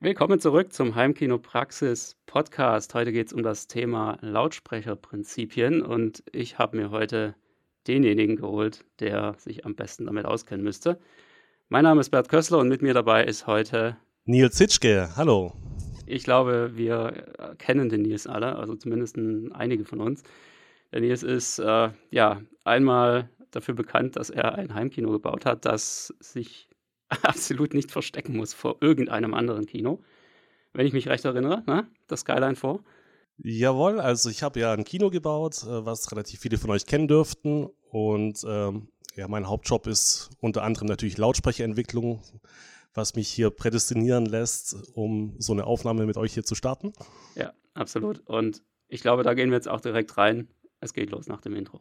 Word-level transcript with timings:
Willkommen 0.00 0.38
zurück 0.38 0.72
zum 0.72 0.94
Heimkino 0.94 1.38
Praxis 1.38 2.16
Podcast. 2.26 2.94
Heute 2.94 3.10
geht 3.10 3.26
es 3.26 3.32
um 3.32 3.42
das 3.42 3.66
Thema 3.66 4.16
Lautsprecherprinzipien 4.20 5.82
und 5.82 6.22
ich 6.30 6.56
habe 6.56 6.76
mir 6.76 6.90
heute 6.92 7.34
denjenigen 7.88 8.36
geholt, 8.36 8.84
der 9.00 9.34
sich 9.38 9.66
am 9.66 9.74
besten 9.74 10.06
damit 10.06 10.24
auskennen 10.24 10.62
müsste. 10.62 11.00
Mein 11.68 11.82
Name 11.82 12.00
ist 12.00 12.10
Bert 12.10 12.28
Kössler 12.28 12.58
und 12.58 12.68
mit 12.68 12.80
mir 12.80 12.94
dabei 12.94 13.24
ist 13.24 13.48
heute 13.48 13.96
Nils 14.24 14.54
Zitschke. 14.54 15.08
Hallo. 15.16 15.52
Ich 16.06 16.22
glaube, 16.22 16.70
wir 16.76 17.56
kennen 17.58 17.88
den 17.88 18.02
Nils 18.02 18.28
alle, 18.28 18.54
also 18.54 18.76
zumindest 18.76 19.18
einige 19.18 19.84
von 19.84 20.00
uns. 20.00 20.22
Der 20.92 21.00
Nils 21.00 21.24
ist 21.24 21.58
äh, 21.58 21.90
ja 22.12 22.40
einmal 22.62 23.30
dafür 23.50 23.74
bekannt, 23.74 24.14
dass 24.14 24.30
er 24.30 24.54
ein 24.54 24.74
Heimkino 24.74 25.10
gebaut 25.10 25.44
hat, 25.44 25.64
das 25.64 26.14
sich 26.20 26.67
absolut 27.22 27.74
nicht 27.74 27.90
verstecken 27.90 28.36
muss 28.36 28.54
vor 28.54 28.76
irgendeinem 28.80 29.34
anderen 29.34 29.66
Kino. 29.66 30.02
Wenn 30.72 30.86
ich 30.86 30.92
mich 30.92 31.08
recht 31.08 31.24
erinnere, 31.24 31.62
ne? 31.66 31.88
das 32.06 32.20
Skyline 32.20 32.56
4. 32.56 32.80
Jawohl, 33.38 34.00
also 34.00 34.30
ich 34.30 34.42
habe 34.42 34.60
ja 34.60 34.72
ein 34.72 34.84
Kino 34.84 35.10
gebaut, 35.10 35.62
äh, 35.62 35.86
was 35.86 36.10
relativ 36.12 36.40
viele 36.40 36.58
von 36.58 36.70
euch 36.70 36.86
kennen 36.86 37.08
dürften. 37.08 37.68
Und 37.90 38.44
ähm, 38.46 38.88
ja, 39.14 39.28
mein 39.28 39.48
Hauptjob 39.48 39.86
ist 39.86 40.30
unter 40.40 40.62
anderem 40.62 40.88
natürlich 40.88 41.18
Lautsprecherentwicklung, 41.18 42.20
was 42.94 43.14
mich 43.14 43.28
hier 43.28 43.50
prädestinieren 43.50 44.26
lässt, 44.26 44.76
um 44.94 45.34
so 45.38 45.52
eine 45.52 45.64
Aufnahme 45.64 46.04
mit 46.04 46.16
euch 46.16 46.34
hier 46.34 46.44
zu 46.44 46.54
starten. 46.54 46.92
Ja, 47.36 47.52
absolut. 47.74 48.20
Und 48.26 48.62
ich 48.88 49.00
glaube, 49.00 49.22
da 49.22 49.34
gehen 49.34 49.50
wir 49.50 49.56
jetzt 49.56 49.68
auch 49.68 49.80
direkt 49.80 50.16
rein. 50.16 50.48
Es 50.80 50.92
geht 50.92 51.10
los 51.10 51.28
nach 51.28 51.40
dem 51.40 51.54
Intro. 51.54 51.80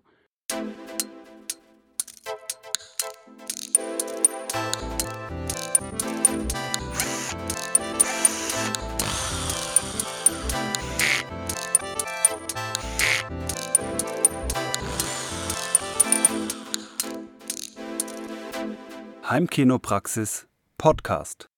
Heimkinopraxis 19.30 20.48
Podcast. 20.78 21.50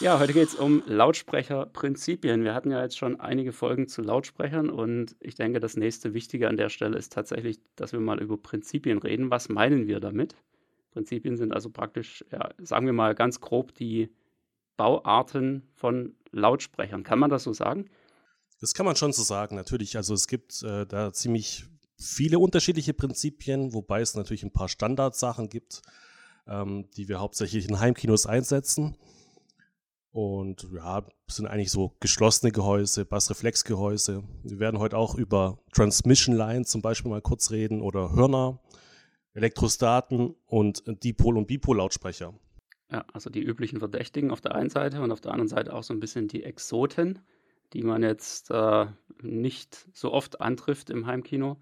Ja, 0.00 0.18
heute 0.18 0.32
geht 0.32 0.48
es 0.48 0.56
um 0.56 0.82
Lautsprecherprinzipien. 0.86 2.42
Wir 2.42 2.52
hatten 2.52 2.72
ja 2.72 2.82
jetzt 2.82 2.98
schon 2.98 3.20
einige 3.20 3.52
Folgen 3.52 3.86
zu 3.86 4.02
Lautsprechern 4.02 4.70
und 4.70 5.14
ich 5.20 5.36
denke, 5.36 5.60
das 5.60 5.76
nächste 5.76 6.14
Wichtige 6.14 6.48
an 6.48 6.56
der 6.56 6.68
Stelle 6.68 6.98
ist 6.98 7.12
tatsächlich, 7.12 7.60
dass 7.76 7.92
wir 7.92 8.00
mal 8.00 8.20
über 8.20 8.36
Prinzipien 8.38 8.98
reden. 8.98 9.30
Was 9.30 9.48
meinen 9.48 9.86
wir 9.86 10.00
damit? 10.00 10.34
Prinzipien 10.90 11.36
sind 11.36 11.52
also 11.52 11.70
praktisch, 11.70 12.24
ja, 12.32 12.50
sagen 12.58 12.86
wir 12.86 12.92
mal 12.92 13.14
ganz 13.14 13.40
grob, 13.40 13.72
die 13.72 14.10
Bauarten 14.76 15.62
von 15.74 16.16
Lautsprechern. 16.32 17.04
Kann 17.04 17.20
man 17.20 17.30
das 17.30 17.44
so 17.44 17.52
sagen? 17.52 17.88
Das 18.60 18.74
kann 18.74 18.84
man 18.84 18.96
schon 18.96 19.12
so 19.12 19.22
sagen, 19.22 19.54
natürlich. 19.54 19.96
Also 19.96 20.12
es 20.14 20.26
gibt 20.26 20.60
äh, 20.64 20.86
da 20.86 21.12
ziemlich 21.12 21.66
viele 22.02 22.38
unterschiedliche 22.38 22.94
Prinzipien, 22.94 23.72
wobei 23.72 24.00
es 24.00 24.14
natürlich 24.14 24.42
ein 24.42 24.52
paar 24.52 24.68
Standardsachen 24.68 25.48
gibt, 25.48 25.82
ähm, 26.46 26.88
die 26.96 27.08
wir 27.08 27.20
hauptsächlich 27.20 27.68
in 27.68 27.80
Heimkinos 27.80 28.26
einsetzen. 28.26 28.96
Und 30.10 30.68
ja, 30.74 31.06
sind 31.26 31.46
eigentlich 31.46 31.70
so 31.70 31.96
geschlossene 32.00 32.52
Gehäuse, 32.52 33.06
Bassreflexgehäuse. 33.06 34.22
Wir 34.42 34.58
werden 34.58 34.78
heute 34.78 34.98
auch 34.98 35.14
über 35.14 35.58
Transmission 35.72 36.36
Line 36.36 36.66
zum 36.66 36.82
Beispiel 36.82 37.10
mal 37.10 37.22
kurz 37.22 37.50
reden 37.50 37.80
oder 37.80 38.12
Hörner, 38.12 38.60
Elektrostaten 39.32 40.34
und 40.44 40.84
Dipol- 41.02 41.38
und 41.38 41.46
Bipol-Lautsprecher. 41.46 42.34
Ja, 42.90 43.06
also 43.14 43.30
die 43.30 43.42
üblichen 43.42 43.78
Verdächtigen 43.78 44.30
auf 44.30 44.42
der 44.42 44.54
einen 44.54 44.68
Seite 44.68 45.00
und 45.00 45.10
auf 45.12 45.22
der 45.22 45.32
anderen 45.32 45.48
Seite 45.48 45.72
auch 45.72 45.82
so 45.82 45.94
ein 45.94 46.00
bisschen 46.00 46.28
die 46.28 46.42
Exoten, 46.42 47.20
die 47.72 47.82
man 47.82 48.02
jetzt 48.02 48.50
äh, 48.50 48.86
nicht 49.22 49.88
so 49.94 50.12
oft 50.12 50.42
antrifft 50.42 50.90
im 50.90 51.06
Heimkino. 51.06 51.56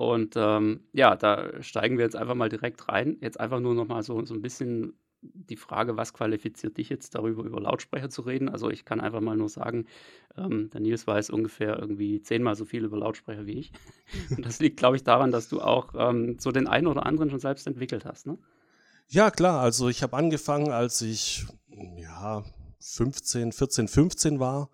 Und 0.00 0.32
ähm, 0.34 0.80
ja, 0.94 1.14
da 1.14 1.62
steigen 1.62 1.98
wir 1.98 2.06
jetzt 2.06 2.16
einfach 2.16 2.34
mal 2.34 2.48
direkt 2.48 2.88
rein. 2.88 3.18
Jetzt 3.20 3.38
einfach 3.38 3.60
nur 3.60 3.74
noch 3.74 3.86
mal 3.86 4.02
so, 4.02 4.24
so 4.24 4.32
ein 4.32 4.40
bisschen 4.40 4.94
die 5.20 5.56
Frage, 5.56 5.98
was 5.98 6.14
qualifiziert 6.14 6.78
dich 6.78 6.88
jetzt 6.88 7.14
darüber, 7.14 7.44
über 7.44 7.60
Lautsprecher 7.60 8.08
zu 8.08 8.22
reden? 8.22 8.48
Also 8.48 8.70
ich 8.70 8.86
kann 8.86 9.02
einfach 9.02 9.20
mal 9.20 9.36
nur 9.36 9.50
sagen, 9.50 9.84
ähm, 10.38 10.70
der 10.70 10.80
Nils 10.80 11.06
weiß 11.06 11.28
ungefähr 11.28 11.78
irgendwie 11.78 12.22
zehnmal 12.22 12.56
so 12.56 12.64
viel 12.64 12.82
über 12.82 12.96
Lautsprecher 12.96 13.44
wie 13.44 13.58
ich. 13.58 13.72
Und 14.34 14.46
das 14.46 14.58
liegt, 14.58 14.78
glaube 14.78 14.96
ich, 14.96 15.04
daran, 15.04 15.32
dass 15.32 15.50
du 15.50 15.60
auch 15.60 15.92
ähm, 15.94 16.38
so 16.38 16.50
den 16.50 16.66
einen 16.66 16.86
oder 16.86 17.04
anderen 17.04 17.28
schon 17.28 17.40
selbst 17.40 17.66
entwickelt 17.66 18.06
hast, 18.06 18.26
ne? 18.26 18.38
Ja, 19.08 19.30
klar. 19.30 19.60
Also 19.60 19.90
ich 19.90 20.02
habe 20.02 20.16
angefangen, 20.16 20.70
als 20.70 21.02
ich 21.02 21.44
ja 21.98 22.42
15, 22.78 23.52
14, 23.52 23.86
15 23.86 24.40
war. 24.40 24.70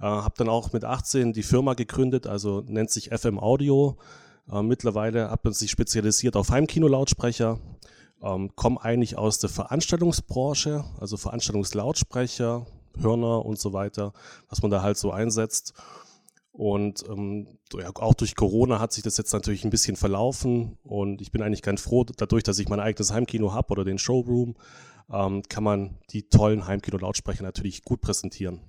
Äh, 0.00 0.04
habe 0.04 0.34
dann 0.36 0.50
auch 0.50 0.74
mit 0.74 0.84
18 0.84 1.32
die 1.32 1.42
Firma 1.42 1.72
gegründet, 1.72 2.26
also 2.26 2.62
nennt 2.66 2.90
sich 2.90 3.08
FM 3.08 3.38
Audio. 3.38 3.96
Äh, 4.50 4.62
mittlerweile 4.62 5.30
hat 5.30 5.44
man 5.44 5.52
sich 5.52 5.70
spezialisiert 5.70 6.36
auf 6.36 6.50
Heimkino-Lautsprecher, 6.50 7.58
ähm, 8.22 8.54
komme 8.54 8.80
eigentlich 8.82 9.18
aus 9.18 9.38
der 9.38 9.50
Veranstaltungsbranche, 9.50 10.84
also 11.00 11.16
Veranstaltungslautsprecher, 11.16 12.66
Hörner 12.98 13.44
und 13.44 13.58
so 13.58 13.72
weiter, 13.72 14.12
was 14.48 14.62
man 14.62 14.70
da 14.70 14.82
halt 14.82 14.96
so 14.96 15.10
einsetzt. 15.10 15.74
Und 16.52 17.04
ähm, 17.08 17.58
auch 17.96 18.14
durch 18.14 18.34
Corona 18.34 18.78
hat 18.78 18.92
sich 18.92 19.02
das 19.02 19.18
jetzt 19.18 19.32
natürlich 19.34 19.64
ein 19.64 19.70
bisschen 19.70 19.96
verlaufen 19.96 20.78
und 20.84 21.20
ich 21.20 21.30
bin 21.30 21.42
eigentlich 21.42 21.60
ganz 21.60 21.82
froh, 21.82 22.04
dadurch, 22.04 22.44
dass 22.44 22.58
ich 22.58 22.68
mein 22.70 22.80
eigenes 22.80 23.12
Heimkino 23.12 23.52
habe 23.52 23.72
oder 23.72 23.84
den 23.84 23.98
Showroom, 23.98 24.54
ähm, 25.12 25.42
kann 25.48 25.64
man 25.64 25.98
die 26.10 26.28
tollen 26.28 26.66
Heimkino-Lautsprecher 26.66 27.42
natürlich 27.42 27.82
gut 27.82 28.00
präsentieren. 28.00 28.62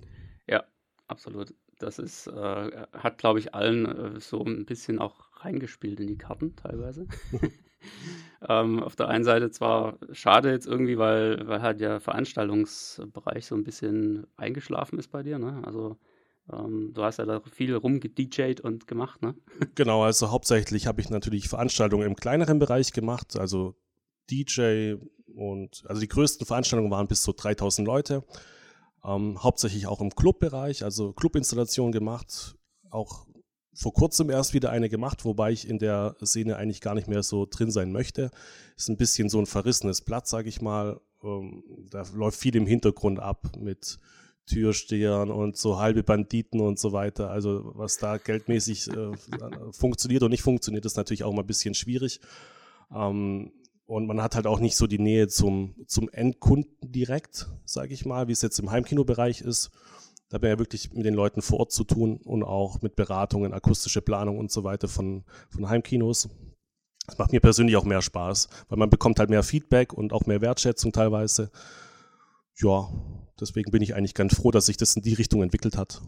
Ja, 0.46 0.64
absolut. 1.06 1.54
Das 1.78 1.98
ist, 1.98 2.26
äh, 2.26 2.86
hat, 2.92 3.18
glaube 3.18 3.38
ich, 3.38 3.54
allen 3.54 3.86
äh, 3.86 4.20
so 4.20 4.44
ein 4.44 4.66
bisschen 4.66 4.98
auch 4.98 5.27
reingespielt 5.44 6.00
in 6.00 6.06
die 6.06 6.18
Karten 6.18 6.56
teilweise. 6.56 7.06
ähm, 8.48 8.82
auf 8.82 8.96
der 8.96 9.08
einen 9.08 9.24
Seite 9.24 9.50
zwar 9.50 9.98
schade 10.12 10.50
jetzt 10.50 10.66
irgendwie, 10.66 10.98
weil, 10.98 11.46
weil 11.46 11.62
halt 11.62 11.80
der 11.80 12.00
Veranstaltungsbereich 12.00 13.46
so 13.46 13.54
ein 13.54 13.64
bisschen 13.64 14.26
eingeschlafen 14.36 14.98
ist 14.98 15.10
bei 15.10 15.22
dir, 15.22 15.38
ne? 15.38 15.62
Also 15.64 15.96
ähm, 16.52 16.92
du 16.94 17.02
hast 17.02 17.18
ja 17.18 17.26
da 17.26 17.40
viel 17.40 17.74
rumgedjed 17.74 18.60
und 18.60 18.86
gemacht, 18.86 19.22
ne? 19.22 19.34
Genau, 19.74 20.02
also 20.02 20.30
hauptsächlich 20.30 20.86
habe 20.86 21.00
ich 21.00 21.10
natürlich 21.10 21.48
Veranstaltungen 21.48 22.06
im 22.06 22.16
kleineren 22.16 22.58
Bereich 22.58 22.92
gemacht, 22.92 23.36
also 23.36 23.74
DJ 24.30 24.94
und 25.34 25.84
also 25.86 26.00
die 26.00 26.08
größten 26.08 26.46
Veranstaltungen 26.46 26.90
waren 26.90 27.08
bis 27.08 27.22
zu 27.22 27.32
3000 27.32 27.86
Leute. 27.86 28.24
Ähm, 29.04 29.42
hauptsächlich 29.42 29.86
auch 29.86 30.00
im 30.00 30.10
Clubbereich, 30.10 30.82
also 30.82 31.12
Clubinstallationen 31.12 31.92
gemacht, 31.92 32.56
auch 32.90 33.27
vor 33.78 33.92
kurzem 33.92 34.28
erst 34.28 34.54
wieder 34.54 34.70
eine 34.70 34.88
gemacht, 34.88 35.24
wobei 35.24 35.52
ich 35.52 35.68
in 35.68 35.78
der 35.78 36.16
Szene 36.24 36.56
eigentlich 36.56 36.80
gar 36.80 36.96
nicht 36.96 37.06
mehr 37.06 37.22
so 37.22 37.46
drin 37.48 37.70
sein 37.70 37.92
möchte. 37.92 38.32
Ist 38.76 38.88
ein 38.88 38.96
bisschen 38.96 39.28
so 39.28 39.38
ein 39.38 39.46
verrissenes 39.46 40.00
Blatt, 40.00 40.26
sage 40.26 40.48
ich 40.48 40.60
mal. 40.60 41.00
Ähm, 41.22 41.62
da 41.88 42.02
läuft 42.12 42.40
viel 42.40 42.56
im 42.56 42.66
Hintergrund 42.66 43.20
ab 43.20 43.52
mit 43.56 44.00
Türstehern 44.46 45.30
und 45.30 45.56
so 45.56 45.78
halbe 45.78 46.02
Banditen 46.02 46.60
und 46.60 46.80
so 46.80 46.90
weiter. 46.92 47.30
Also 47.30 47.70
was 47.74 47.98
da 47.98 48.16
geldmäßig 48.16 48.88
äh, 48.88 49.12
funktioniert 49.70 50.24
und 50.24 50.30
nicht 50.30 50.42
funktioniert, 50.42 50.84
ist 50.84 50.96
natürlich 50.96 51.22
auch 51.22 51.32
mal 51.32 51.42
ein 51.42 51.46
bisschen 51.46 51.74
schwierig. 51.74 52.20
Ähm, 52.92 53.52
und 53.86 54.08
man 54.08 54.20
hat 54.20 54.34
halt 54.34 54.48
auch 54.48 54.58
nicht 54.58 54.76
so 54.76 54.88
die 54.88 54.98
Nähe 54.98 55.28
zum, 55.28 55.76
zum 55.86 56.08
Endkunden 56.08 56.76
direkt, 56.82 57.48
sage 57.64 57.94
ich 57.94 58.04
mal, 58.04 58.26
wie 58.26 58.32
es 58.32 58.42
jetzt 58.42 58.58
im 58.58 58.72
Heimkinobereich 58.72 59.40
ist. 59.40 59.70
Da 60.28 60.36
haben 60.36 60.46
ja 60.46 60.58
wirklich 60.58 60.92
mit 60.92 61.06
den 61.06 61.14
Leuten 61.14 61.40
vor 61.40 61.60
Ort 61.60 61.72
zu 61.72 61.84
tun 61.84 62.20
und 62.24 62.42
auch 62.42 62.82
mit 62.82 62.96
Beratungen, 62.96 63.54
akustische 63.54 64.02
Planung 64.02 64.38
und 64.38 64.50
so 64.50 64.62
weiter 64.62 64.86
von, 64.86 65.24
von 65.48 65.68
Heimkinos. 65.68 66.28
Das 67.06 67.16
macht 67.16 67.32
mir 67.32 67.40
persönlich 67.40 67.76
auch 67.76 67.84
mehr 67.84 68.02
Spaß, 68.02 68.48
weil 68.68 68.78
man 68.78 68.90
bekommt 68.90 69.18
halt 69.18 69.30
mehr 69.30 69.42
Feedback 69.42 69.94
und 69.94 70.12
auch 70.12 70.26
mehr 70.26 70.42
Wertschätzung 70.42 70.92
teilweise. 70.92 71.50
Ja, 72.56 72.88
deswegen 73.40 73.70
bin 73.70 73.82
ich 73.82 73.94
eigentlich 73.94 74.14
ganz 74.14 74.36
froh, 74.36 74.50
dass 74.50 74.66
sich 74.66 74.76
das 74.76 74.94
in 74.96 75.02
die 75.02 75.14
Richtung 75.14 75.42
entwickelt 75.42 75.78
hat. 75.78 76.02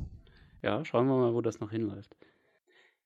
Ja, 0.63 0.85
schauen 0.85 1.07
wir 1.07 1.17
mal, 1.17 1.33
wo 1.33 1.41
das 1.41 1.61
noch 1.61 1.71
hinläuft. 1.71 2.15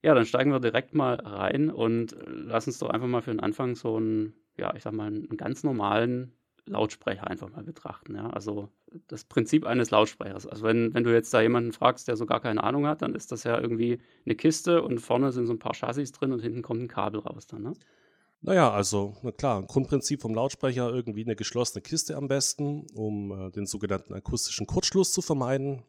Ja, 0.03 0.15
dann 0.15 0.27
steigen 0.27 0.51
wir 0.51 0.61
direkt 0.61 0.95
mal 0.95 1.15
rein 1.15 1.71
und 1.71 2.17
lass 2.27 2.67
uns 2.67 2.79
doch 2.79 2.91
einfach 2.91 3.07
mal 3.07 3.23
für 3.23 3.31
den 3.31 3.41
Anfang 3.41 3.77
so 3.77 3.97
einen, 3.97 4.35
ja, 4.57 4.75
ich 4.75 4.83
sag 4.83 4.93
mal, 4.93 5.07
einen 5.07 5.37
ganz 5.37 5.63
normalen 5.63 6.37
Lautsprecher 6.67 7.27
einfach 7.29 7.51
mal 7.51 7.63
betrachten. 7.63 8.15
Ja? 8.15 8.31
Also 8.31 8.69
das 9.09 9.25
Prinzip 9.25 9.67
eines 9.67 9.91
Lautsprechers. 9.91 10.47
Also 10.47 10.65
wenn, 10.65 10.95
wenn 10.95 11.05
du 11.05 11.13
jetzt 11.13 11.33
da 11.35 11.41
jemanden 11.41 11.73
fragst, 11.73 12.09
der 12.09 12.17
so 12.17 12.27
gar 12.27 12.41
keine 12.41 12.63
Ahnung 12.63 12.87
hat, 12.87 13.03
dann 13.03 13.15
ist 13.15 13.33
das 13.33 13.45
ja 13.45 13.61
irgendwie 13.61 14.01
eine 14.25 14.35
Kiste 14.35 14.83
und 14.83 15.01
vorne 15.01 15.33
sind 15.33 15.47
so 15.47 15.53
ein 15.53 15.59
paar 15.59 15.75
Chassis 15.75 16.13
drin 16.13 16.33
und 16.33 16.41
hinten 16.41 16.63
kommt 16.63 16.83
ein 16.83 16.89
Kabel 16.89 17.21
raus 17.21 17.47
dann. 17.47 17.63
Ne? 17.63 17.73
Naja, 18.41 18.71
also 18.71 19.17
na 19.23 19.33
klar, 19.33 19.59
ein 19.59 19.67
Grundprinzip 19.67 20.21
vom 20.21 20.35
Lautsprecher 20.35 20.91
irgendwie 20.91 21.25
eine 21.25 21.37
geschlossene 21.37 21.83
Kiste 21.83 22.17
am 22.17 22.29
besten, 22.29 22.87
um 22.95 23.33
äh, 23.33 23.51
den 23.51 23.67
sogenannten 23.67 24.13
akustischen 24.13 24.67
Kurzschluss 24.67 25.13
zu 25.13 25.23
vermeiden. 25.23 25.83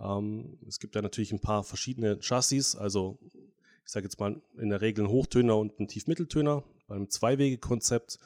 Ähm, 0.00 0.58
es 0.66 0.80
gibt 0.80 0.94
ja 0.94 1.02
natürlich 1.02 1.32
ein 1.32 1.40
paar 1.40 1.62
verschiedene 1.62 2.18
Chassis, 2.20 2.74
also 2.74 3.18
ich 3.84 3.90
sage 3.92 4.04
jetzt 4.04 4.18
mal 4.20 4.40
in 4.58 4.70
der 4.70 4.80
Regel 4.80 5.04
ein 5.04 5.10
Hochtöner 5.10 5.56
und 5.56 5.78
ein 5.78 5.88
Tiefmitteltöner 5.88 6.64
beim 6.88 7.08
Zweiwegekonzept. 7.08 8.18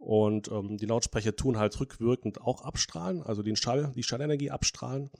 Und 0.00 0.50
ähm, 0.50 0.78
die 0.78 0.86
Lautsprecher 0.86 1.36
tun 1.36 1.58
halt 1.58 1.78
rückwirkend 1.78 2.40
auch 2.40 2.62
abstrahlen, 2.62 3.22
also 3.22 3.42
den 3.42 3.54
Schall, 3.54 3.92
die 3.94 4.02
Schallenergie 4.02 4.50
abstrahlen. 4.50 5.10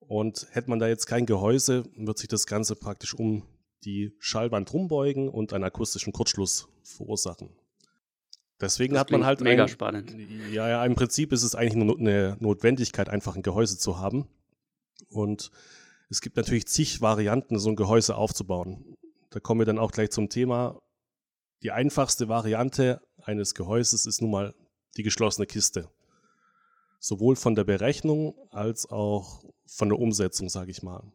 Und 0.00 0.46
hätte 0.50 0.70
man 0.70 0.78
da 0.78 0.88
jetzt 0.88 1.06
kein 1.06 1.26
Gehäuse, 1.26 1.84
wird 1.94 2.18
sich 2.18 2.28
das 2.28 2.46
Ganze 2.46 2.74
praktisch 2.74 3.14
um 3.14 3.42
die 3.84 4.14
Schallwand 4.18 4.72
rumbeugen 4.72 5.28
und 5.28 5.52
einen 5.52 5.64
akustischen 5.64 6.12
Kurzschluss 6.14 6.68
verursachen. 6.82 7.50
Deswegen 8.60 8.94
das 8.94 9.00
hat 9.00 9.10
man 9.10 9.26
halt. 9.26 9.42
Mega 9.42 9.64
ein, 9.64 9.68
spannend. 9.68 10.16
Ja, 10.50 10.68
ja, 10.68 10.84
im 10.86 10.94
Prinzip 10.94 11.32
ist 11.32 11.42
es 11.42 11.54
eigentlich 11.54 11.74
nur 11.74 11.98
eine 11.98 12.38
Notwendigkeit, 12.40 13.10
einfach 13.10 13.36
ein 13.36 13.42
Gehäuse 13.42 13.78
zu 13.78 13.98
haben. 13.98 14.26
Und 15.10 15.50
es 16.08 16.22
gibt 16.22 16.36
natürlich 16.36 16.66
zig 16.66 17.02
Varianten, 17.02 17.58
so 17.58 17.68
ein 17.68 17.76
Gehäuse 17.76 18.16
aufzubauen. 18.16 18.96
Da 19.30 19.40
kommen 19.40 19.60
wir 19.60 19.66
dann 19.66 19.78
auch 19.78 19.90
gleich 19.90 20.10
zum 20.10 20.30
Thema. 20.30 20.80
Die 21.64 21.72
einfachste 21.72 22.28
Variante 22.28 23.00
eines 23.22 23.54
Gehäuses 23.54 24.04
ist 24.04 24.20
nun 24.20 24.30
mal 24.30 24.54
die 24.98 25.02
geschlossene 25.02 25.46
Kiste. 25.46 25.88
Sowohl 26.98 27.36
von 27.36 27.54
der 27.54 27.64
Berechnung 27.64 28.34
als 28.50 28.84
auch 28.84 29.42
von 29.66 29.88
der 29.88 29.98
Umsetzung, 29.98 30.50
sage 30.50 30.70
ich 30.70 30.82
mal. 30.82 31.10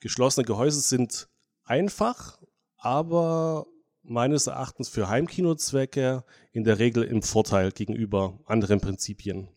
Geschlossene 0.00 0.44
Gehäuse 0.44 0.80
sind 0.80 1.28
einfach, 1.62 2.42
aber 2.78 3.68
meines 4.02 4.48
Erachtens 4.48 4.88
für 4.88 5.08
Heimkinozwecke 5.08 6.24
in 6.50 6.64
der 6.64 6.80
Regel 6.80 7.04
im 7.04 7.22
Vorteil 7.22 7.70
gegenüber 7.70 8.40
anderen 8.44 8.80
Prinzipien. 8.80 9.48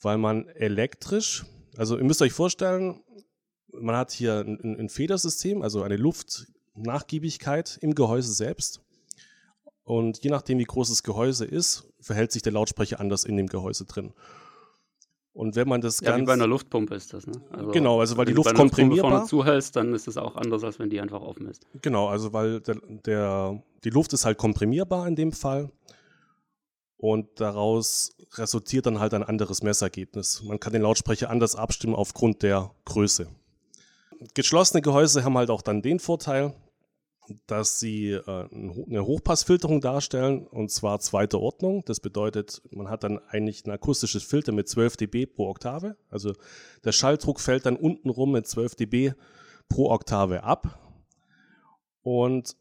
Weil 0.00 0.18
man 0.18 0.48
elektrisch, 0.50 1.44
also 1.76 1.98
ihr 1.98 2.04
müsst 2.04 2.22
euch 2.22 2.32
vorstellen, 2.32 3.02
man 3.72 3.96
hat 3.96 4.12
hier 4.12 4.38
ein, 4.46 4.78
ein 4.78 4.88
Federsystem, 4.88 5.62
also 5.62 5.82
eine 5.82 5.96
Luftnachgiebigkeit 6.74 7.78
im 7.80 7.94
Gehäuse 7.94 8.32
selbst. 8.32 8.80
Und 9.84 10.22
je 10.22 10.30
nachdem, 10.30 10.58
wie 10.58 10.64
groß 10.64 10.88
das 10.88 11.02
Gehäuse 11.02 11.44
ist, 11.44 11.92
verhält 12.00 12.32
sich 12.32 12.42
der 12.42 12.52
Lautsprecher 12.52 13.00
anders 13.00 13.24
in 13.24 13.36
dem 13.36 13.48
Gehäuse 13.48 13.84
drin. 13.84 14.12
Und 15.34 15.56
wenn 15.56 15.66
man 15.66 15.80
das 15.80 16.00
ja, 16.00 16.10
ganz. 16.10 16.22
wie 16.22 16.26
bei 16.26 16.34
einer 16.34 16.46
Luftpumpe 16.46 16.94
ist 16.94 17.14
das, 17.14 17.26
ne? 17.26 17.32
Also, 17.50 17.70
genau, 17.70 18.00
also 18.00 18.16
weil 18.18 18.26
die 18.26 18.34
Luft 18.34 18.54
komprimierbar. 18.54 19.12
Wenn 19.12 19.20
du 19.20 19.26
zuhältst, 19.26 19.74
dann 19.74 19.94
ist 19.94 20.06
es 20.06 20.18
auch 20.18 20.36
anders, 20.36 20.62
als 20.62 20.78
wenn 20.78 20.90
die 20.90 21.00
einfach 21.00 21.22
offen 21.22 21.48
ist. 21.48 21.66
Genau, 21.80 22.08
also 22.08 22.34
weil 22.34 22.60
der, 22.60 22.76
der, 22.86 23.62
die 23.82 23.90
Luft 23.90 24.12
ist 24.12 24.26
halt 24.26 24.36
komprimierbar 24.36 25.08
in 25.08 25.16
dem 25.16 25.32
Fall. 25.32 25.70
Und 26.98 27.40
daraus 27.40 28.14
resultiert 28.34 28.86
dann 28.86 29.00
halt 29.00 29.14
ein 29.14 29.24
anderes 29.24 29.62
Messergebnis. 29.62 30.42
Man 30.44 30.60
kann 30.60 30.72
den 30.72 30.82
Lautsprecher 30.82 31.30
anders 31.30 31.56
abstimmen 31.56 31.96
aufgrund 31.96 32.42
der 32.42 32.70
Größe. 32.84 33.26
Geschlossene 34.34 34.82
Gehäuse 34.82 35.24
haben 35.24 35.36
halt 35.36 35.50
auch 35.50 35.62
dann 35.62 35.82
den 35.82 35.98
Vorteil, 35.98 36.54
dass 37.46 37.80
sie 37.80 38.10
äh, 38.10 38.48
eine 38.50 39.04
Hochpassfilterung 39.04 39.80
darstellen 39.80 40.46
und 40.46 40.70
zwar 40.70 41.00
zweiter 41.00 41.40
Ordnung. 41.40 41.84
Das 41.86 42.00
bedeutet, 42.00 42.62
man 42.70 42.88
hat 42.88 43.04
dann 43.04 43.18
eigentlich 43.28 43.66
ein 43.66 43.70
akustisches 43.70 44.22
Filter 44.22 44.52
mit 44.52 44.68
12 44.68 44.96
dB 44.96 45.26
pro 45.26 45.48
Oktave. 45.48 45.96
Also 46.10 46.34
der 46.84 46.92
Schalldruck 46.92 47.40
fällt 47.40 47.66
dann 47.66 47.76
untenrum 47.76 48.32
mit 48.32 48.46
12 48.46 48.74
dB 48.76 49.12
pro 49.68 49.90
Oktave 49.90 50.42
ab. 50.44 50.78
Und 52.02 52.56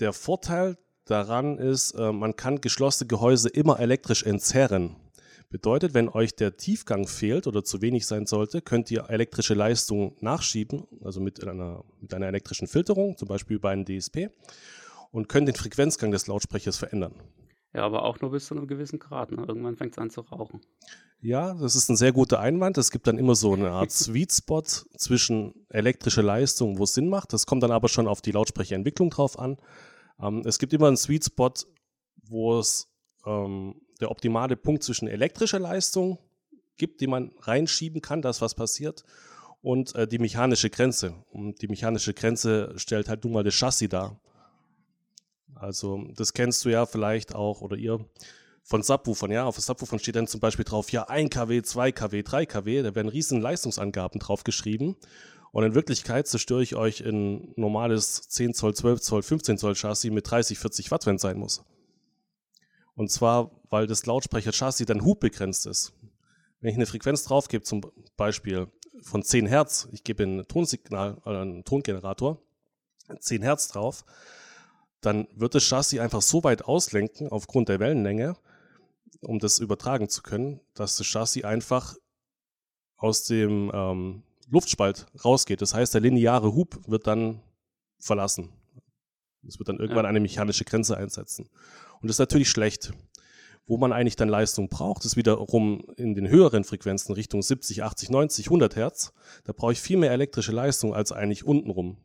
der 0.00 0.12
Vorteil 0.12 0.76
daran 1.04 1.58
ist, 1.58 1.92
äh, 1.92 2.12
man 2.12 2.36
kann 2.36 2.60
geschlossene 2.60 3.08
Gehäuse 3.08 3.48
immer 3.48 3.80
elektrisch 3.80 4.22
entzerren. 4.22 4.96
Bedeutet, 5.50 5.94
wenn 5.94 6.10
euch 6.10 6.34
der 6.36 6.58
Tiefgang 6.58 7.06
fehlt 7.06 7.46
oder 7.46 7.64
zu 7.64 7.80
wenig 7.80 8.06
sein 8.06 8.26
sollte, 8.26 8.60
könnt 8.60 8.90
ihr 8.90 9.08
elektrische 9.08 9.54
Leistung 9.54 10.14
nachschieben, 10.20 10.86
also 11.02 11.20
mit 11.20 11.42
einer, 11.42 11.84
mit 12.00 12.12
einer 12.12 12.26
elektrischen 12.26 12.68
Filterung, 12.68 13.16
zum 13.16 13.28
Beispiel 13.28 13.56
über 13.56 13.70
einen 13.70 13.86
DSP, 13.86 14.28
und 15.10 15.28
könnt 15.28 15.48
den 15.48 15.54
Frequenzgang 15.54 16.10
des 16.10 16.26
Lautsprechers 16.26 16.76
verändern. 16.76 17.14
Ja, 17.72 17.84
aber 17.84 18.04
auch 18.04 18.20
nur 18.20 18.30
bis 18.30 18.46
zu 18.46 18.54
einem 18.54 18.66
gewissen 18.66 18.98
Grad. 18.98 19.30
Ne? 19.30 19.44
Irgendwann 19.46 19.76
fängt 19.76 19.92
es 19.92 19.98
an 19.98 20.10
zu 20.10 20.22
rauchen. 20.22 20.60
Ja, 21.20 21.54
das 21.54 21.74
ist 21.74 21.88
ein 21.88 21.96
sehr 21.96 22.12
guter 22.12 22.40
Einwand. 22.40 22.78
Es 22.78 22.90
gibt 22.90 23.06
dann 23.06 23.18
immer 23.18 23.34
so 23.34 23.52
eine 23.54 23.70
Art 23.70 23.90
Sweet 23.92 24.32
Spot 24.32 24.62
zwischen 24.62 25.54
elektrischer 25.68 26.22
Leistung, 26.22 26.78
wo 26.78 26.84
es 26.84 26.94
Sinn 26.94 27.08
macht. 27.08 27.32
Das 27.32 27.46
kommt 27.46 27.62
dann 27.62 27.70
aber 27.70 27.88
schon 27.88 28.06
auf 28.06 28.20
die 28.20 28.32
Lautsprecherentwicklung 28.32 29.10
drauf 29.10 29.38
an. 29.38 29.56
Ähm, 30.20 30.42
es 30.44 30.58
gibt 30.58 30.72
immer 30.72 30.88
einen 30.88 30.96
Sweet 30.96 31.26
Spot, 31.26 31.52
wo 32.22 32.58
es 32.58 32.88
ähm, 33.26 33.80
der 34.00 34.10
optimale 34.10 34.56
Punkt 34.56 34.82
zwischen 34.82 35.08
elektrischer 35.08 35.58
Leistung 35.58 36.18
gibt, 36.76 37.00
die 37.00 37.06
man 37.06 37.32
reinschieben 37.40 38.00
kann, 38.00 38.22
das 38.22 38.40
was 38.40 38.54
passiert, 38.54 39.04
und 39.60 39.94
äh, 39.94 40.06
die 40.06 40.18
mechanische 40.18 40.70
Grenze. 40.70 41.14
Und 41.30 41.60
die 41.62 41.68
mechanische 41.68 42.14
Grenze 42.14 42.72
stellt 42.76 43.08
halt 43.08 43.24
nun 43.24 43.32
mal 43.32 43.44
das 43.44 43.54
Chassis 43.54 43.88
dar. 43.88 44.20
Also 45.54 46.06
das 46.14 46.32
kennst 46.32 46.64
du 46.64 46.68
ja 46.68 46.86
vielleicht 46.86 47.34
auch 47.34 47.60
oder 47.60 47.76
ihr 47.76 47.98
von 48.62 48.82
Subwoofern, 48.82 49.30
ja, 49.30 49.44
auf 49.44 49.58
Subwoofern 49.58 49.98
steht 49.98 50.16
dann 50.16 50.26
zum 50.26 50.40
Beispiel 50.40 50.64
drauf, 50.64 50.92
ja, 50.92 51.04
1 51.04 51.30
kW, 51.30 51.62
2 51.62 51.90
kW, 51.90 52.22
3 52.22 52.46
kW, 52.46 52.82
da 52.82 52.94
werden 52.94 53.08
riesen 53.08 53.40
Leistungsangaben 53.40 54.20
drauf 54.20 54.44
geschrieben. 54.44 54.96
Und 55.52 55.64
in 55.64 55.74
Wirklichkeit 55.74 56.26
zerstöre 56.26 56.62
ich 56.62 56.76
euch 56.76 57.00
ein 57.00 57.54
normales 57.56 58.28
10 58.28 58.52
Zoll, 58.52 58.74
12 58.74 59.00
Zoll, 59.00 59.22
15 59.22 59.56
Zoll 59.56 59.74
Chassis 59.74 60.12
mit 60.12 60.30
30, 60.30 60.58
40 60.58 60.90
Watt, 60.90 61.06
wenn 61.06 61.16
es 61.16 61.22
sein 61.22 61.38
muss. 61.38 61.64
Und 62.98 63.12
zwar, 63.12 63.52
weil 63.70 63.86
das 63.86 64.06
Lautsprecher-Chassis 64.06 64.84
dann 64.84 65.04
hubbegrenzt 65.04 65.66
ist. 65.66 65.92
Wenn 66.60 66.70
ich 66.70 66.76
eine 66.76 66.86
Frequenz 66.86 67.22
draufgebe, 67.22 67.62
zum 67.62 67.82
Beispiel 68.16 68.66
von 69.02 69.22
10 69.22 69.46
Hertz, 69.46 69.88
ich 69.92 70.02
gebe 70.02 70.24
ein 70.24 70.48
Tonsignal, 70.48 71.16
äh, 71.24 71.28
einen 71.28 71.62
Tongenerator, 71.62 72.42
10 73.20 73.42
Hertz 73.42 73.68
drauf, 73.68 74.04
dann 75.00 75.28
wird 75.32 75.54
das 75.54 75.62
Chassis 75.62 76.00
einfach 76.00 76.22
so 76.22 76.42
weit 76.42 76.64
auslenken 76.64 77.28
aufgrund 77.28 77.68
der 77.68 77.78
Wellenlänge, 77.78 78.36
um 79.20 79.38
das 79.38 79.60
übertragen 79.60 80.08
zu 80.08 80.22
können, 80.22 80.60
dass 80.74 80.96
das 80.96 81.06
Chassis 81.06 81.44
einfach 81.44 81.94
aus 82.96 83.26
dem 83.26 83.70
ähm, 83.72 84.24
Luftspalt 84.50 85.06
rausgeht. 85.24 85.62
Das 85.62 85.72
heißt, 85.72 85.94
der 85.94 86.00
lineare 86.00 86.52
Hub 86.52 86.80
wird 86.88 87.06
dann 87.06 87.42
verlassen. 88.00 88.52
Es 89.46 89.60
wird 89.60 89.68
dann 89.68 89.78
irgendwann 89.78 90.04
ja. 90.04 90.08
eine 90.08 90.18
mechanische 90.18 90.64
Grenze 90.64 90.96
einsetzen. 90.96 91.48
Und 92.00 92.08
das 92.08 92.16
ist 92.16 92.20
natürlich 92.20 92.50
schlecht. 92.50 92.92
Wo 93.66 93.76
man 93.76 93.92
eigentlich 93.92 94.16
dann 94.16 94.30
Leistung 94.30 94.70
braucht, 94.70 95.04
ist 95.04 95.16
wiederum 95.16 95.84
in 95.96 96.14
den 96.14 96.28
höheren 96.28 96.64
Frequenzen 96.64 97.12
Richtung 97.12 97.42
70, 97.42 97.82
80, 97.82 98.08
90, 98.08 98.46
100 98.46 98.76
Hertz. 98.76 99.12
Da 99.44 99.52
brauche 99.52 99.72
ich 99.72 99.80
viel 99.80 99.98
mehr 99.98 100.10
elektrische 100.10 100.52
Leistung 100.52 100.94
als 100.94 101.12
eigentlich 101.12 101.44
untenrum 101.44 101.98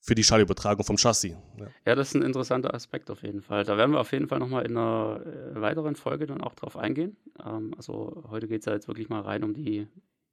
für 0.00 0.14
die 0.14 0.24
Schallübertragung 0.24 0.84
vom 0.84 0.96
Chassis. 0.96 1.34
Ja. 1.58 1.66
ja. 1.84 1.94
das 1.96 2.08
ist 2.08 2.14
ein 2.14 2.22
interessanter 2.22 2.72
Aspekt 2.72 3.10
auf 3.10 3.22
jeden 3.22 3.42
Fall. 3.42 3.64
Da 3.64 3.76
werden 3.76 3.90
wir 3.90 4.00
auf 4.00 4.12
jeden 4.12 4.28
Fall 4.28 4.38
nochmal 4.38 4.64
in 4.64 4.76
einer 4.76 5.20
äh, 5.26 5.60
weiteren 5.60 5.96
Folge 5.96 6.26
dann 6.26 6.40
auch 6.40 6.54
drauf 6.54 6.76
eingehen. 6.76 7.16
Ähm, 7.44 7.74
also 7.76 8.24
heute 8.30 8.46
geht 8.46 8.60
es 8.60 8.66
ja 8.66 8.72
jetzt 8.72 8.88
wirklich 8.88 9.08
mal 9.08 9.20
rein 9.20 9.44
um 9.44 9.52
die 9.52 9.88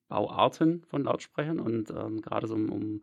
Bauarten 0.07 0.83
von 0.85 1.03
Lautsprechern 1.03 1.59
und 1.59 1.89
ähm, 1.89 2.21
gerade 2.21 2.47
so 2.47 2.53
um, 2.53 2.69
um 2.69 3.01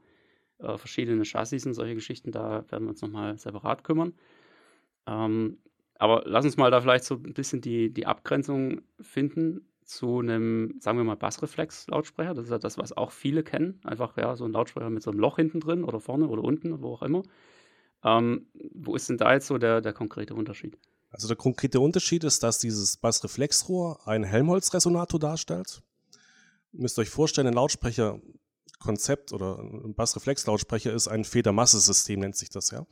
äh, 0.59 0.78
verschiedene 0.78 1.25
Chassis 1.25 1.66
und 1.66 1.75
solche 1.75 1.94
Geschichten, 1.97 2.30
da 2.30 2.64
werden 2.70 2.85
wir 2.85 2.90
uns 2.90 3.02
nochmal 3.02 3.37
separat 3.37 3.82
kümmern. 3.82 4.14
Ähm, 5.06 5.59
aber 6.00 6.23
lass 6.25 6.47
uns 6.47 6.57
mal 6.57 6.71
da 6.71 6.80
vielleicht 6.80 7.04
so 7.04 7.16
ein 7.16 7.35
bisschen 7.35 7.61
die, 7.61 7.92
die 7.92 8.07
Abgrenzung 8.07 8.80
finden 9.02 9.69
zu 9.85 10.21
einem, 10.21 10.76
sagen 10.80 10.97
wir 10.97 11.04
mal, 11.04 11.16
Bassreflex-Lautsprecher. 11.16 12.33
Das 12.33 12.47
ist 12.47 12.50
ja 12.50 12.59
das, 12.59 12.78
was 12.78 12.97
auch 12.97 13.11
viele 13.11 13.42
kennen. 13.42 13.80
Einfach 13.85 14.16
ja, 14.16 14.35
so 14.35 14.47
ein 14.47 14.52
Lautsprecher 14.52 14.88
mit 14.88 15.02
so 15.02 15.11
einem 15.11 15.21
Loch 15.21 15.37
hinten 15.37 15.61
drin 15.61 15.85
oder 15.85 16.00
vorne 16.00 16.28
oder 16.28 16.42
unten, 16.42 16.80
wo 16.80 16.95
auch 16.95 17.02
immer. 17.02 17.23
Ähm, 18.02 18.47
wo 18.73 18.97
ist 18.97 19.11
denn 19.11 19.19
da 19.19 19.35
jetzt 19.35 19.47
so 19.47 19.59
der, 19.59 19.83
der 19.83 19.92
konkrete 19.92 20.35
Unterschied? 20.35 20.78
Also 21.11 21.28
der 21.28 21.37
konkrete 21.37 21.80
Unterschied 21.80 22.25
ist, 22.25 22.42
dass 22.42 22.59
dieses 22.59 22.97
Bassreflexrohr 22.97 24.09
einen 24.09 24.25
Helmholtz-Resonator 24.25 25.21
darstellt. 25.21 25.83
Ihr 26.73 26.80
müsst 26.80 26.99
euch 26.99 27.11
vorstellen, 27.11 27.49
ein 27.49 27.52
Lautsprecherkonzept 27.52 29.35
oder 29.35 29.59
ein 29.59 29.95
Bassreflex-Lautsprecher 29.95 30.95
ist 30.95 31.09
ein 31.09 31.25
Federmasse-System, 31.25 32.21
nennt 32.21 32.37
sich 32.37 32.49
das 32.49 32.71
ja. 32.71 32.87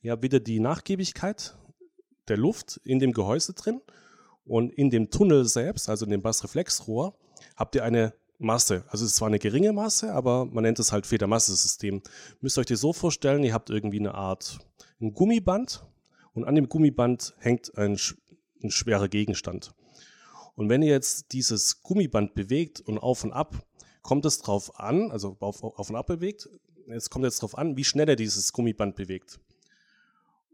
Ihr 0.00 0.12
habt 0.12 0.22
wieder 0.22 0.38
die 0.38 0.60
Nachgiebigkeit 0.60 1.56
der 2.32 2.38
Luft 2.38 2.80
in 2.84 2.98
dem 2.98 3.12
Gehäuse 3.12 3.52
drin 3.52 3.82
und 4.46 4.72
in 4.72 4.88
dem 4.88 5.10
Tunnel 5.10 5.44
selbst, 5.44 5.90
also 5.90 6.06
in 6.06 6.10
dem 6.10 6.22
Bassreflexrohr, 6.22 7.14
habt 7.56 7.74
ihr 7.74 7.84
eine 7.84 8.14
Masse. 8.38 8.84
Also 8.88 9.04
es 9.04 9.10
ist 9.12 9.16
zwar 9.16 9.28
eine 9.28 9.38
geringe 9.38 9.74
Masse, 9.74 10.14
aber 10.14 10.46
man 10.46 10.62
nennt 10.64 10.78
es 10.78 10.92
halt 10.92 11.06
Federmasse-System. 11.06 12.02
Müsst 12.40 12.56
ihr 12.56 12.60
euch 12.62 12.66
das 12.66 12.80
so 12.80 12.94
vorstellen, 12.94 13.44
ihr 13.44 13.52
habt 13.52 13.68
irgendwie 13.68 13.98
eine 13.98 14.14
Art 14.14 14.60
ein 14.98 15.12
Gummiband 15.12 15.84
und 16.32 16.44
an 16.44 16.54
dem 16.54 16.70
Gummiband 16.70 17.34
hängt 17.38 17.76
ein, 17.76 17.98
ein 18.62 18.70
schwerer 18.70 19.08
Gegenstand. 19.08 19.74
Und 20.54 20.70
wenn 20.70 20.80
ihr 20.80 20.92
jetzt 20.92 21.32
dieses 21.32 21.82
Gummiband 21.82 22.34
bewegt 22.34 22.80
und 22.80 22.98
auf 22.98 23.24
und 23.24 23.32
ab, 23.32 23.62
kommt 24.00 24.24
es 24.24 24.38
drauf 24.38 24.80
an, 24.80 25.10
also 25.10 25.36
auf, 25.40 25.62
auf 25.62 25.90
und 25.90 25.96
ab 25.96 26.06
bewegt, 26.06 26.48
es 26.88 27.10
kommt 27.10 27.26
jetzt 27.26 27.42
drauf 27.42 27.58
an, 27.58 27.76
wie 27.76 27.84
schnell 27.84 28.08
er 28.08 28.16
dieses 28.16 28.54
Gummiband 28.54 28.96
bewegt. 28.96 29.38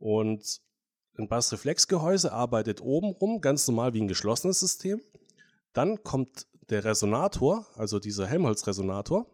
Und 0.01 0.61
ein 1.19 1.29
Bassreflexgehäuse 1.29 2.33
arbeitet 2.33 2.81
obenrum 2.81 3.41
ganz 3.41 3.67
normal 3.67 3.93
wie 3.93 4.01
ein 4.01 4.09
geschlossenes 4.09 4.61
System. 4.61 5.01
Dann 5.73 6.03
kommt 6.05 6.47
der 6.71 6.85
Resonator, 6.85 7.67
also 7.75 7.99
dieser 7.99 8.27
Helmholtz-Resonator. 8.27 9.27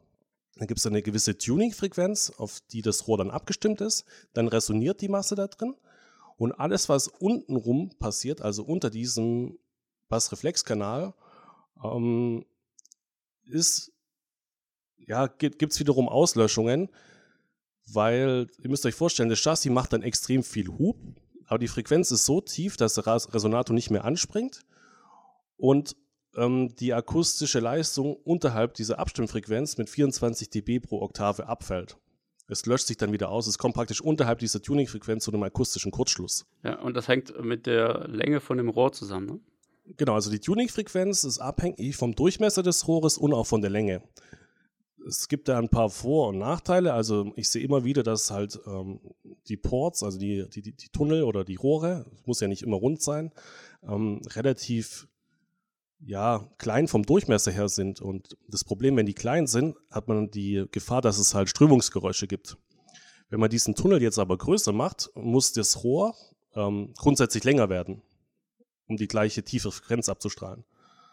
Dann 0.56 0.66
gibt 0.66 0.78
es 0.78 0.86
eine 0.86 1.02
gewisse 1.02 1.36
Tuning-Frequenz, 1.36 2.30
auf 2.36 2.60
die 2.70 2.80
das 2.80 3.06
Rohr 3.06 3.18
dann 3.18 3.30
abgestimmt 3.30 3.80
ist. 3.80 4.04
Dann 4.32 4.48
resoniert 4.48 5.00
die 5.00 5.08
Masse 5.08 5.34
da 5.34 5.46
drin. 5.46 5.74
Und 6.36 6.52
alles, 6.52 6.88
was 6.88 7.08
untenrum 7.08 7.90
passiert, 7.98 8.40
also 8.40 8.64
unter 8.64 8.90
diesem 8.90 9.58
Bassreflexkanal, 10.08 11.14
ähm, 11.82 12.44
ist, 13.46 13.92
ja, 14.96 15.26
gibt 15.26 15.72
es 15.72 15.80
wiederum 15.80 16.08
Auslöschungen, 16.08 16.88
weil 17.86 18.46
ihr 18.58 18.70
müsst 18.70 18.86
euch 18.86 18.94
vorstellen, 18.94 19.28
das 19.28 19.40
Chassis 19.40 19.70
macht 19.70 19.92
dann 19.92 20.02
extrem 20.02 20.42
viel 20.42 20.68
Hub, 20.68 20.96
aber 21.46 21.58
die 21.58 21.68
Frequenz 21.68 22.10
ist 22.10 22.24
so 22.24 22.40
tief, 22.40 22.76
dass 22.76 22.94
der 22.94 23.06
Resonator 23.06 23.74
nicht 23.74 23.90
mehr 23.90 24.04
anspringt 24.04 24.60
und 25.56 25.96
ähm, 26.36 26.74
die 26.76 26.92
akustische 26.92 27.60
Leistung 27.60 28.16
unterhalb 28.24 28.74
dieser 28.74 28.98
Abstimmfrequenz 28.98 29.78
mit 29.78 29.88
24 29.88 30.50
dB 30.50 30.80
pro 30.80 31.00
Oktave 31.00 31.46
abfällt. 31.48 31.96
Es 32.46 32.66
löscht 32.66 32.86
sich 32.86 32.98
dann 32.98 33.12
wieder 33.12 33.30
aus. 33.30 33.46
Es 33.46 33.56
kommt 33.56 33.74
praktisch 33.74 34.02
unterhalb 34.02 34.38
dieser 34.38 34.60
Tuningfrequenz 34.60 35.24
zu 35.24 35.32
einem 35.32 35.42
akustischen 35.44 35.90
Kurzschluss. 35.90 36.44
Ja, 36.62 36.78
und 36.80 36.94
das 36.94 37.08
hängt 37.08 37.42
mit 37.42 37.66
der 37.66 38.06
Länge 38.08 38.40
von 38.40 38.58
dem 38.58 38.68
Rohr 38.68 38.92
zusammen, 38.92 39.26
ne? 39.26 39.40
Genau, 39.96 40.14
also 40.14 40.30
die 40.30 40.40
Tuningfrequenz 40.40 41.24
ist 41.24 41.38
abhängig 41.38 41.96
vom 41.96 42.14
Durchmesser 42.14 42.62
des 42.62 42.88
Rohres 42.88 43.18
und 43.18 43.34
auch 43.34 43.46
von 43.46 43.60
der 43.60 43.70
Länge. 43.70 44.02
Es 45.06 45.28
gibt 45.28 45.48
da 45.48 45.58
ein 45.58 45.68
paar 45.68 45.90
Vor- 45.90 46.28
und 46.28 46.38
Nachteile. 46.38 46.92
Also 46.92 47.32
ich 47.36 47.48
sehe 47.48 47.62
immer 47.62 47.84
wieder, 47.84 48.02
dass 48.02 48.30
halt 48.30 48.58
ähm, 48.66 49.00
die 49.48 49.56
Ports, 49.56 50.02
also 50.02 50.18
die, 50.18 50.48
die, 50.48 50.62
die, 50.62 50.88
Tunnel 50.88 51.24
oder 51.24 51.44
die 51.44 51.56
Rohre, 51.56 52.06
muss 52.24 52.40
ja 52.40 52.48
nicht 52.48 52.62
immer 52.62 52.76
rund 52.76 53.02
sein, 53.02 53.32
ähm, 53.82 54.22
relativ 54.34 55.06
ja, 56.00 56.48
klein 56.58 56.88
vom 56.88 57.04
Durchmesser 57.04 57.52
her 57.52 57.68
sind. 57.68 58.00
Und 58.00 58.36
das 58.48 58.64
Problem, 58.64 58.96
wenn 58.96 59.06
die 59.06 59.14
klein 59.14 59.46
sind, 59.46 59.76
hat 59.90 60.08
man 60.08 60.30
die 60.30 60.64
Gefahr, 60.70 61.00
dass 61.00 61.18
es 61.18 61.34
halt 61.34 61.48
Strömungsgeräusche 61.48 62.26
gibt. 62.26 62.56
Wenn 63.30 63.40
man 63.40 63.50
diesen 63.50 63.74
Tunnel 63.74 64.02
jetzt 64.02 64.18
aber 64.18 64.36
größer 64.36 64.72
macht, 64.72 65.10
muss 65.14 65.52
das 65.52 65.82
Rohr 65.82 66.14
ähm, 66.54 66.92
grundsätzlich 66.96 67.44
länger 67.44 67.68
werden, 67.68 68.02
um 68.86 68.96
die 68.96 69.08
gleiche 69.08 69.42
tiefe 69.42 69.72
Frequenz 69.72 70.08
abzustrahlen. 70.08 70.64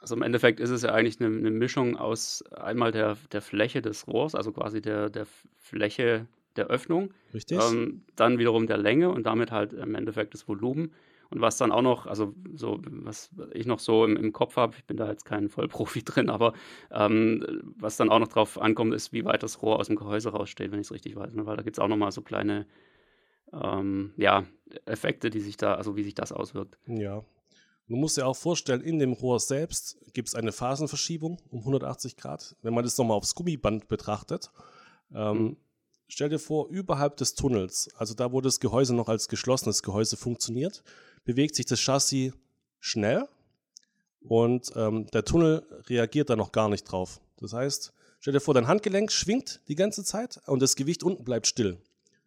Also 0.01 0.15
im 0.15 0.23
Endeffekt 0.23 0.59
ist 0.59 0.71
es 0.71 0.81
ja 0.81 0.91
eigentlich 0.91 1.21
eine, 1.21 1.35
eine 1.35 1.51
Mischung 1.51 1.95
aus 1.95 2.43
einmal 2.51 2.91
der, 2.91 3.17
der 3.31 3.41
Fläche 3.41 3.81
des 3.81 4.07
Rohrs, 4.07 4.35
also 4.35 4.51
quasi 4.51 4.81
der, 4.81 5.09
der 5.09 5.25
Fläche 5.57 6.27
der 6.57 6.67
Öffnung, 6.67 7.13
Richtig. 7.33 7.59
Ähm, 7.61 8.03
dann 8.15 8.37
wiederum 8.37 8.67
der 8.67 8.77
Länge 8.77 9.09
und 9.09 9.25
damit 9.25 9.51
halt 9.51 9.71
im 9.73 9.95
Endeffekt 9.95 10.33
das 10.33 10.47
Volumen 10.47 10.91
und 11.31 11.39
was 11.39 11.57
dann 11.57 11.71
auch 11.71 11.81
noch, 11.81 12.07
also 12.07 12.35
so, 12.53 12.81
was 12.83 13.29
ich 13.53 13.65
noch 13.65 13.79
so 13.79 14.03
im, 14.03 14.17
im 14.17 14.33
Kopf 14.33 14.57
habe, 14.57 14.75
ich 14.75 14.83
bin 14.83 14.97
da 14.97 15.09
jetzt 15.09 15.23
kein 15.23 15.47
Vollprofi 15.47 16.03
drin, 16.03 16.29
aber 16.29 16.53
ähm, 16.91 17.61
was 17.77 17.95
dann 17.95 18.09
auch 18.09 18.19
noch 18.19 18.27
drauf 18.27 18.59
ankommt, 18.59 18.93
ist, 18.93 19.13
wie 19.13 19.23
weit 19.23 19.41
das 19.41 19.61
Rohr 19.61 19.79
aus 19.79 19.87
dem 19.87 19.95
Gehäuse 19.95 20.29
raussteht, 20.29 20.71
wenn 20.71 20.81
ich 20.81 20.87
es 20.87 20.91
richtig 20.91 21.15
weiß. 21.15 21.33
Ne? 21.35 21.45
Weil 21.45 21.55
da 21.55 21.63
gibt 21.63 21.77
es 21.77 21.79
auch 21.79 21.87
nochmal 21.87 22.11
so 22.11 22.21
kleine 22.21 22.67
ähm, 23.53 24.11
ja, 24.17 24.43
Effekte, 24.85 25.29
die 25.29 25.39
sich 25.39 25.55
da, 25.55 25.75
also 25.75 25.95
wie 25.95 26.03
sich 26.03 26.15
das 26.15 26.33
auswirkt. 26.33 26.77
Ja. 26.85 27.23
Man 27.91 27.99
muss 27.99 28.15
sich 28.15 28.23
auch 28.23 28.37
vorstellen, 28.37 28.79
in 28.79 28.99
dem 28.99 29.11
Rohr 29.11 29.37
selbst 29.41 29.97
gibt 30.13 30.29
es 30.29 30.35
eine 30.35 30.53
Phasenverschiebung 30.53 31.41
um 31.49 31.59
180 31.59 32.15
Grad. 32.15 32.55
Wenn 32.61 32.73
man 32.73 32.85
das 32.85 32.97
nochmal 32.97 33.17
aufs 33.17 33.35
Gummiband 33.35 33.89
betrachtet, 33.89 34.49
ähm, 35.13 35.37
mhm. 35.37 35.57
stell 36.07 36.29
dir 36.29 36.39
vor, 36.39 36.69
überhalb 36.69 37.17
des 37.17 37.35
Tunnels, 37.35 37.89
also 37.97 38.13
da, 38.13 38.31
wo 38.31 38.39
das 38.39 38.61
Gehäuse 38.61 38.95
noch 38.95 39.09
als 39.09 39.27
geschlossenes 39.27 39.83
Gehäuse 39.83 40.15
funktioniert, 40.15 40.85
bewegt 41.25 41.53
sich 41.55 41.65
das 41.65 41.81
Chassis 41.81 42.31
schnell 42.79 43.27
und 44.21 44.71
ähm, 44.77 45.07
der 45.07 45.25
Tunnel 45.25 45.61
reagiert 45.89 46.29
da 46.29 46.37
noch 46.37 46.53
gar 46.53 46.69
nicht 46.69 46.85
drauf. 46.85 47.19
Das 47.41 47.51
heißt, 47.51 47.91
stell 48.21 48.31
dir 48.31 48.39
vor, 48.39 48.53
dein 48.53 48.69
Handgelenk 48.69 49.11
schwingt 49.11 49.59
die 49.67 49.75
ganze 49.75 50.05
Zeit 50.05 50.39
und 50.45 50.61
das 50.61 50.77
Gewicht 50.77 51.03
unten 51.03 51.25
bleibt 51.25 51.45
still. 51.45 51.77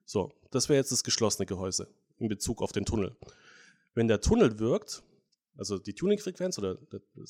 So, 0.04 0.30
das 0.50 0.68
wäre 0.68 0.76
jetzt 0.76 0.92
das 0.92 1.04
geschlossene 1.04 1.46
Gehäuse 1.46 1.88
in 2.18 2.28
Bezug 2.28 2.60
auf 2.60 2.72
den 2.72 2.84
Tunnel. 2.84 3.16
Wenn 3.94 4.08
der 4.08 4.20
Tunnel 4.20 4.58
wirkt, 4.58 5.02
also 5.56 5.78
die 5.78 5.94
Tuningfrequenz 5.94 6.58
oder 6.58 6.78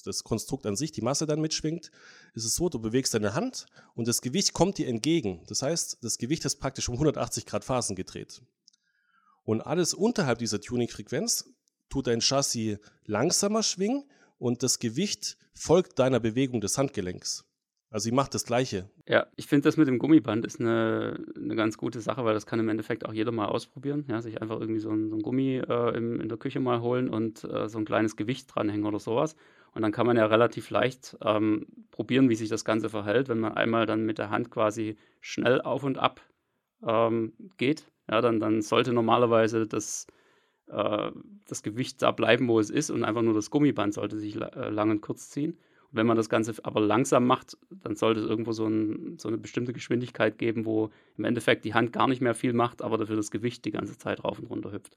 das 0.04 0.24
Konstrukt 0.24 0.66
an 0.66 0.76
sich, 0.76 0.92
die 0.92 1.02
Masse 1.02 1.26
dann 1.26 1.40
mitschwingt, 1.40 1.90
ist 2.34 2.44
es 2.44 2.54
so, 2.54 2.68
du 2.68 2.78
bewegst 2.78 3.14
deine 3.14 3.34
Hand 3.34 3.66
und 3.94 4.08
das 4.08 4.22
Gewicht 4.22 4.52
kommt 4.52 4.78
dir 4.78 4.88
entgegen. 4.88 5.42
Das 5.46 5.62
heißt, 5.62 5.98
das 6.02 6.18
Gewicht 6.18 6.44
ist 6.44 6.56
praktisch 6.56 6.88
um 6.88 6.94
180 6.94 7.46
Grad 7.46 7.64
Phasen 7.64 7.96
gedreht. 7.96 8.42
Und 9.44 9.60
alles 9.60 9.92
unterhalb 9.92 10.38
dieser 10.38 10.60
Tuningfrequenz 10.60 11.50
tut 11.90 12.06
dein 12.06 12.20
Chassis 12.20 12.78
langsamer 13.04 13.62
schwingen 13.62 14.04
und 14.38 14.62
das 14.62 14.78
Gewicht 14.78 15.36
folgt 15.52 15.98
deiner 15.98 16.20
Bewegung 16.20 16.60
des 16.60 16.78
Handgelenks. 16.78 17.44
Also 17.94 18.06
sie 18.06 18.12
macht 18.12 18.34
das 18.34 18.44
Gleiche. 18.44 18.90
Ja, 19.06 19.28
ich 19.36 19.46
finde 19.46 19.68
das 19.68 19.76
mit 19.76 19.86
dem 19.86 20.00
Gummiband 20.00 20.44
ist 20.44 20.58
eine, 20.60 21.16
eine 21.36 21.54
ganz 21.54 21.78
gute 21.78 22.00
Sache, 22.00 22.24
weil 22.24 22.34
das 22.34 22.44
kann 22.44 22.58
im 22.58 22.68
Endeffekt 22.68 23.06
auch 23.06 23.12
jeder 23.12 23.30
mal 23.30 23.46
ausprobieren. 23.46 24.04
Ja, 24.08 24.20
sich 24.20 24.42
einfach 24.42 24.58
irgendwie 24.58 24.80
so 24.80 24.90
ein, 24.90 25.10
so 25.10 25.14
ein 25.14 25.22
Gummi 25.22 25.58
äh, 25.58 25.96
im, 25.96 26.20
in 26.20 26.28
der 26.28 26.36
Küche 26.36 26.58
mal 26.58 26.80
holen 26.80 27.08
und 27.08 27.44
äh, 27.44 27.68
so 27.68 27.78
ein 27.78 27.84
kleines 27.84 28.16
Gewicht 28.16 28.52
dranhängen 28.52 28.84
oder 28.84 28.98
sowas. 28.98 29.36
Und 29.74 29.82
dann 29.82 29.92
kann 29.92 30.08
man 30.08 30.16
ja 30.16 30.26
relativ 30.26 30.70
leicht 30.70 31.16
ähm, 31.24 31.68
probieren, 31.92 32.28
wie 32.28 32.34
sich 32.34 32.48
das 32.48 32.64
Ganze 32.64 32.90
verhält, 32.90 33.28
wenn 33.28 33.38
man 33.38 33.52
einmal 33.52 33.86
dann 33.86 34.04
mit 34.04 34.18
der 34.18 34.30
Hand 34.30 34.50
quasi 34.50 34.96
schnell 35.20 35.60
auf 35.60 35.84
und 35.84 35.96
ab 35.96 36.20
ähm, 36.84 37.32
geht. 37.58 37.86
Ja, 38.10 38.20
dann, 38.20 38.40
dann 38.40 38.60
sollte 38.62 38.92
normalerweise 38.92 39.68
das 39.68 40.08
äh, 40.66 41.12
das 41.46 41.62
Gewicht 41.62 42.02
da 42.02 42.10
bleiben, 42.10 42.48
wo 42.48 42.58
es 42.58 42.70
ist 42.70 42.90
und 42.90 43.04
einfach 43.04 43.22
nur 43.22 43.34
das 43.34 43.50
Gummiband 43.50 43.94
sollte 43.94 44.18
sich 44.18 44.34
äh, 44.34 44.70
lang 44.70 44.90
und 44.90 45.00
kurz 45.00 45.30
ziehen. 45.30 45.56
Wenn 45.94 46.06
man 46.06 46.16
das 46.16 46.28
Ganze 46.28 46.54
aber 46.64 46.80
langsam 46.80 47.26
macht, 47.26 47.56
dann 47.70 47.96
sollte 47.96 48.20
es 48.20 48.26
irgendwo 48.26 48.52
so, 48.52 48.66
ein, 48.66 49.18
so, 49.18 49.28
eine 49.28 49.38
bestimmte 49.38 49.72
Geschwindigkeit 49.72 50.38
geben, 50.38 50.64
wo 50.64 50.90
im 51.16 51.24
Endeffekt 51.24 51.64
die 51.64 51.74
Hand 51.74 51.92
gar 51.92 52.08
nicht 52.08 52.20
mehr 52.20 52.34
viel 52.34 52.52
macht, 52.52 52.82
aber 52.82 52.98
dafür 52.98 53.16
das 53.16 53.30
Gewicht 53.30 53.64
die 53.64 53.70
ganze 53.70 53.96
Zeit 53.96 54.24
rauf 54.24 54.38
und 54.38 54.46
runter 54.46 54.72
hüpft. 54.72 54.96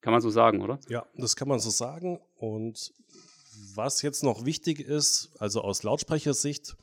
Kann 0.00 0.12
man 0.12 0.20
so 0.20 0.30
sagen, 0.30 0.62
oder? 0.62 0.78
Ja, 0.88 1.06
das 1.16 1.36
kann 1.36 1.48
man 1.48 1.58
so 1.58 1.70
sagen. 1.70 2.20
Und 2.36 2.92
was 3.74 4.02
jetzt 4.02 4.22
noch 4.22 4.44
wichtig 4.44 4.80
ist, 4.80 5.32
also 5.38 5.62
aus 5.62 5.82
Lautsprechersicht, 5.82 6.76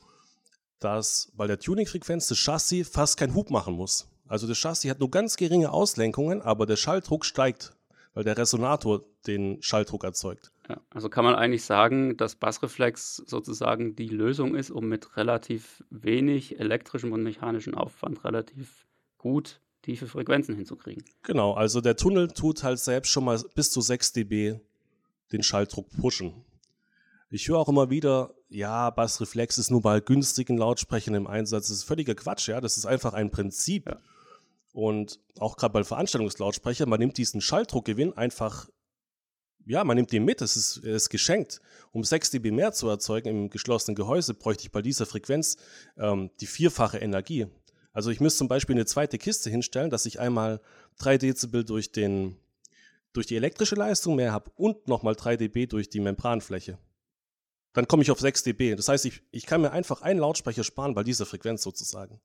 dass 0.80 1.32
bei 1.36 1.46
der 1.46 1.58
Tuningfrequenz 1.58 2.28
das 2.28 2.38
Chassis 2.38 2.88
fast 2.88 3.16
keinen 3.16 3.34
Hub 3.34 3.50
machen 3.50 3.74
muss. 3.74 4.08
Also 4.26 4.46
das 4.46 4.58
Chassis 4.58 4.90
hat 4.90 5.00
nur 5.00 5.10
ganz 5.10 5.36
geringe 5.36 5.70
Auslenkungen, 5.70 6.42
aber 6.42 6.66
der 6.66 6.76
Schalldruck 6.76 7.24
steigt 7.24 7.74
weil 8.14 8.24
der 8.24 8.38
Resonator 8.38 9.04
den 9.26 9.60
Schalldruck 9.62 10.04
erzeugt. 10.04 10.52
Ja, 10.68 10.80
also 10.90 11.10
kann 11.10 11.24
man 11.24 11.34
eigentlich 11.34 11.64
sagen, 11.64 12.16
dass 12.16 12.36
Bassreflex 12.36 13.16
sozusagen 13.16 13.96
die 13.96 14.08
Lösung 14.08 14.54
ist, 14.54 14.70
um 14.70 14.88
mit 14.88 15.16
relativ 15.16 15.84
wenig 15.90 16.58
elektrischem 16.58 17.12
und 17.12 17.22
mechanischem 17.22 17.74
Aufwand 17.74 18.24
relativ 18.24 18.86
gut 19.18 19.60
tiefe 19.82 20.06
Frequenzen 20.06 20.54
hinzukriegen. 20.54 21.04
Genau, 21.22 21.52
also 21.52 21.82
der 21.82 21.96
Tunnel 21.96 22.28
tut 22.28 22.62
halt 22.62 22.78
selbst 22.78 23.10
schon 23.10 23.24
mal 23.24 23.38
bis 23.54 23.70
zu 23.70 23.82
6 23.82 24.12
dB 24.12 24.60
den 25.32 25.42
Schalldruck 25.42 25.90
pushen. 26.00 26.44
Ich 27.28 27.48
höre 27.48 27.58
auch 27.58 27.68
immer 27.68 27.90
wieder, 27.90 28.34
ja, 28.48 28.90
Bassreflex 28.90 29.58
ist 29.58 29.70
nur 29.70 29.82
bei 29.82 30.00
günstigen 30.00 30.56
Lautsprechern 30.56 31.14
im 31.14 31.26
Einsatz. 31.26 31.68
Das 31.68 31.78
ist 31.78 31.84
völliger 31.84 32.14
Quatsch, 32.14 32.48
ja. 32.48 32.60
Das 32.60 32.76
ist 32.76 32.86
einfach 32.86 33.12
ein 33.12 33.30
Prinzip. 33.30 33.88
Ja. 33.88 33.98
Und 34.72 35.20
auch 35.38 35.56
gerade 35.56 35.72
bei 35.72 35.84
Veranstaltungslautsprechern, 35.84 36.88
man 36.88 37.00
nimmt 37.00 37.18
diesen 37.18 37.40
Schalldruckgewinn 37.40 38.12
einfach, 38.12 38.68
ja, 39.66 39.84
man 39.84 39.96
nimmt 39.96 40.12
den 40.12 40.24
mit, 40.24 40.42
es 40.42 40.56
ist, 40.56 40.78
ist 40.78 41.08
geschenkt. 41.10 41.60
Um 41.92 42.04
6 42.04 42.30
dB 42.30 42.50
mehr 42.50 42.72
zu 42.72 42.88
erzeugen 42.88 43.28
im 43.28 43.50
geschlossenen 43.50 43.94
Gehäuse, 43.94 44.34
bräuchte 44.34 44.64
ich 44.64 44.72
bei 44.72 44.82
dieser 44.82 45.06
Frequenz 45.06 45.56
ähm, 45.96 46.30
die 46.40 46.46
vierfache 46.46 46.98
Energie. 46.98 47.46
Also 47.92 48.10
ich 48.10 48.20
müsste 48.20 48.38
zum 48.38 48.48
Beispiel 48.48 48.74
eine 48.74 48.86
zweite 48.86 49.18
Kiste 49.18 49.50
hinstellen, 49.50 49.90
dass 49.90 50.06
ich 50.06 50.20
einmal 50.20 50.60
3 50.98 51.18
Dezibel 51.18 51.64
durch, 51.64 51.92
den, 51.92 52.36
durch 53.12 53.26
die 53.26 53.36
elektrische 53.36 53.76
Leistung 53.76 54.16
mehr 54.16 54.32
habe 54.32 54.50
und 54.56 54.88
nochmal 54.88 55.14
3 55.14 55.36
dB 55.36 55.66
durch 55.66 55.88
die 55.88 56.00
Membranfläche. 56.00 56.78
Dann 57.72 57.88
komme 57.88 58.02
ich 58.02 58.10
auf 58.10 58.20
6 58.20 58.42
dB. 58.42 58.74
Das 58.74 58.88
heißt, 58.88 59.04
ich, 59.04 59.22
ich 59.30 59.46
kann 59.46 59.60
mir 59.60 59.72
einfach 59.72 60.02
einen 60.02 60.20
Lautsprecher 60.20 60.64
sparen 60.64 60.94
bei 60.94 61.04
dieser 61.04 61.26
Frequenz 61.26 61.62
sozusagen. 61.62 62.20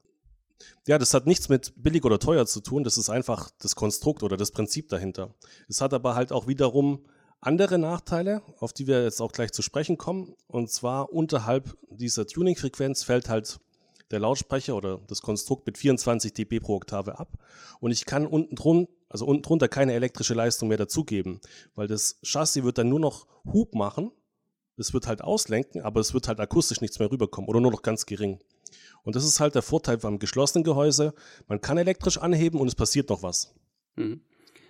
Ja, 0.87 0.97
das 0.97 1.13
hat 1.13 1.25
nichts 1.25 1.49
mit 1.49 1.73
billig 1.77 2.03
oder 2.03 2.19
teuer 2.19 2.45
zu 2.45 2.59
tun, 2.59 2.83
das 2.83 2.97
ist 2.97 3.09
einfach 3.09 3.49
das 3.59 3.75
Konstrukt 3.75 4.23
oder 4.23 4.37
das 4.37 4.51
Prinzip 4.51 4.89
dahinter. 4.89 5.33
Es 5.67 5.81
hat 5.81 5.93
aber 5.93 6.15
halt 6.15 6.31
auch 6.31 6.47
wiederum 6.47 7.05
andere 7.41 7.77
Nachteile, 7.77 8.41
auf 8.59 8.73
die 8.73 8.87
wir 8.87 9.03
jetzt 9.03 9.21
auch 9.21 9.31
gleich 9.31 9.51
zu 9.51 9.61
sprechen 9.61 9.97
kommen. 9.97 10.35
Und 10.47 10.69
zwar 10.69 11.11
unterhalb 11.13 11.77
dieser 11.89 12.27
Tuning-Frequenz 12.27 13.03
fällt 13.03 13.29
halt 13.29 13.59
der 14.11 14.19
Lautsprecher 14.19 14.75
oder 14.75 14.99
das 15.07 15.21
Konstrukt 15.21 15.65
mit 15.65 15.77
24 15.77 16.33
dB 16.33 16.59
pro 16.59 16.75
Oktave 16.75 17.19
ab. 17.19 17.37
Und 17.79 17.91
ich 17.91 18.05
kann 18.05 18.25
unten 18.25 18.55
drunter, 18.55 18.91
also 19.07 19.25
unten 19.25 19.43
drunter 19.43 19.67
keine 19.67 19.93
elektrische 19.93 20.33
Leistung 20.33 20.69
mehr 20.69 20.77
dazugeben, 20.77 21.39
weil 21.75 21.87
das 21.87 22.19
Chassis 22.23 22.63
wird 22.63 22.77
dann 22.77 22.89
nur 22.89 22.99
noch 22.99 23.27
Hub 23.45 23.75
machen. 23.75 24.11
Es 24.77 24.93
wird 24.93 25.07
halt 25.07 25.21
auslenken, 25.21 25.81
aber 25.81 25.99
es 25.99 26.13
wird 26.13 26.27
halt 26.27 26.39
akustisch 26.39 26.81
nichts 26.81 26.99
mehr 26.99 27.11
rüberkommen 27.11 27.49
oder 27.49 27.59
nur 27.59 27.71
noch 27.71 27.81
ganz 27.81 28.05
gering. 28.05 28.39
Und 29.03 29.15
das 29.15 29.25
ist 29.25 29.39
halt 29.39 29.55
der 29.55 29.61
Vorteil 29.61 29.97
beim 29.97 30.19
geschlossenen 30.19 30.63
Gehäuse. 30.63 31.13
Man 31.47 31.61
kann 31.61 31.77
elektrisch 31.77 32.17
anheben 32.17 32.59
und 32.59 32.67
es 32.67 32.75
passiert 32.75 33.09
noch 33.09 33.23
was. 33.23 33.53
Mhm. 33.95 34.21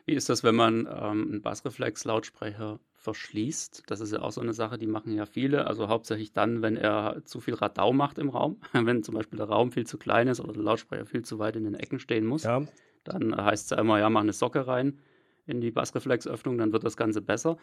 Wie 0.10 0.16
ist 0.16 0.28
das, 0.28 0.44
wenn 0.44 0.56
man 0.56 0.88
ähm, 0.92 1.28
einen 1.30 1.42
Bassreflex-Lautsprecher 1.44 2.80
verschließt? 2.96 3.84
Das 3.86 4.00
ist 4.00 4.12
ja 4.12 4.24
auch 4.24 4.32
so 4.32 4.42
eine 4.42 4.54
Sache, 4.54 4.80
die 4.80 4.88
machen 4.88 5.14
ja 5.14 5.28
viele. 5.28 5.68
Also 5.68 5.88
hauptsächlich 5.88 6.34
dann, 6.34 6.64
wenn 6.64 6.78
er 6.78 7.22
zu 7.26 7.40
viel 7.40 7.54
Radau 7.54 7.94
macht 7.94 8.18
im 8.18 8.30
Raum. 8.30 8.60
wenn 8.74 9.04
zum 9.04 9.14
Beispiel 9.14 9.38
der 9.38 9.50
Raum 9.50 9.72
viel 9.72 9.86
zu 9.86 10.00
klein 10.00 10.28
ist 10.28 10.40
oder 10.40 10.54
der 10.54 10.64
Lautsprecher 10.64 11.06
viel 11.06 11.24
zu 11.24 11.38
weit 11.38 11.58
in 11.58 11.64
den 11.64 11.76
Ecken 11.76 12.00
stehen 12.00 12.26
muss. 12.26 12.42
Ja. 12.42 12.64
Dann 13.04 13.36
heißt 13.38 13.66
es 13.66 13.70
ja 13.70 13.78
immer, 13.78 14.00
ja, 14.00 14.10
mach 14.10 14.22
eine 14.22 14.34
Socke 14.34 14.66
rein 14.66 14.98
in 15.50 15.62
die 15.62 15.72
Bassreflexöffnung, 15.72 16.58
dann 16.58 16.72
wird 16.72 16.84
das 16.84 16.96
Ganze 16.96 17.22
besser. 17.22 17.58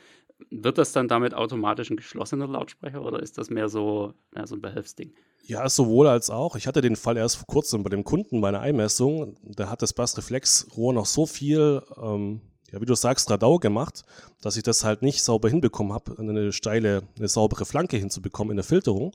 Wird 0.51 0.79
das 0.79 0.93
dann 0.93 1.09
damit 1.09 1.35
automatisch 1.35 1.91
ein 1.91 1.97
geschlossener 1.97 2.49
Lautsprecher 2.49 3.03
oder 3.03 3.23
ist 3.23 3.39
das 3.39 3.49
mehr 3.49 3.69
so, 3.69 4.13
ja, 4.35 4.47
so 4.47 4.57
ein 4.57 4.61
Behelfsding? 4.61 5.13
Ja, 5.45 5.69
sowohl 5.69 6.09
als 6.09 6.29
auch. 6.29 6.57
Ich 6.57 6.67
hatte 6.67 6.81
den 6.81 6.97
Fall 6.97 7.17
erst 7.17 7.37
vor 7.37 7.47
kurzem 7.47 7.85
bei 7.85 7.91
dem 7.91 8.03
Kunden 8.03 8.41
bei 8.41 8.49
einer 8.49 8.61
Einmessung. 8.61 9.37
Da 9.43 9.71
hat 9.71 9.81
das 9.81 9.93
Bassreflexrohr 9.93 10.93
noch 10.93 11.07
so 11.07 11.25
viel, 11.25 11.83
ähm, 12.03 12.41
ja, 12.73 12.81
wie 12.81 12.87
du 12.87 12.97
sagst, 12.97 13.31
Radau 13.31 13.59
gemacht, 13.59 14.03
dass 14.43 14.57
ich 14.57 14.65
das 14.65 14.83
halt 14.83 15.03
nicht 15.03 15.23
sauber 15.23 15.49
hinbekommen 15.49 15.93
habe, 15.93 16.19
eine 16.19 16.53
steile, 16.53 17.05
eine 17.17 17.29
saubere 17.29 17.65
Flanke 17.65 17.97
hinzubekommen 17.97 18.51
in 18.51 18.57
der 18.57 18.65
Filterung. 18.65 19.13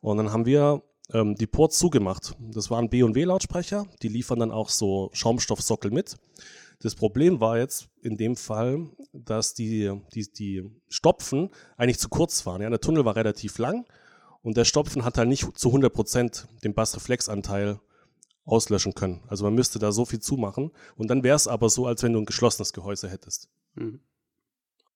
Und 0.00 0.18
dann 0.18 0.32
haben 0.32 0.46
wir 0.46 0.82
ähm, 1.12 1.34
die 1.34 1.48
Ports 1.48 1.78
zugemacht. 1.78 2.36
Das 2.38 2.70
waren 2.70 2.88
B&W-Lautsprecher, 2.88 3.84
die 4.02 4.08
liefern 4.08 4.38
dann 4.38 4.52
auch 4.52 4.68
so 4.68 5.10
Schaumstoffsockel 5.12 5.90
mit. 5.90 6.16
Das 6.84 6.94
Problem 6.94 7.40
war 7.40 7.56
jetzt 7.56 7.88
in 8.02 8.18
dem 8.18 8.36
Fall, 8.36 8.90
dass 9.14 9.54
die, 9.54 9.90
die, 10.14 10.30
die 10.30 10.70
Stopfen 10.90 11.48
eigentlich 11.78 11.98
zu 11.98 12.10
kurz 12.10 12.44
waren. 12.44 12.60
Ja, 12.60 12.68
der 12.68 12.78
Tunnel 12.78 13.06
war 13.06 13.16
relativ 13.16 13.56
lang 13.56 13.86
und 14.42 14.58
der 14.58 14.66
Stopfen 14.66 15.02
hat 15.02 15.16
halt 15.16 15.30
nicht 15.30 15.58
zu 15.58 15.70
100% 15.70 16.46
den 16.62 16.74
Bassreflexanteil 16.74 17.80
auslöschen 18.44 18.92
können. 18.94 19.22
Also 19.28 19.44
man 19.44 19.54
müsste 19.54 19.78
da 19.78 19.92
so 19.92 20.04
viel 20.04 20.20
zumachen 20.20 20.72
und 20.96 21.08
dann 21.08 21.22
wäre 21.22 21.36
es 21.36 21.48
aber 21.48 21.70
so, 21.70 21.86
als 21.86 22.02
wenn 22.02 22.12
du 22.12 22.18
ein 22.18 22.26
geschlossenes 22.26 22.74
Gehäuse 22.74 23.08
hättest. 23.08 23.48
Mhm. 23.76 24.00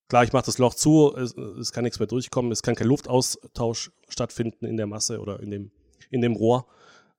Klar, 0.08 0.24
ich 0.24 0.34
mache 0.34 0.44
das 0.44 0.58
Loch 0.58 0.74
zu, 0.74 1.16
es, 1.16 1.34
es, 1.38 1.72
kann 1.72 1.84
nichts 1.84 1.98
mehr 1.98 2.06
durchkommen, 2.06 2.52
es 2.52 2.62
kann 2.62 2.74
kein 2.74 2.88
Luftaustausch 2.88 3.92
stattfinden 4.10 4.66
in 4.66 4.76
der 4.76 4.86
Masse 4.86 5.20
oder 5.20 5.40
in 5.40 5.50
dem, 5.50 5.70
in 6.10 6.20
dem 6.20 6.36
Rohr. 6.36 6.66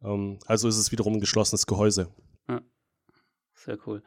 Ähm, 0.04 0.38
also 0.46 0.68
ist 0.68 0.78
es 0.78 0.92
wiederum 0.92 1.14
ein 1.14 1.22
geschlossenes 1.22 1.66
Gehäuse. 1.66 2.14
Ja, 2.48 2.62
sehr 3.56 3.80
cool. 3.88 4.04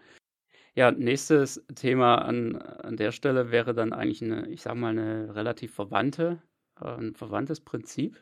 Ja, 0.75 0.91
nächstes 0.91 1.63
Thema 1.75 2.17
an, 2.17 2.57
an 2.57 2.97
der 2.97 3.13
Stelle 3.13 3.51
wäre 3.51 3.75
dann 3.75 3.93
eigentlich 3.93 4.23
eine, 4.23 4.49
ich 4.49 4.63
sag 4.63 4.75
mal, 4.75 4.89
eine 4.89 5.35
relativ 5.35 5.75
verwandte, 5.75 6.43
äh, 6.81 6.87
ein 6.89 7.15
verwandtes 7.15 7.61
Prinzip. 7.61 8.17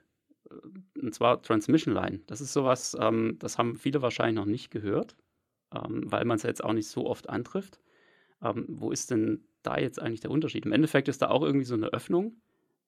Äh, 0.51 0.55
und 1.01 1.15
zwar 1.15 1.43
Transmission 1.43 1.95
Line. 1.95 2.21
Das 2.27 2.41
ist 2.41 2.53
sowas, 2.53 2.97
ähm, 3.01 3.37
das 3.39 3.57
haben 3.59 3.77
viele 3.77 4.03
wahrscheinlich 4.03 4.35
noch 4.37 4.47
nicht 4.51 4.71
gehört, 4.71 5.17
ähm, 5.75 6.11
weil 6.11 6.25
man 6.25 6.37
es 6.39 6.43
jetzt 6.45 6.65
auch 6.65 6.73
nicht 6.73 6.89
so 6.89 7.07
oft 7.07 7.29
antrifft. 7.31 7.81
Ähm, 8.43 8.67
wo 8.69 8.91
ist 8.93 9.11
denn 9.11 9.45
da 9.63 9.79
jetzt 9.79 10.01
eigentlich 10.01 10.21
der 10.21 10.31
Unterschied? 10.33 10.67
Im 10.67 10.73
Endeffekt 10.73 11.09
ist 11.09 11.23
da 11.23 11.29
auch 11.31 11.43
irgendwie 11.45 11.67
so 11.67 11.75
eine 11.75 11.89
Öffnung. 11.93 12.37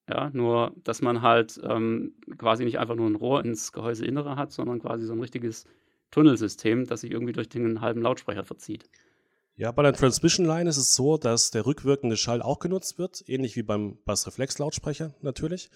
Ja, 0.08 0.30
nur, 0.32 0.74
dass 0.84 1.02
man 1.02 1.22
halt 1.22 1.60
ähm, 1.64 2.14
quasi 2.38 2.64
nicht 2.64 2.78
einfach 2.80 2.96
nur 2.96 3.08
ein 3.08 3.16
Rohr 3.16 3.44
ins 3.44 3.72
Gehäuseinnere 3.72 4.36
hat, 4.36 4.52
sondern 4.52 4.80
quasi 4.80 5.06
so 5.06 5.14
ein 5.14 5.20
richtiges 5.20 5.66
Tunnelsystem, 6.12 6.86
das 6.86 7.02
sich 7.02 7.12
irgendwie 7.12 7.32
durch 7.34 7.48
den 7.48 7.80
halben 7.82 8.02
Lautsprecher 8.02 8.44
verzieht. 8.44 8.88
Ja, 9.54 9.70
bei 9.70 9.82
der 9.82 9.92
Transmission 9.92 10.46
Line 10.46 10.68
ist 10.68 10.78
es 10.78 10.94
so, 10.94 11.18
dass 11.18 11.50
der 11.50 11.66
rückwirkende 11.66 12.16
Schall 12.16 12.40
auch 12.40 12.58
genutzt 12.58 12.98
wird, 12.98 13.22
ähnlich 13.28 13.54
wie 13.54 13.62
beim 13.62 13.98
Bassreflex-Lautsprecher 14.06 15.14
natürlich. 15.20 15.70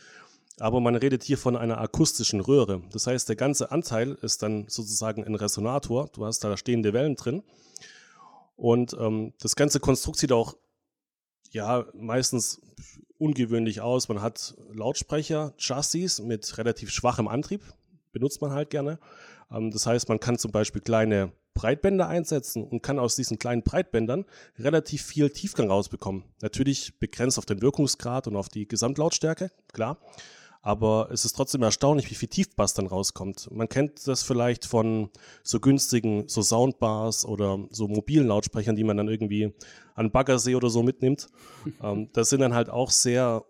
Aber 0.58 0.80
man 0.80 0.96
redet 0.96 1.22
hier 1.22 1.36
von 1.36 1.56
einer 1.56 1.78
akustischen 1.78 2.40
Röhre. 2.40 2.82
Das 2.90 3.06
heißt, 3.06 3.28
der 3.28 3.36
ganze 3.36 3.70
Anteil 3.70 4.12
ist 4.22 4.42
dann 4.42 4.64
sozusagen 4.68 5.24
ein 5.24 5.34
Resonator. 5.34 6.08
Du 6.14 6.24
hast 6.24 6.42
da 6.42 6.56
stehende 6.56 6.94
Wellen 6.94 7.16
drin. 7.16 7.42
Und 8.56 8.96
ähm, 8.98 9.34
das 9.40 9.54
ganze 9.54 9.80
Konstrukt 9.80 10.18
sieht 10.18 10.32
auch 10.32 10.56
ja 11.50 11.84
meistens 11.92 12.62
ungewöhnlich 13.18 13.82
aus. 13.82 14.08
Man 14.08 14.22
hat 14.22 14.54
Lautsprecher, 14.72 15.52
Chassis 15.58 16.20
mit 16.20 16.56
relativ 16.56 16.90
schwachem 16.90 17.28
Antrieb, 17.28 17.60
benutzt 18.12 18.40
man 18.40 18.52
halt 18.52 18.70
gerne. 18.70 18.98
Ähm, 19.50 19.70
das 19.70 19.86
heißt, 19.86 20.08
man 20.08 20.18
kann 20.18 20.38
zum 20.38 20.52
Beispiel 20.52 20.80
kleine 20.80 21.32
Breitbänder 21.56 22.06
einsetzen 22.06 22.62
und 22.62 22.82
kann 22.82 23.00
aus 23.00 23.16
diesen 23.16 23.38
kleinen 23.40 23.62
Breitbändern 23.62 24.24
relativ 24.58 25.02
viel 25.02 25.30
Tiefgang 25.30 25.68
rausbekommen. 25.70 26.22
Natürlich 26.40 27.00
begrenzt 27.00 27.38
auf 27.38 27.46
den 27.46 27.62
Wirkungsgrad 27.62 28.28
und 28.28 28.36
auf 28.36 28.48
die 28.48 28.68
Gesamtlautstärke, 28.68 29.50
klar. 29.72 29.98
Aber 30.62 31.10
es 31.12 31.24
ist 31.24 31.34
trotzdem 31.34 31.62
erstaunlich, 31.62 32.10
wie 32.10 32.16
viel 32.16 32.28
Tiefbass 32.28 32.74
dann 32.74 32.88
rauskommt. 32.88 33.48
Man 33.52 33.68
kennt 33.68 34.06
das 34.08 34.24
vielleicht 34.24 34.64
von 34.64 35.10
so 35.44 35.60
günstigen, 35.60 36.28
so 36.28 36.42
Soundbars 36.42 37.24
oder 37.24 37.58
so 37.70 37.86
mobilen 37.86 38.26
Lautsprechern, 38.26 38.74
die 38.74 38.82
man 38.82 38.96
dann 38.96 39.08
irgendwie 39.08 39.54
an 39.94 40.10
Baggersee 40.10 40.56
oder 40.56 40.68
so 40.68 40.82
mitnimmt. 40.82 41.28
ähm, 41.82 42.10
das 42.12 42.30
sind 42.30 42.40
dann 42.40 42.54
halt 42.54 42.68
auch 42.68 42.90
sehr 42.90 43.44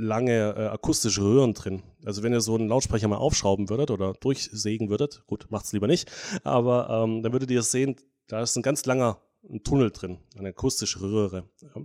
lange 0.00 0.54
äh, 0.56 0.66
akustische 0.66 1.22
Röhren 1.22 1.54
drin. 1.54 1.82
Also 2.04 2.22
wenn 2.22 2.32
ihr 2.32 2.40
so 2.40 2.54
einen 2.54 2.68
Lautsprecher 2.68 3.08
mal 3.08 3.16
aufschrauben 3.16 3.68
würdet 3.68 3.90
oder 3.90 4.14
durchsägen 4.14 4.90
würdet, 4.90 5.22
gut, 5.26 5.46
macht's 5.50 5.72
lieber 5.72 5.86
nicht, 5.86 6.10
aber 6.44 7.04
ähm, 7.04 7.22
dann 7.22 7.32
würdet 7.32 7.50
ihr 7.50 7.62
sehen, 7.62 7.96
da 8.26 8.42
ist 8.42 8.56
ein 8.56 8.62
ganz 8.62 8.86
langer 8.86 9.20
ein 9.48 9.62
Tunnel 9.62 9.90
drin, 9.90 10.18
eine 10.38 10.50
akustische 10.50 11.00
Röhre. 11.00 11.48
Ja. 11.62 11.82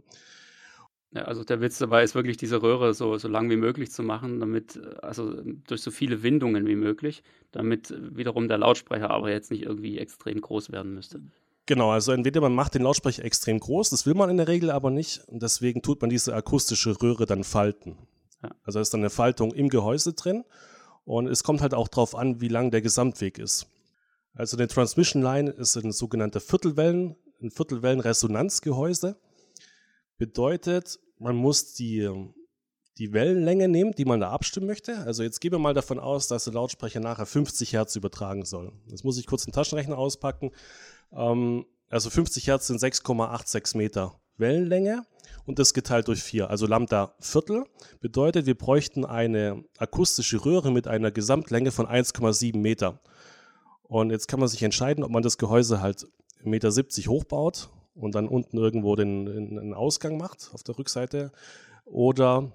Ja, 1.16 1.22
also 1.22 1.46
der 1.46 1.62
Witz 1.62 1.78
dabei 1.78 2.04
ist 2.04 2.14
wirklich, 2.14 2.36
diese 2.36 2.62
Röhre 2.62 2.94
so, 2.94 3.18
so 3.18 3.30
lang 3.30 3.50
wie 3.50 3.56
möglich 3.56 3.90
zu 3.90 4.04
machen, 4.04 4.42
damit, 4.42 4.78
also 5.02 5.42
durch 5.66 5.82
so 5.82 5.90
viele 5.90 6.24
Windungen 6.24 6.68
wie 6.68 6.76
möglich, 6.76 7.24
damit 7.54 7.96
wiederum 7.98 8.50
der 8.50 8.58
Lautsprecher 8.58 9.10
aber 9.12 9.32
jetzt 9.32 9.50
nicht 9.50 9.64
irgendwie 9.64 9.98
extrem 9.98 10.42
groß 10.42 10.74
werden 10.74 10.94
müsste. 10.94 11.22
Genau, 11.68 11.90
also 11.92 12.12
entweder 12.12 12.42
man 12.42 12.54
macht 12.54 12.76
den 12.76 12.84
Lautsprecher 12.84 13.26
extrem 13.26 13.60
groß, 13.60 13.90
das 13.90 14.06
will 14.06 14.14
man 14.14 14.30
in 14.30 14.38
der 14.38 14.48
Regel 14.48 14.70
aber 14.70 14.92
nicht. 14.92 15.28
Und 15.28 15.42
deswegen 15.42 15.82
tut 15.82 16.02
man 16.02 16.10
diese 16.10 16.34
akustische 16.36 17.02
Röhre 17.02 17.26
dann 17.26 17.44
falten. 17.44 17.98
Ja. 18.44 18.52
Also 18.64 18.80
ist 18.80 18.94
dann 18.94 19.02
eine 19.02 19.10
Faltung 19.10 19.52
im 19.52 19.70
Gehäuse 19.70 20.14
drin. 20.14 20.44
Und 21.06 21.28
es 21.28 21.44
kommt 21.44 21.62
halt 21.62 21.74
auch 21.74 21.88
darauf 21.88 22.16
an, 22.16 22.42
wie 22.42 22.48
lang 22.48 22.72
der 22.72 22.82
Gesamtweg 22.82 23.38
ist. 23.38 23.68
Also 24.34 24.58
eine 24.58 24.68
Transmission 24.68 25.22
Line 25.22 25.50
ist 25.50 25.76
ein 25.78 25.92
sogenannter 25.92 26.42
Viertelwellen, 26.42 27.16
ein 27.42 27.52
Viertelwellenresonanzgehäuse. 27.52 29.16
Bedeutet, 30.18 31.00
man 31.20 31.36
muss 31.36 31.74
die, 31.74 32.10
die 32.98 33.14
Wellenlänge 33.14 33.68
nehmen, 33.68 33.94
die 33.94 34.06
man 34.06 34.20
da 34.20 34.32
abstimmen 34.32 34.68
möchte. 34.68 34.98
Also 35.00 35.24
jetzt 35.24 35.40
gehen 35.42 35.52
wir 35.52 35.60
mal 35.60 35.74
davon 35.74 36.00
aus, 36.00 36.28
dass 36.28 36.46
der 36.46 36.54
Lautsprecher 36.54 37.00
nachher 37.00 37.26
50 37.26 37.74
Hertz 37.74 37.96
übertragen 37.96 38.46
soll. 38.46 38.74
Jetzt 38.88 39.04
muss 39.04 39.18
ich 39.18 39.26
kurz 39.26 39.46
den 39.46 39.54
Taschenrechner 39.54 39.98
auspacken. 39.98 40.52
Ähm, 41.16 41.66
also 41.90 42.10
50 42.10 42.48
Hertz 42.48 42.68
sind 42.68 42.80
6,86 42.80 43.78
Meter 43.78 44.20
Wellenlänge 44.38 45.06
und 45.46 45.60
das 45.60 45.74
geteilt 45.74 46.08
durch 46.08 46.22
4, 46.24 46.50
also 46.50 46.68
Lambda 46.68 47.16
Viertel. 47.20 47.66
Bedeutet, 48.02 48.46
wir 48.46 48.58
bräuchten 48.58 49.06
eine 49.06 49.64
akustische 49.78 50.44
Röhre 50.44 50.72
mit 50.72 50.88
einer 50.88 51.12
Gesamtlänge 51.12 51.72
von 51.72 51.88
1,7 51.88 52.58
Meter. 52.58 53.00
Und 53.84 54.10
jetzt 54.10 54.28
kann 54.28 54.40
man 54.40 54.50
sich 54.50 54.64
entscheiden, 54.64 55.04
ob 55.04 55.12
man 55.12 55.24
das 55.24 55.38
Gehäuse 55.38 55.82
halt 55.82 56.08
1,70 56.44 56.46
Meter 56.50 57.12
hochbaut 57.12 57.70
und 57.94 58.16
dann 58.16 58.28
unten 58.28 58.58
irgendwo 58.58 58.96
den, 58.96 59.26
den 59.26 59.74
Ausgang 59.74 60.18
macht 60.18 60.50
auf 60.54 60.64
der 60.64 60.78
Rückseite 60.78 61.32
oder 61.86 62.52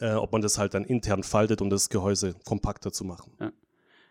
äh, 0.00 0.12
ob 0.14 0.32
man 0.32 0.42
das 0.42 0.58
halt 0.58 0.74
dann 0.74 0.84
intern 0.84 1.22
faltet, 1.22 1.60
um 1.60 1.70
das 1.70 1.88
Gehäuse 1.88 2.34
kompakter 2.44 2.92
zu 2.92 3.04
machen. 3.04 3.32
Ja. 3.40 3.52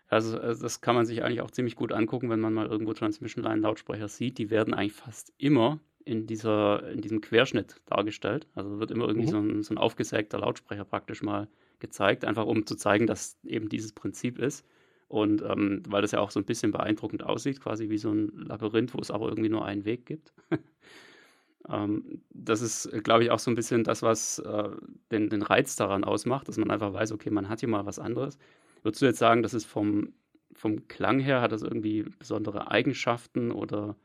Also, 0.08 0.38
also, 0.38 0.62
das 0.62 0.80
kann 0.80 0.94
man 0.94 1.04
sich 1.04 1.22
eigentlich 1.22 1.42
auch 1.42 1.50
ziemlich 1.50 1.76
gut 1.76 1.92
angucken, 1.92 2.30
wenn 2.30 2.40
man 2.40 2.54
mal 2.54 2.66
irgendwo 2.66 2.94
Transmission 2.94 3.44
Line 3.44 3.60
Lautsprecher 3.60 4.08
sieht. 4.08 4.38
Die 4.38 4.50
werden 4.50 4.72
eigentlich 4.72 4.94
fast 4.94 5.34
immer 5.36 5.80
in, 6.04 6.26
dieser, 6.26 6.88
in 6.90 7.02
diesem 7.02 7.20
Querschnitt 7.20 7.76
dargestellt. 7.86 8.46
Also 8.54 8.80
wird 8.80 8.90
immer 8.90 9.06
irgendwie 9.06 9.26
mhm. 9.26 9.30
so, 9.30 9.38
ein, 9.38 9.62
so 9.62 9.74
ein 9.74 9.78
aufgesägter 9.78 10.38
Lautsprecher 10.38 10.84
praktisch 10.84 11.22
mal 11.22 11.48
gezeigt, 11.80 12.24
einfach 12.24 12.46
um 12.46 12.66
zu 12.66 12.74
zeigen, 12.74 13.06
dass 13.06 13.36
eben 13.44 13.68
dieses 13.68 13.92
Prinzip 13.92 14.38
ist. 14.38 14.64
Und 15.08 15.42
ähm, 15.42 15.82
weil 15.88 16.02
das 16.02 16.12
ja 16.12 16.20
auch 16.20 16.30
so 16.30 16.40
ein 16.40 16.44
bisschen 16.44 16.70
beeindruckend 16.70 17.22
aussieht, 17.22 17.60
quasi 17.60 17.88
wie 17.88 17.98
so 17.98 18.10
ein 18.10 18.30
Labyrinth, 18.34 18.94
wo 18.94 19.00
es 19.00 19.10
aber 19.10 19.28
irgendwie 19.28 19.48
nur 19.48 19.64
einen 19.64 19.84
Weg 19.84 20.06
gibt. 20.06 20.32
ähm, 21.68 22.22
das 22.30 22.60
ist, 22.62 22.90
glaube 23.04 23.24
ich, 23.24 23.30
auch 23.30 23.38
so 23.38 23.50
ein 23.50 23.54
bisschen 23.54 23.84
das, 23.84 24.02
was 24.02 24.38
äh, 24.38 24.70
den, 25.10 25.30
den 25.30 25.42
Reiz 25.42 25.76
daran 25.76 26.04
ausmacht, 26.04 26.48
dass 26.48 26.58
man 26.58 26.70
einfach 26.70 26.92
weiß, 26.92 27.12
okay, 27.12 27.30
man 27.30 27.48
hat 27.48 27.60
hier 27.60 27.68
mal 27.68 27.86
was 27.86 27.98
anderes. 27.98 28.38
Würdest 28.82 29.02
du 29.02 29.06
jetzt 29.06 29.18
sagen, 29.18 29.42
das 29.42 29.54
ist 29.54 29.66
vom, 29.66 30.12
vom 30.52 30.88
Klang 30.88 31.20
her, 31.20 31.40
hat 31.40 31.52
das 31.52 31.62
irgendwie 31.62 32.04
besondere 32.18 32.70
Eigenschaften 32.70 33.50
oder 33.50 33.96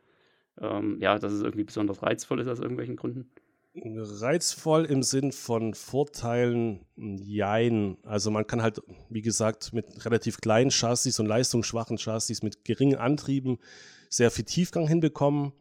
ähm, 0.59 0.97
ja, 0.99 1.17
dass 1.17 1.33
es 1.33 1.41
irgendwie 1.41 1.63
besonders 1.63 2.03
reizvoll 2.03 2.39
ist 2.39 2.47
aus 2.47 2.59
irgendwelchen 2.59 2.95
Gründen? 2.95 3.29
Reizvoll 3.75 4.85
im 4.85 5.01
Sinn 5.01 5.31
von 5.31 5.73
Vorteilen, 5.73 6.85
jein. 6.95 7.97
Also 8.03 8.29
man 8.29 8.45
kann 8.45 8.61
halt, 8.61 8.81
wie 9.09 9.23
gesagt, 9.23 9.73
mit 9.73 10.05
relativ 10.05 10.37
kleinen 10.37 10.69
Chassis 10.69 11.19
und 11.19 11.25
leistungsschwachen 11.25 11.97
Chassis 11.97 12.43
mit 12.43 12.65
geringen 12.65 12.97
Antrieben 12.97 13.57
sehr 14.09 14.29
viel 14.29 14.45
Tiefgang 14.45 14.87
hinbekommen. 14.87 15.53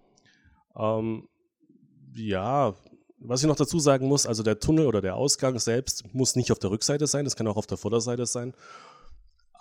Ähm, 0.77 1.27
ja, 2.14 2.75
was 3.18 3.40
ich 3.40 3.48
noch 3.48 3.57
dazu 3.57 3.79
sagen 3.79 4.09
muss, 4.09 4.27
also 4.27 4.42
der 4.42 4.59
Tunnel 4.59 4.87
oder 4.87 5.01
der 5.01 5.16
Ausgang 5.16 5.59
selbst 5.59 6.12
muss 6.12 6.37
nicht 6.37 6.53
auf 6.53 6.59
der 6.59 6.70
Rückseite 6.70 7.07
sein, 7.07 7.25
das 7.25 7.37
kann 7.37 7.46
auch 7.46 7.57
auf 7.57 7.66
der 7.66 7.79
Vorderseite 7.79 8.27
sein. 8.27 8.53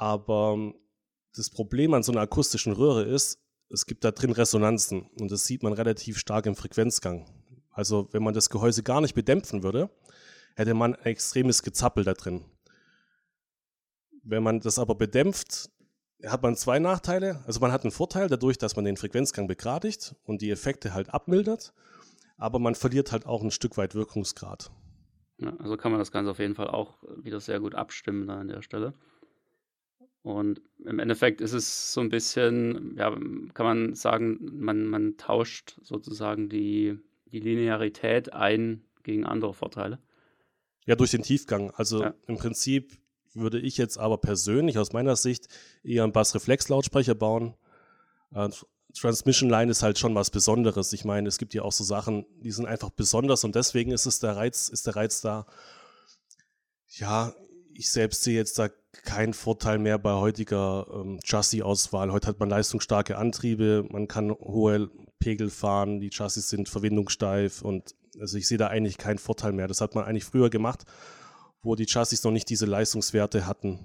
Aber 0.01 0.53
ähm, 0.55 0.73
das 1.35 1.51
Problem 1.51 1.93
an 1.93 2.01
so 2.01 2.11
einer 2.11 2.21
akustischen 2.21 2.73
Röhre 2.73 3.03
ist, 3.03 3.39
es 3.69 3.85
gibt 3.85 4.03
da 4.03 4.09
drin 4.09 4.31
Resonanzen 4.31 5.03
und 5.19 5.29
das 5.29 5.45
sieht 5.45 5.61
man 5.61 5.73
relativ 5.73 6.17
stark 6.17 6.47
im 6.47 6.55
Frequenzgang. 6.55 7.29
Also 7.69 8.09
wenn 8.11 8.23
man 8.23 8.33
das 8.33 8.49
Gehäuse 8.49 8.81
gar 8.81 8.99
nicht 8.99 9.13
bedämpfen 9.13 9.61
würde, 9.61 9.91
hätte 10.55 10.73
man 10.73 10.95
ein 10.95 11.05
extremes 11.05 11.61
Gezappel 11.61 12.03
da 12.03 12.13
drin. 12.13 12.43
Wenn 14.23 14.41
man 14.41 14.59
das 14.59 14.79
aber 14.79 14.95
bedämpft, 14.95 15.69
hat 16.25 16.41
man 16.41 16.55
zwei 16.55 16.79
Nachteile. 16.79 17.43
Also 17.45 17.59
man 17.59 17.71
hat 17.71 17.83
einen 17.83 17.91
Vorteil 17.91 18.27
dadurch, 18.27 18.57
dass 18.57 18.75
man 18.75 18.85
den 18.85 18.97
Frequenzgang 18.97 19.47
begradigt 19.47 20.15
und 20.23 20.41
die 20.41 20.49
Effekte 20.49 20.95
halt 20.95 21.13
abmildert. 21.13 21.75
aber 22.37 22.57
man 22.57 22.73
verliert 22.73 23.11
halt 23.11 23.27
auch 23.27 23.43
ein 23.43 23.51
Stück 23.51 23.77
weit 23.77 23.93
Wirkungsgrad. 23.93 24.71
Ja, 25.37 25.55
also 25.59 25.77
kann 25.77 25.91
man 25.91 25.99
das 25.99 26.11
Ganze 26.11 26.31
auf 26.31 26.39
jeden 26.39 26.55
Fall 26.55 26.69
auch 26.69 27.03
wieder 27.21 27.39
sehr 27.39 27.59
gut 27.59 27.75
abstimmen 27.75 28.25
da 28.25 28.39
an 28.39 28.47
der 28.47 28.63
Stelle. 28.63 28.95
Und 30.23 30.61
im 30.85 30.99
Endeffekt 30.99 31.41
ist 31.41 31.53
es 31.53 31.93
so 31.93 32.01
ein 32.01 32.09
bisschen, 32.09 32.95
ja, 32.97 33.09
kann 33.09 33.65
man 33.65 33.95
sagen, 33.95 34.39
man, 34.53 34.85
man 34.85 35.17
tauscht 35.17 35.77
sozusagen 35.81 36.47
die, 36.47 36.99
die 37.31 37.39
Linearität 37.39 38.33
ein 38.33 38.83
gegen 39.03 39.25
andere 39.25 39.53
Vorteile. 39.53 39.99
Ja, 40.85 40.95
durch 40.95 41.11
den 41.11 41.23
Tiefgang. 41.23 41.71
Also 41.71 42.03
ja. 42.03 42.13
im 42.27 42.37
Prinzip 42.37 42.97
würde 43.33 43.59
ich 43.59 43.77
jetzt 43.77 43.97
aber 43.97 44.17
persönlich 44.17 44.77
aus 44.77 44.93
meiner 44.93 45.15
Sicht 45.15 45.47
eher 45.83 46.03
einen 46.03 46.13
Bassreflex-Lautsprecher 46.13 47.15
bauen. 47.15 47.55
Äh, 48.33 48.49
Transmission 48.93 49.49
Line 49.49 49.71
ist 49.71 49.83
halt 49.83 49.97
schon 49.97 50.13
was 50.15 50.29
Besonderes. 50.29 50.93
Ich 50.93 51.05
meine, 51.05 51.29
es 51.29 51.37
gibt 51.37 51.53
ja 51.53 51.61
auch 51.63 51.71
so 51.71 51.83
Sachen, 51.83 52.25
die 52.41 52.51
sind 52.51 52.65
einfach 52.65 52.89
besonders 52.89 53.43
und 53.43 53.55
deswegen 53.55 53.91
ist 53.91 54.05
es 54.05 54.19
der 54.19 54.35
Reiz, 54.35 54.69
ist 54.69 54.85
der 54.85 54.95
Reiz 54.95 55.21
da. 55.21 55.45
Ja, 56.89 57.33
ich 57.81 57.89
selbst 57.89 58.21
sehe 58.21 58.35
jetzt 58.35 58.59
da 58.59 58.69
keinen 58.91 59.33
Vorteil 59.33 59.79
mehr 59.79 59.97
bei 59.97 60.13
heutiger 60.13 60.85
ähm, 60.93 61.19
Chassis-Auswahl. 61.23 62.11
Heute 62.11 62.27
hat 62.27 62.39
man 62.39 62.47
leistungsstarke 62.47 63.17
Antriebe, 63.17 63.87
man 63.89 64.07
kann 64.07 64.29
hohe 64.29 64.91
Pegel 65.17 65.49
fahren, 65.49 65.99
die 65.99 66.11
Chassis 66.11 66.47
sind 66.47 66.69
verwindungssteif 66.69 67.63
und 67.63 67.95
also 68.19 68.37
ich 68.37 68.47
sehe 68.47 68.59
da 68.59 68.67
eigentlich 68.67 68.99
keinen 68.99 69.17
Vorteil 69.17 69.51
mehr. 69.51 69.67
Das 69.67 69.81
hat 69.81 69.95
man 69.95 70.03
eigentlich 70.03 70.25
früher 70.25 70.51
gemacht, 70.51 70.83
wo 71.63 71.73
die 71.73 71.87
Chassis 71.87 72.23
noch 72.23 72.29
nicht 72.29 72.49
diese 72.49 72.67
Leistungswerte 72.67 73.47
hatten. 73.47 73.79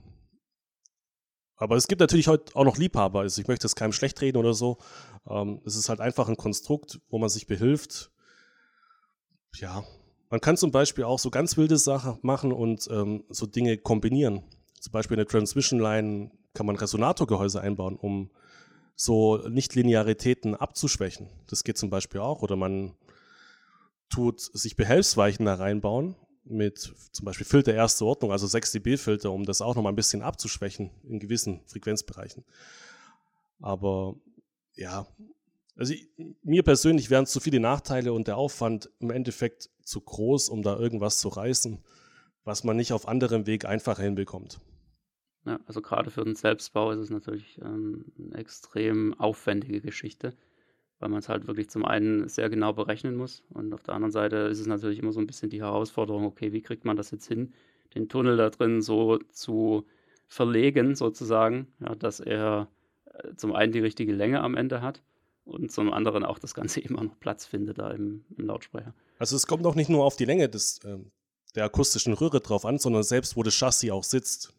Aber 1.56 1.76
es 1.76 1.88
gibt 1.88 2.00
natürlich 2.02 2.28
heute 2.28 2.54
auch 2.54 2.64
noch 2.64 2.76
Liebhaber. 2.76 3.20
Also 3.20 3.40
ich 3.40 3.48
möchte 3.48 3.66
es 3.66 3.76
keinem 3.76 3.92
schlecht 3.92 4.20
reden 4.20 4.36
oder 4.36 4.52
so. 4.52 4.76
Ähm, 5.26 5.62
es 5.64 5.74
ist 5.74 5.88
halt 5.88 6.00
einfach 6.00 6.28
ein 6.28 6.36
Konstrukt, 6.36 7.00
wo 7.08 7.18
man 7.18 7.30
sich 7.30 7.46
behilft. 7.46 8.12
Ja, 9.54 9.84
man 10.30 10.40
kann 10.40 10.56
zum 10.56 10.70
Beispiel 10.70 11.04
auch 11.04 11.18
so 11.18 11.30
ganz 11.30 11.56
wilde 11.56 11.76
Sachen 11.76 12.18
machen 12.22 12.52
und 12.52 12.88
ähm, 12.90 13.24
so 13.28 13.46
Dinge 13.46 13.78
kombinieren. 13.78 14.42
Zum 14.80 14.92
Beispiel 14.92 15.14
in 15.14 15.24
der 15.24 15.28
Transmission 15.28 15.80
Line 15.80 16.30
kann 16.54 16.66
man 16.66 16.76
Resonatorgehäuse 16.76 17.60
einbauen, 17.60 17.96
um 17.96 18.30
so 18.94 19.36
Nichtlinearitäten 19.48 20.54
abzuschwächen. 20.54 21.28
Das 21.48 21.64
geht 21.64 21.78
zum 21.78 21.90
Beispiel 21.90 22.20
auch. 22.20 22.42
Oder 22.42 22.56
man 22.56 22.94
tut 24.08 24.40
sich 24.40 24.76
Behelfsweichen 24.76 25.44
da 25.44 25.54
reinbauen 25.54 26.16
mit 26.44 26.94
zum 27.12 27.24
Beispiel 27.24 27.46
Filter 27.46 27.74
erste 27.74 28.04
Ordnung, 28.04 28.32
also 28.32 28.46
6 28.46 28.72
dB 28.72 28.96
Filter, 28.96 29.32
um 29.32 29.44
das 29.44 29.60
auch 29.60 29.74
noch 29.74 29.82
mal 29.82 29.90
ein 29.90 29.96
bisschen 29.96 30.22
abzuschwächen 30.22 30.90
in 31.04 31.18
gewissen 31.18 31.60
Frequenzbereichen. 31.66 32.44
Aber 33.60 34.14
ja, 34.74 35.06
also 35.76 35.94
ich, 35.94 36.08
mir 36.42 36.62
persönlich 36.62 37.10
wären 37.10 37.26
zu 37.26 37.40
viele 37.40 37.60
Nachteile 37.60 38.12
und 38.12 38.28
der 38.28 38.36
Aufwand 38.36 38.90
im 38.98 39.10
Endeffekt 39.10 39.70
zu 39.82 40.00
groß, 40.00 40.48
um 40.48 40.62
da 40.62 40.78
irgendwas 40.78 41.18
zu 41.18 41.28
reißen, 41.28 41.78
was 42.44 42.64
man 42.64 42.76
nicht 42.76 42.92
auf 42.92 43.08
anderem 43.08 43.46
Weg 43.46 43.64
einfacher 43.64 44.02
hinbekommt. 44.02 44.60
Ja, 45.44 45.60
also 45.66 45.80
gerade 45.80 46.10
für 46.10 46.24
den 46.24 46.34
Selbstbau 46.34 46.90
ist 46.90 46.98
es 46.98 47.10
natürlich 47.10 47.60
ähm, 47.62 48.06
eine 48.18 48.36
extrem 48.36 49.14
aufwendige 49.14 49.80
Geschichte 49.80 50.36
weil 50.98 51.08
man 51.08 51.18
es 51.18 51.28
halt 51.28 51.46
wirklich 51.46 51.68
zum 51.68 51.84
einen 51.84 52.28
sehr 52.28 52.48
genau 52.48 52.72
berechnen 52.72 53.16
muss 53.16 53.42
und 53.50 53.74
auf 53.74 53.82
der 53.82 53.94
anderen 53.94 54.12
Seite 54.12 54.36
ist 54.36 54.60
es 54.60 54.66
natürlich 54.66 54.98
immer 54.98 55.12
so 55.12 55.20
ein 55.20 55.26
bisschen 55.26 55.50
die 55.50 55.60
Herausforderung, 55.60 56.24
okay, 56.24 56.52
wie 56.52 56.62
kriegt 56.62 56.84
man 56.84 56.96
das 56.96 57.10
jetzt 57.10 57.26
hin, 57.26 57.52
den 57.94 58.08
Tunnel 58.08 58.36
da 58.36 58.50
drin 58.50 58.80
so 58.80 59.18
zu 59.30 59.86
verlegen 60.26 60.94
sozusagen, 60.94 61.68
ja, 61.80 61.94
dass 61.94 62.20
er 62.20 62.68
äh, 63.04 63.34
zum 63.36 63.54
einen 63.54 63.72
die 63.72 63.80
richtige 63.80 64.12
Länge 64.12 64.40
am 64.40 64.54
Ende 64.54 64.80
hat 64.80 65.02
und 65.46 65.72
zum 65.72 65.92
anderen 65.92 66.24
auch 66.24 66.38
das 66.38 66.54
Ganze 66.54 66.80
immer 66.82 67.02
noch 67.02 67.18
Platz 67.18 67.46
findet 67.46 67.78
da 67.78 67.90
im, 67.92 68.24
im 68.36 68.46
Lautsprecher. 68.46 68.94
Also 69.18 69.36
es 69.36 69.46
kommt 69.46 69.64
auch 69.64 69.74
nicht 69.74 69.88
nur 69.88 70.04
auf 70.04 70.16
die 70.16 70.26
Länge 70.26 70.48
des, 70.48 70.78
äh, 70.84 70.98
der 71.54 71.64
akustischen 71.64 72.12
Röhre 72.12 72.40
drauf 72.40 72.66
an, 72.66 72.78
sondern 72.78 73.02
selbst 73.02 73.36
wo 73.36 73.42
das 73.42 73.54
Chassis 73.54 73.90
auch 73.90 74.04
sitzt. 74.04 74.52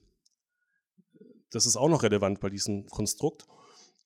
Das 1.51 1.65
ist 1.65 1.77
auch 1.77 1.89
noch 1.89 2.03
relevant 2.03 2.39
bei 2.39 2.49
diesem 2.49 2.87
Konstrukt. 2.87 3.45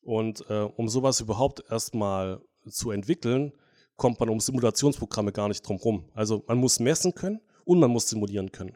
Und 0.01 0.43
äh, 0.49 0.61
um 0.75 0.89
sowas 0.89 1.21
überhaupt 1.21 1.63
erstmal 1.69 2.41
zu 2.67 2.91
entwickeln, 2.91 3.53
kommt 3.95 4.19
man 4.19 4.29
um 4.29 4.39
Simulationsprogramme 4.39 5.31
gar 5.31 5.47
nicht 5.47 5.61
drum 5.61 5.77
rum. 5.77 6.09
Also 6.13 6.43
man 6.47 6.57
muss 6.57 6.79
messen 6.79 7.13
können 7.13 7.39
und 7.65 7.79
man 7.79 7.91
muss 7.91 8.09
simulieren 8.09 8.51
können. 8.51 8.75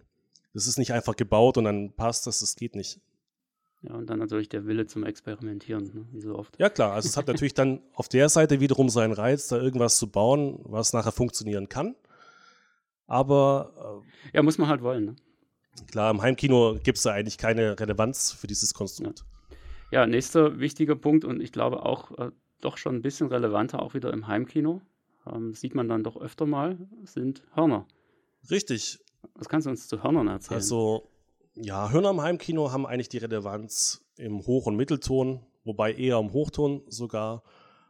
Das 0.53 0.67
ist 0.67 0.77
nicht 0.77 0.93
einfach 0.93 1.15
gebaut 1.15 1.57
und 1.57 1.65
dann 1.65 1.93
passt 1.93 2.27
das, 2.27 2.39
das 2.39 2.55
geht 2.55 2.75
nicht. 2.75 3.01
Ja, 3.88 3.95
und 3.95 4.10
dann 4.10 4.19
natürlich 4.19 4.50
der 4.50 4.65
Wille 4.65 4.88
zum 4.88 5.04
Experimentieren, 5.04 5.91
ne? 5.93 6.06
wie 6.12 6.21
so 6.21 6.38
oft. 6.38 6.58
Ja, 6.60 6.69
klar. 6.69 6.93
Also 6.93 7.08
es 7.08 7.17
hat 7.17 7.28
natürlich 7.28 7.54
dann 7.54 7.82
auf 7.93 8.08
der 8.08 8.30
Seite 8.30 8.60
wiederum 8.60 8.89
seinen 8.89 9.13
Reiz, 9.13 9.48
da 9.48 9.58
irgendwas 9.58 9.98
zu 9.98 10.10
bauen, 10.10 10.60
was 10.63 10.93
nachher 10.93 11.12
funktionieren 11.12 11.69
kann. 11.69 11.95
Aber. 13.08 14.04
Äh, 14.32 14.38
ja, 14.38 14.43
muss 14.43 14.58
man 14.58 14.67
halt 14.69 14.82
wollen. 14.82 15.06
Ne? 15.06 15.15
Klar, 15.91 16.12
im 16.12 16.21
Heimkino 16.21 16.78
gibt 16.84 16.98
es 16.98 17.04
da 17.04 17.12
eigentlich 17.12 17.38
keine 17.38 17.80
Relevanz 17.80 18.32
für 18.32 18.48
dieses 18.48 18.74
Konstrukt. 18.74 19.19
Ja. 19.19 19.26
Ja, 19.91 20.08
nächster 20.08 20.60
wichtiger 20.60 20.95
Punkt 20.95 21.26
und 21.26 21.41
ich 21.41 21.52
glaube 21.52 21.86
auch 21.86 22.17
äh, 22.17 22.32
doch 22.62 22.78
schon 22.78 22.95
ein 22.95 23.02
bisschen 23.02 23.28
relevanter, 23.28 23.82
auch 23.82 23.93
wieder 23.93 24.12
im 24.12 24.28
Heimkino, 24.28 24.82
ähm, 25.32 25.54
sieht 25.54 25.76
man 25.76 25.88
dann 25.88 26.04
doch 26.04 26.17
öfter 26.17 26.45
mal, 26.45 26.78
sind 27.04 27.43
Hörner. 27.54 27.88
Richtig. 28.50 29.00
Was 29.36 29.50
kannst 29.50 29.67
du 29.67 29.71
uns 29.71 29.88
zu 29.88 30.04
Hörnern 30.04 30.28
erzählen? 30.28 30.58
Also, 30.58 31.08
ja, 31.55 31.89
Hörner 31.89 32.11
im 32.11 32.21
Heimkino 32.21 32.71
haben 32.71 32.85
eigentlich 32.85 33.09
die 33.09 33.17
Relevanz 33.17 34.01
im 34.17 34.45
Hoch- 34.45 34.65
und 34.65 34.75
Mittelton, 34.75 35.45
wobei 35.63 35.93
eher 35.93 36.17
im 36.17 36.33
Hochton 36.33 36.83
sogar, 36.87 37.43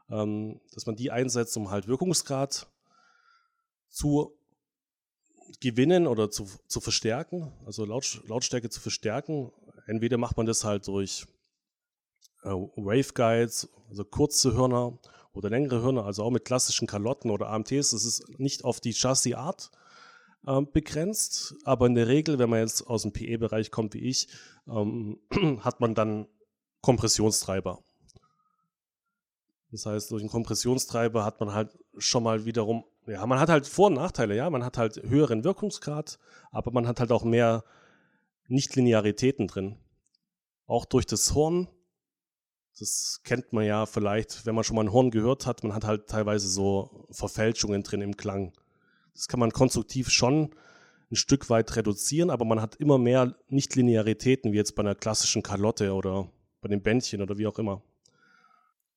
ähm, 0.10 0.62
dass 0.74 0.86
man 0.86 0.96
die 0.96 1.12
einsetzt, 1.12 1.58
um 1.58 1.72
halt 1.72 1.88
Wirkungsgrad 1.88 2.68
zu 3.90 4.38
gewinnen 5.60 6.08
oder 6.08 6.30
zu, 6.30 6.48
zu 6.68 6.80
verstärken, 6.80 7.52
also 7.66 7.86
Laut, 7.86 8.22
Lautstärke 8.28 8.70
zu 8.70 8.80
verstärken. 8.80 9.52
Entweder 9.88 10.18
macht 10.18 10.38
man 10.38 10.46
das 10.46 10.64
halt 10.64 10.88
durch 10.88 11.26
äh, 12.44 12.50
Waveguides, 12.50 13.70
also 13.90 14.04
kurze 14.04 14.54
Hörner 14.54 14.98
oder 15.34 15.50
längere 15.50 15.82
Hörner, 15.82 16.06
also 16.06 16.24
auch 16.24 16.32
mit 16.32 16.46
klassischen 16.46 16.88
Kalotten 16.88 17.32
oder 17.32 17.50
AMTs. 17.50 17.92
Das 17.92 18.06
ist 18.06 18.40
nicht 18.40 18.64
auf 18.64 18.80
die 18.80 18.94
Chassis-Art 18.94 19.72
äh, 20.46 20.62
begrenzt, 20.62 21.56
aber 21.64 21.88
in 21.88 21.96
der 21.96 22.08
Regel, 22.08 22.40
wenn 22.40 22.50
man 22.50 22.60
jetzt 22.60 22.88
aus 22.88 23.04
dem 23.04 23.12
PE-Bereich 23.12 23.72
kommt 23.72 23.94
wie 23.94 24.00
ich, 24.00 24.28
ähm, 24.68 25.20
hat 25.62 25.80
man 25.80 25.96
dann 25.96 26.28
Kompressionstreiber. 26.82 27.80
Das 29.72 29.86
heißt, 29.86 30.12
durch 30.12 30.22
einen 30.22 30.30
Kompressionstreiber 30.30 31.26
hat 31.26 31.40
man 31.40 31.54
halt 31.54 31.78
schon 31.98 32.24
mal 32.24 32.46
wiederum, 32.46 32.86
ja, 33.08 33.26
man 33.26 33.40
hat 33.40 33.50
halt 33.50 33.68
Vor- 33.68 33.88
und 33.88 33.96
Nachteile, 33.96 34.36
ja, 34.36 34.50
man 34.50 34.64
hat 34.64 34.78
halt 34.78 35.02
höheren 35.04 35.44
Wirkungsgrad, 35.44 36.20
aber 36.52 36.72
man 36.72 36.88
hat 36.88 37.00
halt 37.00 37.12
auch 37.12 37.24
mehr 37.24 37.64
Nichtlinearitäten 38.48 39.48
drin. 39.48 39.78
Auch 40.68 40.86
durch 40.86 41.06
das 41.06 41.34
Horn 41.34 41.68
das 42.80 43.22
kennt 43.24 43.54
man 43.54 43.66
ja 43.66 43.86
vielleicht, 43.86 44.46
wenn 44.46 44.56
man 44.56 44.64
schon 44.64 44.76
mal 44.76 44.84
ein 44.84 44.92
Horn 44.92 45.12
gehört 45.12 45.46
hat, 45.46 45.64
man 45.64 45.74
hat 45.74 45.86
halt 45.86 46.08
teilweise 46.08 46.48
so 46.48 47.06
Verfälschungen 47.10 47.84
drin 47.84 48.02
im 48.02 48.18
Klang. 48.18 48.52
Das 49.16 49.28
kann 49.28 49.40
man 49.40 49.52
konstruktiv 49.52 50.10
schon 50.10 50.52
ein 51.12 51.16
Stück 51.16 51.50
weit 51.50 51.76
reduzieren, 51.76 52.30
aber 52.30 52.46
man 52.46 52.62
hat 52.62 52.76
immer 52.76 52.98
mehr 52.98 53.36
Nichtlinearitäten, 53.50 54.52
wie 54.52 54.58
jetzt 54.58 54.76
bei 54.76 54.82
einer 54.82 54.96
klassischen 54.96 55.42
Kalotte 55.42 55.94
oder 55.94 56.30
bei 56.62 56.68
dem 56.68 56.82
Bändchen 56.82 57.22
oder 57.22 57.38
wie 57.38 57.48
auch 57.48 57.58
immer. 57.58 57.82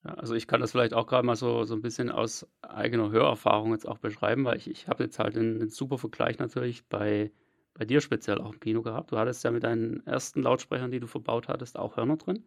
Ja, 0.04 0.14
also 0.14 0.34
ich 0.34 0.46
kann 0.46 0.60
das 0.60 0.72
vielleicht 0.72 0.94
auch 0.94 1.06
gerade 1.06 1.26
mal 1.26 1.36
so, 1.36 1.64
so 1.64 1.74
ein 1.74 1.82
bisschen 1.82 2.10
aus 2.10 2.46
eigener 2.62 3.10
Hörerfahrung 3.10 3.72
jetzt 3.72 3.86
auch 3.86 3.98
beschreiben, 3.98 4.44
weil 4.44 4.56
ich, 4.56 4.70
ich 4.70 4.88
habe 4.88 5.04
jetzt 5.04 5.18
halt 5.18 5.36
einen, 5.36 5.68
super 5.70 5.98
Vergleich 5.98 6.38
natürlich 6.38 6.86
bei, 6.86 7.32
bei 7.74 7.84
dir 7.84 8.00
speziell 8.00 8.40
auch 8.40 8.52
im 8.52 8.60
Kino 8.60 8.82
gehabt. 8.82 9.12
Du 9.12 9.18
hattest 9.18 9.44
ja 9.44 9.50
mit 9.50 9.64
deinen 9.64 10.06
ersten 10.06 10.42
Lautsprechern, 10.42 10.90
die 10.90 11.00
du 11.00 11.06
verbaut 11.06 11.48
hattest, 11.48 11.78
auch 11.78 11.96
Hörner 11.96 12.16
drin. 12.16 12.44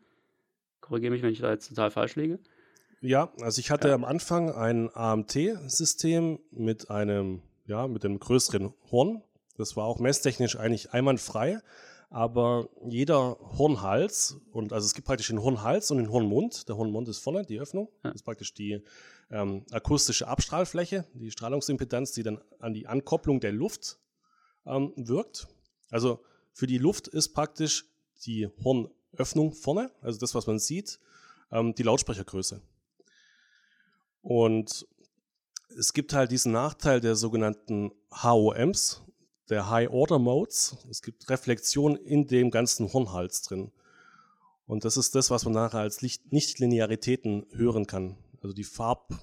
Korrigiere 0.80 1.12
mich, 1.12 1.22
wenn 1.22 1.34
ich 1.34 1.40
da 1.40 1.52
jetzt 1.52 1.70
total 1.70 1.92
falsch 1.92 2.16
liege. 2.16 2.40
Ja, 3.02 3.32
also 3.42 3.60
ich 3.60 3.72
hatte 3.72 3.90
ja. 3.90 3.96
am 3.96 4.06
Anfang 4.06 4.52
ein 4.52 4.90
AMT-System 4.94 6.40
mit 6.52 6.90
einem, 6.90 7.42
ja, 7.66 7.88
mit 7.88 8.06
einem 8.06 8.20
größeren 8.20 8.74
Horn. 8.92 9.24
Das 9.58 9.76
war 9.76 9.86
auch 9.86 10.00
messtechnisch 10.00 10.58
eigentlich 10.58 10.92
einwandfrei, 10.92 11.60
aber 12.10 12.70
jeder 12.88 13.38
Hornhals, 13.58 14.38
und 14.52 14.74
also 14.74 14.86
es 14.86 14.94
gibt 14.94 15.08
praktisch 15.08 15.28
den 15.28 15.42
Hornhals 15.42 15.92
und 15.92 15.98
den 15.98 16.12
Hornmund. 16.12 16.68
Der 16.68 16.78
Hornmund 16.78 17.08
ist 17.08 17.20
vorne, 17.20 17.46
die 17.46 17.60
Öffnung. 17.60 17.90
Das 18.04 18.16
ist 18.16 18.24
praktisch 18.24 18.54
die 18.54 18.82
ähm, 19.30 19.66
akustische 19.72 20.28
Abstrahlfläche, 20.28 21.06
die 21.14 21.32
Strahlungsimpedanz, 21.32 22.12
die 22.12 22.24
dann 22.24 22.42
an 22.60 22.74
die 22.74 22.88
Ankopplung 22.88 23.40
der 23.40 23.52
Luft 23.52 24.00
ähm, 24.66 24.94
wirkt. 24.96 25.48
Also 25.90 26.24
für 26.54 26.68
die 26.68 26.78
Luft 26.78 27.08
ist 27.08 27.30
praktisch 27.30 27.86
die 28.26 28.50
Horn 28.64 28.90
Öffnung 29.18 29.52
vorne, 29.54 29.92
also 30.02 30.20
das, 30.20 30.36
was 30.36 30.48
man 30.48 30.60
sieht, 30.60 31.00
ähm, 31.52 31.76
die 31.76 31.84
Lautsprechergröße. 31.84 32.62
Und 34.22 34.88
es 35.78 35.94
gibt 35.94 36.14
halt 36.14 36.32
diesen 36.32 36.52
Nachteil 36.52 37.02
der 37.02 37.16
sogenannten 37.16 37.92
HOMs, 38.12 39.02
der 39.50 39.70
High 39.70 39.90
Order 39.90 40.20
Modes. 40.20 40.78
Es 40.90 41.02
gibt 41.02 41.30
Reflexion 41.30 41.96
in 41.96 42.28
dem 42.28 42.52
ganzen 42.52 42.92
Hornhals 42.92 43.42
drin. 43.42 43.72
Und 44.66 44.86
das 44.86 44.98
ist 44.98 45.16
das, 45.16 45.30
was 45.30 45.44
man 45.44 45.54
nachher 45.54 45.80
als 45.80 46.02
Nichtlinearitäten 46.02 47.46
hören 47.52 47.88
kann. 47.88 48.18
Also 48.42 48.54
die 48.54 48.64
Farb, 48.64 49.14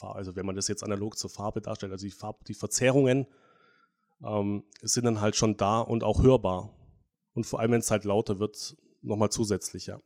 also 0.00 0.34
wenn 0.34 0.46
man 0.46 0.56
das 0.56 0.68
jetzt 0.68 0.82
analog 0.82 1.18
zur 1.18 1.30
Farbe 1.30 1.60
darstellt, 1.60 1.92
also 1.92 2.06
die, 2.06 2.12
Farb, 2.12 2.44
die 2.46 2.54
Verzerrungen 2.54 3.26
ähm, 4.24 4.64
sind 4.80 5.04
dann 5.04 5.20
halt 5.20 5.36
schon 5.36 5.56
da 5.56 5.80
und 5.80 6.04
auch 6.04 6.22
hörbar. 6.22 6.70
Und 7.34 7.44
vor 7.44 7.60
allem, 7.60 7.72
wenn 7.72 7.80
es 7.80 7.90
halt 7.90 8.04
lauter 8.04 8.38
wird, 8.38 8.76
nochmal 9.02 9.30
zusätzlich, 9.30 9.86
ja. 9.86 10.00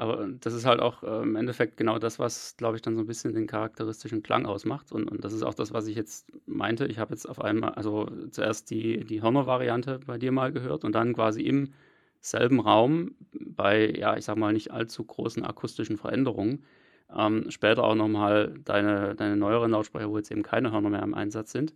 Aber 0.00 0.26
das 0.40 0.54
ist 0.54 0.64
halt 0.64 0.80
auch 0.80 1.02
äh, 1.02 1.22
im 1.22 1.36
Endeffekt 1.36 1.76
genau 1.76 1.98
das, 1.98 2.18
was, 2.18 2.56
glaube 2.56 2.76
ich, 2.76 2.80
dann 2.80 2.96
so 2.96 3.02
ein 3.02 3.06
bisschen 3.06 3.34
den 3.34 3.46
charakteristischen 3.46 4.22
Klang 4.22 4.46
ausmacht. 4.46 4.92
Und, 4.92 5.10
und 5.10 5.22
das 5.22 5.34
ist 5.34 5.42
auch 5.42 5.52
das, 5.52 5.74
was 5.74 5.86
ich 5.88 5.94
jetzt 5.94 6.26
meinte. 6.46 6.86
Ich 6.86 6.98
habe 6.98 7.12
jetzt 7.12 7.28
auf 7.28 7.38
einmal, 7.38 7.72
also 7.72 8.08
zuerst 8.30 8.70
die, 8.70 9.04
die 9.04 9.20
Hörner-Variante 9.20 10.00
bei 10.06 10.16
dir 10.16 10.32
mal 10.32 10.52
gehört 10.52 10.84
und 10.84 10.94
dann 10.94 11.12
quasi 11.12 11.42
im 11.42 11.74
selben 12.18 12.60
Raum 12.60 13.14
bei, 13.38 13.90
ja, 13.90 14.16
ich 14.16 14.24
sag 14.24 14.38
mal, 14.38 14.54
nicht 14.54 14.70
allzu 14.70 15.04
großen 15.04 15.44
akustischen 15.44 15.98
Veränderungen. 15.98 16.64
Ähm, 17.14 17.50
später 17.50 17.84
auch 17.84 17.94
nochmal 17.94 18.54
deine, 18.64 19.14
deine 19.16 19.36
neueren 19.36 19.70
Lautsprecher, 19.70 20.08
wo 20.08 20.16
jetzt 20.16 20.30
eben 20.30 20.42
keine 20.42 20.72
Hörner 20.72 20.88
mehr 20.88 21.02
im 21.02 21.12
Einsatz 21.12 21.52
sind. 21.52 21.74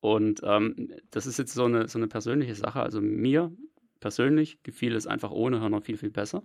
Und 0.00 0.42
ähm, 0.44 0.92
das 1.10 1.26
ist 1.26 1.38
jetzt 1.40 1.54
so 1.54 1.64
eine, 1.64 1.88
so 1.88 1.98
eine 1.98 2.06
persönliche 2.06 2.54
Sache. 2.54 2.80
Also 2.80 3.00
mir 3.00 3.50
persönlich 3.98 4.62
gefiel 4.62 4.94
es 4.94 5.08
einfach 5.08 5.32
ohne 5.32 5.60
Hörner 5.60 5.80
viel, 5.80 5.96
viel 5.96 6.10
besser. 6.10 6.44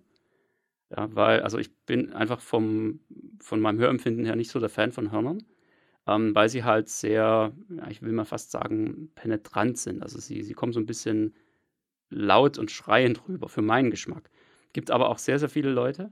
Ja, 0.90 1.14
weil, 1.16 1.42
also 1.42 1.58
ich 1.58 1.76
bin 1.86 2.14
einfach 2.14 2.40
vom, 2.42 3.00
von 3.40 3.60
meinem 3.60 3.80
Hörempfinden 3.80 4.26
her 4.26 4.36
nicht 4.36 4.52
so 4.52 4.60
der 4.60 4.70
Fan 4.70 4.92
von 4.92 5.12
Hörnern, 5.12 5.44
ähm, 6.08 6.36
weil 6.36 6.50
sie 6.50 6.64
halt 6.64 6.90
sehr, 6.90 7.54
ja, 7.70 7.90
ich 7.90 8.02
will 8.02 8.12
mal 8.14 8.26
fast 8.26 8.52
sagen, 8.52 9.12
penetrant 9.16 9.78
sind. 9.78 10.04
Also 10.04 10.20
sie, 10.20 10.44
sie 10.44 10.54
kommen 10.54 10.74
so 10.74 10.80
ein 10.80 10.86
bisschen 10.86 11.36
laut 12.10 12.58
und 12.60 12.72
schreiend 12.72 13.28
rüber, 13.28 13.50
für 13.50 13.62
meinen 13.64 13.92
Geschmack. 13.92 14.30
Gibt 14.74 14.92
aber 14.92 15.10
auch 15.10 15.20
sehr, 15.20 15.40
sehr 15.40 15.50
viele 15.50 15.72
Leute, 15.72 16.12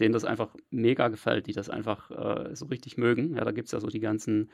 denen 0.00 0.12
das 0.12 0.24
einfach 0.24 0.54
mega 0.70 1.08
gefällt, 1.08 1.46
die 1.46 1.52
das 1.52 1.70
einfach 1.70 2.10
äh, 2.10 2.56
so 2.56 2.66
richtig 2.66 2.96
mögen. 2.96 3.36
Ja, 3.36 3.44
da 3.44 3.52
gibt 3.52 3.66
es 3.66 3.72
ja 3.72 3.80
so 3.80 3.88
die 3.88 4.00
ganzen, 4.00 4.50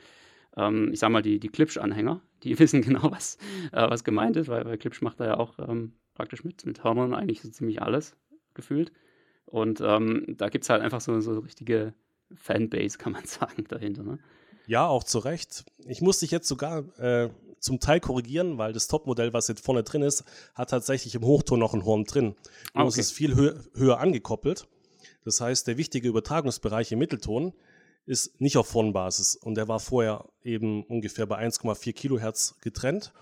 ähm, 0.56 0.92
ich 0.92 1.00
sag 1.00 1.10
mal, 1.10 1.22
die, 1.22 1.40
die 1.40 1.48
Klipsch-Anhänger, 1.50 2.22
die 2.44 2.58
wissen 2.58 2.82
genau, 2.82 3.10
was, 3.12 3.38
äh, 3.72 3.90
was 3.90 4.04
gemeint 4.04 4.36
ist, 4.36 4.48
weil, 4.48 4.64
weil 4.66 4.78
Klipsch 4.78 5.02
macht 5.02 5.20
da 5.20 5.26
ja 5.26 5.36
auch 5.38 5.58
ähm, 5.60 5.94
praktisch 6.14 6.44
mit, 6.44 6.66
mit 6.66 6.84
Hörnern 6.84 7.14
eigentlich 7.14 7.42
so 7.42 7.50
ziemlich 7.50 7.82
alles 7.82 8.16
gefühlt. 8.54 8.92
Und 9.50 9.80
ähm, 9.80 10.24
da 10.36 10.48
gibt 10.48 10.64
es 10.64 10.70
halt 10.70 10.82
einfach 10.82 11.00
so, 11.00 11.20
so 11.20 11.38
richtige 11.38 11.94
Fanbase, 12.34 12.98
kann 12.98 13.12
man 13.12 13.24
sagen, 13.26 13.64
dahinter. 13.68 14.02
Ne? 14.02 14.18
Ja, 14.66 14.86
auch 14.86 15.04
zu 15.04 15.18
Recht. 15.18 15.64
Ich 15.86 16.00
muss 16.00 16.20
dich 16.20 16.30
jetzt 16.30 16.48
sogar 16.48 16.84
äh, 16.98 17.30
zum 17.58 17.80
Teil 17.80 18.00
korrigieren, 18.00 18.58
weil 18.58 18.72
das 18.72 18.86
Topmodell, 18.88 19.32
was 19.32 19.48
jetzt 19.48 19.64
vorne 19.64 19.82
drin 19.82 20.02
ist, 20.02 20.24
hat 20.54 20.70
tatsächlich 20.70 21.14
im 21.14 21.22
Hochton 21.22 21.58
noch 21.58 21.74
ein 21.74 21.84
Horn 21.84 22.04
drin. 22.04 22.34
Ah, 22.74 22.82
okay. 22.82 22.88
es 22.88 22.98
ist 22.98 23.12
viel 23.12 23.34
hö 23.34 23.54
höher 23.74 23.98
angekoppelt. 23.98 24.68
Das 25.24 25.40
heißt, 25.40 25.66
der 25.66 25.76
wichtige 25.76 26.08
Übertragungsbereich 26.08 26.92
im 26.92 26.98
Mittelton 26.98 27.52
ist 28.06 28.40
nicht 28.40 28.56
auf 28.56 28.72
Hornbasis 28.72 29.36
und 29.36 29.56
der 29.56 29.68
war 29.68 29.80
vorher 29.80 30.24
eben 30.42 30.84
ungefähr 30.84 31.26
bei 31.26 31.38
1,4 31.38 31.92
Kilohertz 31.92 32.56
getrennt. 32.60 33.12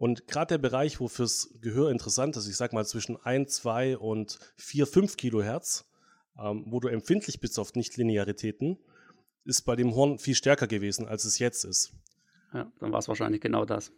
Und 0.00 0.26
gerade 0.28 0.54
der 0.54 0.58
Bereich, 0.58 0.98
wo 0.98 1.08
fürs 1.08 1.50
Gehör 1.60 1.90
interessant 1.90 2.34
ist, 2.34 2.48
ich 2.48 2.56
sag 2.56 2.72
mal 2.72 2.86
zwischen 2.86 3.18
1, 3.22 3.56
2 3.56 3.98
und 3.98 4.38
4, 4.56 4.86
5 4.86 5.18
Kilohertz, 5.18 5.84
ähm, 6.42 6.64
wo 6.68 6.80
du 6.80 6.88
empfindlich 6.88 7.38
bist 7.38 7.58
auf 7.58 7.74
Nichtlinearitäten, 7.74 8.78
ist 9.44 9.60
bei 9.66 9.76
dem 9.76 9.94
Horn 9.94 10.18
viel 10.18 10.34
stärker 10.34 10.66
gewesen, 10.66 11.06
als 11.06 11.26
es 11.26 11.38
jetzt 11.38 11.64
ist. 11.64 11.92
Ja, 12.54 12.72
dann 12.78 12.92
war 12.92 13.00
es 13.00 13.08
wahrscheinlich 13.08 13.42
genau 13.42 13.66
das. 13.66 13.92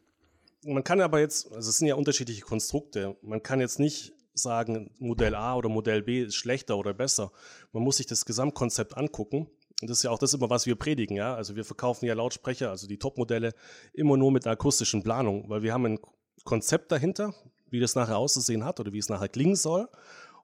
Man 0.64 0.82
kann 0.82 1.00
aber 1.00 1.20
jetzt, 1.20 1.52
also 1.52 1.70
es 1.70 1.78
sind 1.78 1.86
ja 1.86 1.94
unterschiedliche 1.94 2.42
Konstrukte, 2.42 3.16
man 3.22 3.40
kann 3.40 3.60
jetzt 3.60 3.78
nicht 3.78 4.12
sagen, 4.34 4.90
Modell 4.98 5.36
A 5.36 5.54
oder 5.54 5.68
Modell 5.68 6.02
B 6.02 6.24
ist 6.24 6.34
schlechter 6.34 6.78
oder 6.78 6.94
besser. 6.94 7.30
Man 7.70 7.84
muss 7.84 7.98
sich 7.98 8.06
das 8.06 8.24
Gesamtkonzept 8.24 8.96
angucken 8.96 9.46
und 9.82 9.90
das 9.90 9.98
ist 9.98 10.04
ja 10.04 10.10
auch 10.10 10.18
das 10.18 10.32
immer, 10.32 10.48
was 10.48 10.64
wir 10.64 10.76
predigen, 10.76 11.16
ja. 11.16 11.34
Also 11.34 11.56
wir 11.56 11.64
verkaufen 11.64 12.06
ja 12.06 12.14
Lautsprecher, 12.14 12.70
also 12.70 12.86
die 12.86 12.98
Top-Modelle, 12.98 13.52
immer 13.92 14.16
nur 14.16 14.30
mit 14.30 14.46
einer 14.46 14.52
akustischen 14.52 15.02
Planung, 15.02 15.48
weil 15.48 15.62
wir 15.62 15.72
haben 15.72 15.84
ein 15.84 15.98
Konzept 16.44 16.92
dahinter, 16.92 17.34
wie 17.68 17.80
das 17.80 17.96
nachher 17.96 18.16
auszusehen 18.16 18.64
hat 18.64 18.78
oder 18.78 18.92
wie 18.92 18.98
es 18.98 19.08
nachher 19.08 19.28
klingen 19.28 19.56
soll. 19.56 19.88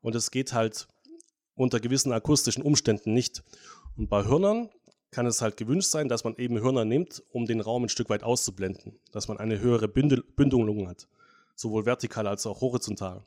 Und 0.00 0.16
es 0.16 0.32
geht 0.32 0.52
halt 0.54 0.88
unter 1.54 1.78
gewissen 1.78 2.12
akustischen 2.12 2.64
Umständen 2.64 3.14
nicht. 3.14 3.44
Und 3.96 4.08
bei 4.08 4.24
Hörnern 4.24 4.70
kann 5.12 5.24
es 5.26 5.40
halt 5.40 5.56
gewünscht 5.56 5.90
sein, 5.90 6.08
dass 6.08 6.24
man 6.24 6.34
eben 6.36 6.60
Hörner 6.60 6.84
nimmt, 6.84 7.22
um 7.30 7.46
den 7.46 7.60
Raum 7.60 7.84
ein 7.84 7.88
Stück 7.88 8.10
weit 8.10 8.24
auszublenden, 8.24 8.98
dass 9.12 9.28
man 9.28 9.38
eine 9.38 9.60
höhere 9.60 9.86
Bündel 9.86 10.24
Bündelung 10.34 10.88
hat, 10.88 11.06
sowohl 11.54 11.86
vertikal 11.86 12.26
als 12.26 12.44
auch 12.44 12.60
horizontal. 12.60 13.24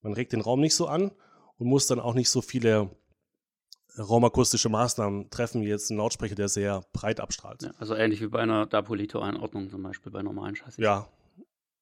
Man 0.00 0.14
regt 0.14 0.32
den 0.32 0.40
Raum 0.40 0.60
nicht 0.60 0.74
so 0.74 0.86
an 0.86 1.12
und 1.58 1.66
muss 1.66 1.86
dann 1.86 2.00
auch 2.00 2.14
nicht 2.14 2.30
so 2.30 2.40
viele 2.40 2.90
raumakustische 3.98 4.68
Maßnahmen 4.68 5.30
treffen, 5.30 5.62
wie 5.62 5.68
jetzt 5.68 5.90
ein 5.90 5.96
Lautsprecher, 5.96 6.34
der 6.34 6.48
sehr 6.48 6.82
breit 6.92 7.20
abstrahlt. 7.20 7.62
Ja, 7.62 7.70
also 7.78 7.94
ähnlich 7.94 8.20
wie 8.20 8.26
bei 8.26 8.40
einer 8.40 8.66
Dapolito-Einordnung 8.66 9.70
zum 9.70 9.82
Beispiel 9.82 10.12
bei 10.12 10.22
normalen 10.22 10.56
Chassis. 10.56 10.78
Ja. 10.78 11.08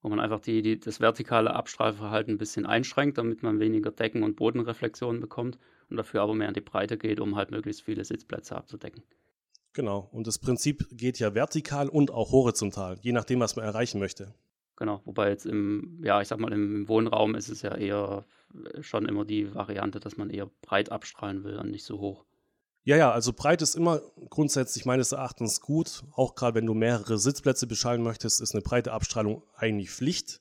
Wo 0.02 0.08
man 0.08 0.20
einfach 0.20 0.40
die, 0.40 0.62
die, 0.62 0.80
das 0.80 1.00
vertikale 1.00 1.54
Abstrahlverhalten 1.54 2.34
ein 2.34 2.38
bisschen 2.38 2.66
einschränkt, 2.66 3.18
damit 3.18 3.42
man 3.42 3.60
weniger 3.60 3.90
Decken- 3.90 4.24
und 4.24 4.36
Bodenreflexionen 4.36 5.20
bekommt 5.20 5.58
und 5.90 5.96
dafür 5.96 6.22
aber 6.22 6.34
mehr 6.34 6.48
in 6.48 6.54
die 6.54 6.60
Breite 6.60 6.98
geht, 6.98 7.20
um 7.20 7.36
halt 7.36 7.50
möglichst 7.50 7.82
viele 7.82 8.04
Sitzplätze 8.04 8.56
abzudecken. 8.56 9.02
Genau. 9.72 10.08
Und 10.12 10.26
das 10.26 10.38
Prinzip 10.38 10.86
geht 10.90 11.18
ja 11.18 11.34
vertikal 11.34 11.88
und 11.88 12.10
auch 12.10 12.32
horizontal, 12.32 12.98
je 13.00 13.12
nachdem, 13.12 13.40
was 13.40 13.56
man 13.56 13.64
erreichen 13.64 14.00
möchte. 14.00 14.34
Genau, 14.76 15.00
wobei 15.04 15.28
jetzt 15.28 15.46
im, 15.46 16.00
ja, 16.02 16.20
ich 16.20 16.28
sag 16.28 16.38
mal, 16.38 16.52
im 16.52 16.88
Wohnraum 16.88 17.34
ist 17.34 17.48
es 17.48 17.62
ja 17.62 17.74
eher 17.74 18.24
schon 18.80 19.06
immer 19.06 19.24
die 19.24 19.54
Variante, 19.54 20.00
dass 20.00 20.16
man 20.16 20.30
eher 20.30 20.50
breit 20.62 20.90
abstrahlen 20.90 21.44
will 21.44 21.56
und 21.56 21.70
nicht 21.70 21.84
so 21.84 21.98
hoch. 21.98 22.24
Ja, 22.84 22.96
ja, 22.96 23.12
also 23.12 23.32
breit 23.32 23.62
ist 23.62 23.76
immer 23.76 24.00
grundsätzlich 24.28 24.84
meines 24.84 25.12
Erachtens 25.12 25.60
gut. 25.60 26.02
Auch 26.14 26.34
gerade 26.34 26.56
wenn 26.56 26.66
du 26.66 26.74
mehrere 26.74 27.16
Sitzplätze 27.16 27.66
beschallen 27.66 28.02
möchtest, 28.02 28.40
ist 28.40 28.54
eine 28.54 28.62
breite 28.62 28.92
Abstrahlung 28.92 29.42
eigentlich 29.54 29.90
Pflicht. 29.90 30.40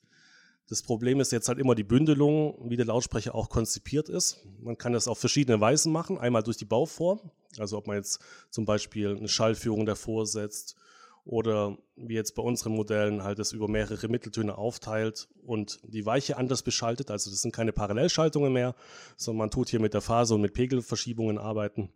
Das 0.67 0.81
Problem 0.81 1.19
ist 1.19 1.31
jetzt 1.31 1.49
halt 1.49 1.59
immer 1.59 1.75
die 1.75 1.83
Bündelung, 1.83 2.57
wie 2.69 2.77
der 2.77 2.85
Lautsprecher 2.85 3.35
auch 3.35 3.49
konzipiert 3.49 4.09
ist. 4.09 4.39
Man 4.59 4.77
kann 4.77 4.93
das 4.93 5.07
auf 5.07 5.19
verschiedene 5.19 5.59
Weisen 5.61 5.91
machen. 5.91 6.17
Einmal 6.17 6.41
durch 6.41 6.57
die 6.57 6.65
Bauform, 6.65 7.19
also 7.59 7.77
ob 7.77 7.87
man 7.87 7.97
jetzt 7.97 8.19
zum 8.49 8.65
Beispiel 8.65 9.17
eine 9.17 9.27
Schallführung 9.27 9.85
davor 9.85 10.25
setzt 10.25 10.77
oder 11.23 11.77
wie 11.95 12.15
jetzt 12.15 12.35
bei 12.35 12.41
unseren 12.41 12.73
Modellen 12.73 13.23
halt 13.23 13.39
das 13.39 13.51
über 13.51 13.67
mehrere 13.67 14.07
Mitteltöne 14.07 14.57
aufteilt 14.57 15.27
und 15.43 15.79
die 15.83 16.05
Weiche 16.05 16.37
anders 16.37 16.63
beschaltet. 16.63 17.11
Also 17.11 17.29
das 17.29 17.41
sind 17.41 17.53
keine 17.53 17.73
Parallelschaltungen 17.73 18.51
mehr, 18.51 18.75
sondern 19.17 19.39
man 19.39 19.51
tut 19.51 19.69
hier 19.69 19.79
mit 19.79 19.93
der 19.93 20.01
Phase 20.01 20.35
und 20.35 20.41
mit 20.41 20.53
Pegelverschiebungen 20.53 21.37
arbeiten, 21.37 21.89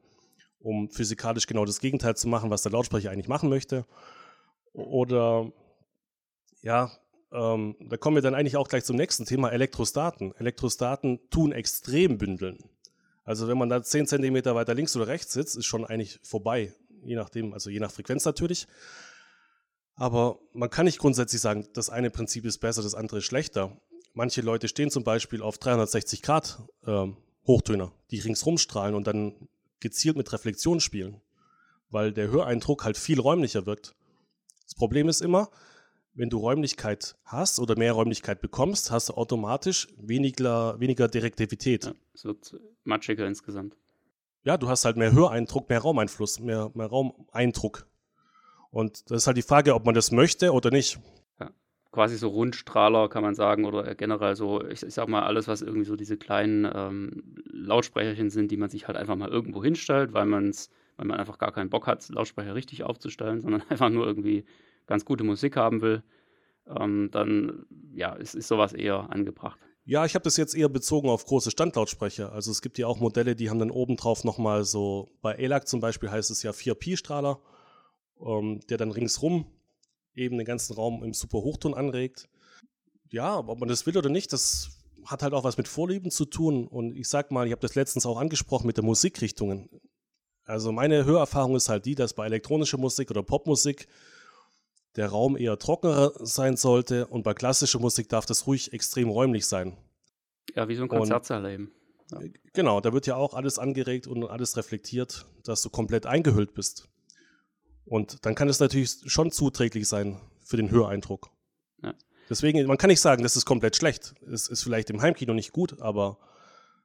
um 0.59 0.89
physikalisch 0.89 1.47
genau 1.47 1.65
das 1.65 1.79
Gegenteil 1.79 2.15
zu 2.15 2.27
machen, 2.27 2.51
was 2.51 2.61
der 2.61 2.71
Lautsprecher 2.71 3.11
eigentlich 3.11 3.27
machen 3.27 3.49
möchte. 3.49 3.85
Oder 4.73 5.51
ja, 6.61 6.91
ähm, 7.31 7.75
da 7.79 7.97
kommen 7.97 8.15
wir 8.15 8.21
dann 8.21 8.35
eigentlich 8.35 8.57
auch 8.57 8.67
gleich 8.67 8.83
zum 8.83 8.95
nächsten 8.95 9.25
Thema, 9.25 9.49
Elektrostaten. 9.49 10.33
Elektrostaten 10.37 11.19
tun 11.29 11.51
extrem 11.51 12.17
bündeln. 12.17 12.59
Also 13.23 13.47
wenn 13.47 13.57
man 13.57 13.69
da 13.69 13.81
10 13.81 14.05
cm 14.05 14.45
weiter 14.45 14.75
links 14.75 14.95
oder 14.95 15.07
rechts 15.07 15.33
sitzt, 15.33 15.57
ist 15.57 15.65
schon 15.65 15.83
eigentlich 15.83 16.19
vorbei, 16.21 16.73
je 17.03 17.15
nachdem, 17.15 17.53
also 17.53 17.71
je 17.71 17.79
nach 17.79 17.91
Frequenz 17.91 18.23
natürlich. 18.23 18.67
Aber 19.95 20.39
man 20.53 20.69
kann 20.69 20.85
nicht 20.85 20.99
grundsätzlich 20.99 21.41
sagen, 21.41 21.67
das 21.73 21.89
eine 21.89 22.09
Prinzip 22.09 22.45
ist 22.45 22.57
besser, 22.59 22.83
das 22.83 22.95
andere 22.95 23.19
ist 23.19 23.25
schlechter. 23.25 23.79
Manche 24.13 24.41
Leute 24.41 24.67
stehen 24.67 24.89
zum 24.89 25.03
Beispiel 25.03 25.41
auf 25.41 25.57
360 25.57 26.21
Grad 26.21 26.61
äh, 26.85 27.07
Hochtöner, 27.47 27.91
die 28.11 28.19
ringsrum 28.19 28.57
strahlen 28.57 28.95
und 28.95 29.07
dann 29.07 29.47
gezielt 29.79 30.17
mit 30.17 30.31
Reflexion 30.33 30.79
spielen, 30.79 31.21
weil 31.89 32.11
der 32.11 32.29
Höreindruck 32.29 32.83
halt 32.83 32.97
viel 32.97 33.19
räumlicher 33.19 33.65
wirkt. 33.65 33.95
Das 34.63 34.75
Problem 34.75 35.07
ist 35.07 35.21
immer, 35.21 35.49
wenn 36.13 36.29
du 36.29 36.37
Räumlichkeit 36.37 37.15
hast 37.25 37.59
oder 37.59 37.77
mehr 37.77 37.93
Räumlichkeit 37.93 38.41
bekommst, 38.41 38.89
hast 38.89 39.09
du 39.09 39.13
automatisch 39.13 39.89
weniger, 39.97 40.79
weniger 40.79 41.07
Direktivität. 41.07 41.85
Ja, 41.85 41.93
es 42.13 42.23
wird 42.23 42.55
matschiger 42.83 43.27
insgesamt. 43.27 43.75
Ja, 44.43 44.57
du 44.57 44.69
hast 44.69 44.85
halt 44.85 44.95
mehr 44.95 45.11
Höreindruck, 45.11 45.69
mehr 45.69 45.79
Raumeinfluss, 45.79 46.39
mehr, 46.39 46.71
mehr 46.73 46.87
Raumeindruck. 46.87 47.85
Und 48.75 49.09
das 49.09 49.21
ist 49.21 49.27
halt 49.27 49.37
die 49.37 49.41
Frage, 49.41 49.73
ob 49.73 49.85
man 49.85 49.95
das 49.95 50.11
möchte 50.11 50.51
oder 50.51 50.69
nicht. 50.69 50.99
Ja, 51.39 51.49
quasi 51.93 52.17
so 52.17 52.27
Rundstrahler 52.27 53.07
kann 53.07 53.23
man 53.23 53.33
sagen 53.33 53.63
oder 53.63 53.95
generell 53.95 54.35
so, 54.35 54.61
ich, 54.67 54.83
ich 54.83 54.93
sag 54.93 55.07
mal, 55.07 55.23
alles, 55.23 55.47
was 55.47 55.61
irgendwie 55.61 55.85
so 55.85 55.95
diese 55.95 56.17
kleinen 56.17 56.69
ähm, 56.75 57.35
Lautsprecherchen 57.45 58.29
sind, 58.29 58.51
die 58.51 58.57
man 58.57 58.69
sich 58.69 58.87
halt 58.89 58.97
einfach 58.97 59.15
mal 59.15 59.29
irgendwo 59.29 59.63
hinstellt, 59.63 60.11
weil 60.11 60.25
man 60.25 60.53
weil 60.97 61.07
man 61.07 61.17
einfach 61.17 61.37
gar 61.37 61.53
keinen 61.53 61.69
Bock 61.69 61.87
hat, 61.87 62.09
Lautsprecher 62.09 62.53
richtig 62.53 62.83
aufzustellen, 62.83 63.39
sondern 63.41 63.63
einfach 63.69 63.89
nur 63.89 64.05
irgendwie 64.05 64.43
ganz 64.87 65.05
gute 65.05 65.23
Musik 65.23 65.55
haben 65.55 65.79
will, 65.81 66.03
ähm, 66.67 67.07
dann 67.11 67.65
ja, 67.93 68.11
ist, 68.11 68.35
ist 68.35 68.49
sowas 68.49 68.73
eher 68.73 69.09
angebracht. 69.09 69.57
Ja, 69.85 70.03
ich 70.03 70.15
habe 70.15 70.23
das 70.23 70.35
jetzt 70.35 70.53
eher 70.53 70.67
bezogen 70.67 71.07
auf 71.07 71.25
große 71.25 71.49
Standlautsprecher. 71.49 72.33
Also 72.33 72.51
es 72.51 72.61
gibt 72.61 72.77
ja 72.77 72.87
auch 72.87 72.99
Modelle, 72.99 73.37
die 73.37 73.49
haben 73.49 73.59
dann 73.59 73.71
obendrauf 73.71 74.25
nochmal 74.25 74.65
so, 74.65 75.07
bei 75.21 75.31
ELAC 75.35 75.65
zum 75.65 75.79
Beispiel 75.79 76.11
heißt 76.11 76.29
es 76.29 76.43
ja 76.43 76.51
4Pi-Strahler 76.51 77.39
ähm, 78.21 78.61
der 78.69 78.77
dann 78.77 78.91
ringsrum 78.91 79.45
eben 80.13 80.37
den 80.37 80.45
ganzen 80.45 80.73
Raum 80.73 81.03
im 81.03 81.13
super 81.13 81.39
Hochton 81.39 81.73
anregt. 81.73 82.29
Ja, 83.11 83.37
ob 83.39 83.59
man 83.59 83.69
das 83.69 83.85
will 83.85 83.97
oder 83.97 84.09
nicht, 84.09 84.33
das 84.33 84.69
hat 85.05 85.23
halt 85.23 85.33
auch 85.33 85.43
was 85.43 85.57
mit 85.57 85.67
Vorlieben 85.67 86.11
zu 86.11 86.25
tun. 86.25 86.67
Und 86.67 86.95
ich 86.95 87.07
sag 87.07 87.31
mal, 87.31 87.45
ich 87.45 87.51
habe 87.51 87.61
das 87.61 87.75
letztens 87.75 88.05
auch 88.05 88.17
angesprochen 88.17 88.67
mit 88.67 88.77
der 88.77 88.83
Musikrichtungen. 88.83 89.69
Also 90.45 90.71
meine 90.71 91.05
Hörerfahrung 91.05 91.55
ist 91.55 91.69
halt 91.69 91.85
die, 91.85 91.95
dass 91.95 92.13
bei 92.13 92.25
elektronischer 92.25 92.77
Musik 92.77 93.11
oder 93.11 93.23
Popmusik 93.23 93.87
der 94.95 95.09
Raum 95.09 95.35
eher 95.35 95.57
trockener 95.59 96.11
sein 96.19 96.55
sollte 96.55 97.07
und 97.07 97.23
bei 97.23 97.33
klassischer 97.33 97.79
Musik 97.79 98.09
darf 98.09 98.25
das 98.25 98.47
ruhig 98.47 98.71
extrem 98.71 99.09
räumlich 99.09 99.45
sein. 99.45 99.77
Ja, 100.55 100.67
wie 100.69 100.75
so 100.75 100.83
ein 100.83 100.87
Konzertsaal 100.87 101.45
eben. 101.51 101.71
Ja. 102.11 102.19
Genau, 102.53 102.79
da 102.79 102.93
wird 102.93 103.07
ja 103.07 103.15
auch 103.15 103.33
alles 103.33 103.59
angeregt 103.59 104.07
und 104.07 104.23
alles 104.25 104.57
reflektiert, 104.57 105.25
dass 105.43 105.61
du 105.63 105.69
komplett 105.69 106.05
eingehüllt 106.05 106.53
bist. 106.53 106.87
Und 107.85 108.25
dann 108.25 108.35
kann 108.35 108.49
es 108.49 108.59
natürlich 108.59 108.97
schon 109.05 109.31
zuträglich 109.31 109.87
sein 109.87 110.19
für 110.43 110.57
den 110.57 110.71
Höreindruck. 110.71 111.29
Ja. 111.83 111.93
Deswegen, 112.29 112.65
man 112.67 112.77
kann 112.77 112.89
nicht 112.89 113.01
sagen, 113.01 113.23
das 113.23 113.35
ist 113.35 113.45
komplett 113.45 113.75
schlecht. 113.75 114.15
Es 114.31 114.47
ist 114.47 114.63
vielleicht 114.63 114.89
im 114.89 115.01
Heimkino 115.01 115.33
nicht 115.33 115.51
gut, 115.51 115.79
aber 115.79 116.17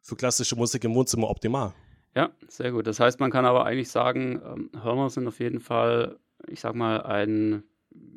für 0.02 0.16
klassische 0.16 0.56
Musik 0.56 0.84
im 0.84 0.94
Wohnzimmer 0.94 1.28
optimal. 1.30 1.72
Ja, 2.14 2.30
sehr 2.48 2.72
gut. 2.72 2.86
Das 2.86 3.00
heißt, 3.00 3.20
man 3.20 3.30
kann 3.30 3.44
aber 3.44 3.64
eigentlich 3.64 3.90
sagen, 3.90 4.40
ähm, 4.44 4.70
Hörner 4.82 5.10
sind 5.10 5.28
auf 5.28 5.38
jeden 5.40 5.60
Fall, 5.60 6.18
ich 6.48 6.60
sag 6.60 6.74
mal, 6.74 7.02
ein, 7.02 7.62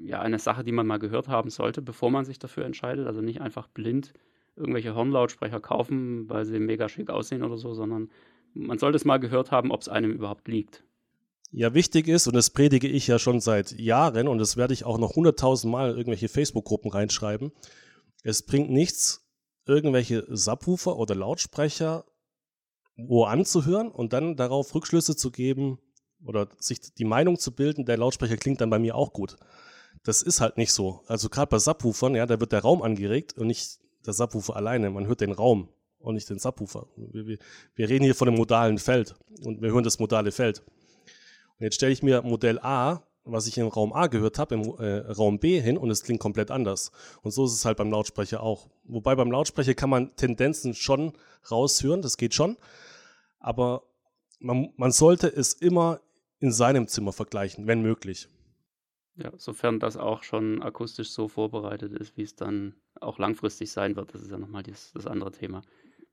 ja, 0.03 0.19
eine 0.19 0.39
Sache, 0.39 0.63
die 0.63 0.71
man 0.71 0.87
mal 0.87 0.99
gehört 0.99 1.27
haben 1.27 1.49
sollte, 1.49 1.81
bevor 1.81 2.09
man 2.09 2.25
sich 2.25 2.39
dafür 2.39 2.65
entscheidet. 2.65 3.07
Also 3.07 3.21
nicht 3.21 3.41
einfach 3.41 3.67
blind 3.67 4.13
irgendwelche 4.55 4.95
Hornlautsprecher 4.95 5.59
kaufen, 5.59 6.29
weil 6.29 6.45
sie 6.45 6.59
mega 6.59 6.89
schick 6.89 7.09
aussehen 7.09 7.43
oder 7.43 7.57
so, 7.57 7.73
sondern 7.73 8.09
man 8.53 8.77
sollte 8.77 8.97
es 8.97 9.05
mal 9.05 9.19
gehört 9.19 9.51
haben, 9.51 9.71
ob 9.71 9.81
es 9.81 9.89
einem 9.89 10.11
überhaupt 10.11 10.47
liegt. 10.47 10.83
Ja, 11.55 11.75
wichtig 11.75 12.07
ist, 12.07 12.25
und 12.25 12.35
das 12.35 12.49
predige 12.49 12.87
ich 12.87 13.05
ja 13.05 13.19
schon 13.19 13.39
seit 13.39 13.79
Jahren, 13.79 14.27
und 14.27 14.39
das 14.39 14.57
werde 14.57 14.73
ich 14.73 14.85
auch 14.85 14.97
noch 14.97 15.15
hunderttausend 15.15 15.71
Mal 15.71 15.91
in 15.91 15.97
irgendwelche 15.97 16.27
Facebook-Gruppen 16.27 16.89
reinschreiben, 16.89 17.51
es 18.23 18.43
bringt 18.43 18.71
nichts, 18.71 19.21
irgendwelche 19.67 20.25
Subwoofer 20.27 20.97
oder 20.97 21.13
Lautsprecher 21.13 22.05
wo 22.95 23.25
anzuhören 23.25 23.89
und 23.89 24.13
dann 24.13 24.35
darauf 24.35 24.73
Rückschlüsse 24.73 25.15
zu 25.15 25.31
geben 25.31 25.79
oder 26.25 26.47
sich 26.59 26.93
die 26.93 27.05
Meinung 27.05 27.37
zu 27.37 27.53
bilden, 27.53 27.85
der 27.85 27.97
Lautsprecher 27.97 28.37
klingt 28.37 28.61
dann 28.61 28.69
bei 28.69 28.79
mir 28.79 28.95
auch 28.95 29.13
gut. 29.13 29.35
Das 30.03 30.21
ist 30.21 30.41
halt 30.41 30.57
nicht 30.57 30.73
so. 30.73 31.01
Also 31.07 31.29
gerade 31.29 31.49
bei 31.49 31.59
Subwoofern, 31.59 32.15
ja, 32.15 32.25
da 32.25 32.39
wird 32.39 32.51
der 32.51 32.61
Raum 32.61 32.81
angeregt 32.81 33.37
und 33.37 33.47
nicht 33.47 33.79
der 34.05 34.13
Subwoofer 34.13 34.55
alleine. 34.55 34.89
Man 34.89 35.07
hört 35.07 35.21
den 35.21 35.31
Raum 35.31 35.69
und 35.99 36.15
nicht 36.15 36.29
den 36.29 36.39
Subwoofer. 36.39 36.87
Wir, 36.97 37.25
wir, 37.25 37.37
wir 37.75 37.89
reden 37.89 38.03
hier 38.03 38.15
von 38.15 38.27
einem 38.27 38.37
modalen 38.37 38.77
Feld 38.77 39.15
und 39.41 39.61
wir 39.61 39.71
hören 39.71 39.83
das 39.83 39.99
modale 39.99 40.31
Feld. 40.31 40.63
Und 41.59 41.65
jetzt 41.65 41.75
stelle 41.75 41.91
ich 41.91 42.03
mir 42.03 42.21
Modell 42.21 42.59
A, 42.59 43.03
was 43.25 43.47
ich 43.47 43.57
im 43.57 43.67
Raum 43.67 43.93
A 43.93 44.07
gehört 44.07 44.37
habe, 44.37 44.55
im 44.55 44.63
äh, 44.79 44.97
Raum 45.11 45.39
B 45.39 45.59
hin 45.61 45.77
und 45.77 45.89
es 45.89 46.03
klingt 46.03 46.19
komplett 46.19 46.51
anders. 46.51 46.91
Und 47.21 47.31
so 47.31 47.45
ist 47.45 47.53
es 47.53 47.65
halt 47.65 47.77
beim 47.77 47.89
Lautsprecher 47.89 48.43
auch. 48.43 48.67
Wobei 48.83 49.15
beim 49.15 49.31
Lautsprecher 49.31 49.73
kann 49.73 49.89
man 49.89 50.15
Tendenzen 50.15 50.73
schon 50.73 51.13
raushören, 51.49 52.01
das 52.01 52.17
geht 52.17 52.33
schon. 52.33 52.57
Aber 53.39 53.83
man, 54.39 54.73
man 54.75 54.91
sollte 54.91 55.27
es 55.27 55.53
immer 55.53 56.01
in 56.39 56.51
seinem 56.51 56.87
Zimmer 56.87 57.13
vergleichen, 57.13 57.67
wenn 57.67 57.81
möglich. 57.81 58.27
Ja, 59.15 59.31
sofern 59.37 59.79
das 59.79 59.95
auch 59.95 60.23
schon 60.23 60.61
akustisch 60.61 61.11
so 61.11 61.27
vorbereitet 61.27 61.93
ist, 61.93 62.17
wie 62.17 62.23
es 62.23 62.35
dann 62.35 62.75
auch 62.99 63.19
langfristig 63.19 63.71
sein 63.71 63.95
wird. 63.95 64.13
Das 64.13 64.21
ist 64.21 64.31
ja 64.31 64.37
nochmal 64.37 64.63
das, 64.63 64.91
das 64.93 65.07
andere 65.07 65.31
Thema. 65.31 65.61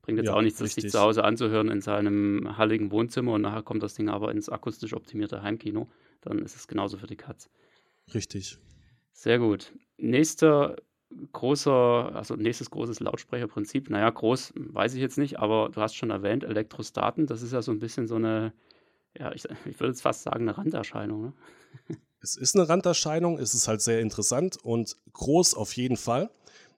Bringt 0.01 0.17
jetzt 0.17 0.27
ja, 0.27 0.33
auch 0.33 0.41
nichts, 0.41 0.59
das 0.59 0.73
sich 0.73 0.89
zu 0.89 0.99
Hause 0.99 1.23
anzuhören 1.23 1.69
in 1.69 1.81
seinem 1.81 2.57
halligen 2.57 2.91
Wohnzimmer 2.91 3.33
und 3.33 3.41
nachher 3.41 3.61
kommt 3.61 3.83
das 3.83 3.93
Ding 3.93 4.09
aber 4.09 4.31
ins 4.31 4.49
akustisch 4.49 4.93
optimierte 4.93 5.43
Heimkino. 5.43 5.87
Dann 6.21 6.39
ist 6.39 6.55
es 6.55 6.67
genauso 6.67 6.97
für 6.97 7.07
die 7.07 7.15
Katz. 7.15 7.49
Richtig. 8.13 8.57
Sehr 9.13 9.39
gut. 9.39 9.71
Nächster 9.97 10.75
großer, 11.31 12.15
also 12.15 12.35
nächstes 12.35 12.69
großes 12.69 12.99
Lautsprecherprinzip. 12.99 13.89
Naja, 13.89 14.09
groß 14.09 14.53
weiß 14.55 14.93
ich 14.95 15.01
jetzt 15.01 15.17
nicht, 15.17 15.39
aber 15.39 15.69
du 15.69 15.81
hast 15.81 15.95
schon 15.95 16.09
erwähnt, 16.09 16.43
Elektrostaten, 16.43 17.27
das 17.27 17.41
ist 17.41 17.53
ja 17.53 17.61
so 17.61 17.71
ein 17.71 17.79
bisschen 17.79 18.07
so 18.07 18.15
eine, 18.15 18.53
ja, 19.17 19.31
ich, 19.33 19.45
ich 19.65 19.79
würde 19.79 19.91
jetzt 19.91 20.01
fast 20.01 20.23
sagen, 20.23 20.47
eine 20.47 20.57
Randerscheinung. 20.57 21.21
Ne? 21.21 21.33
Es 22.21 22.37
ist 22.37 22.55
eine 22.55 22.69
Randerscheinung, 22.69 23.39
es 23.39 23.53
ist 23.53 23.67
halt 23.67 23.81
sehr 23.81 23.99
interessant 23.99 24.57
und 24.61 24.95
groß 25.13 25.55
auf 25.55 25.75
jeden 25.75 25.97
Fall. 25.97 26.29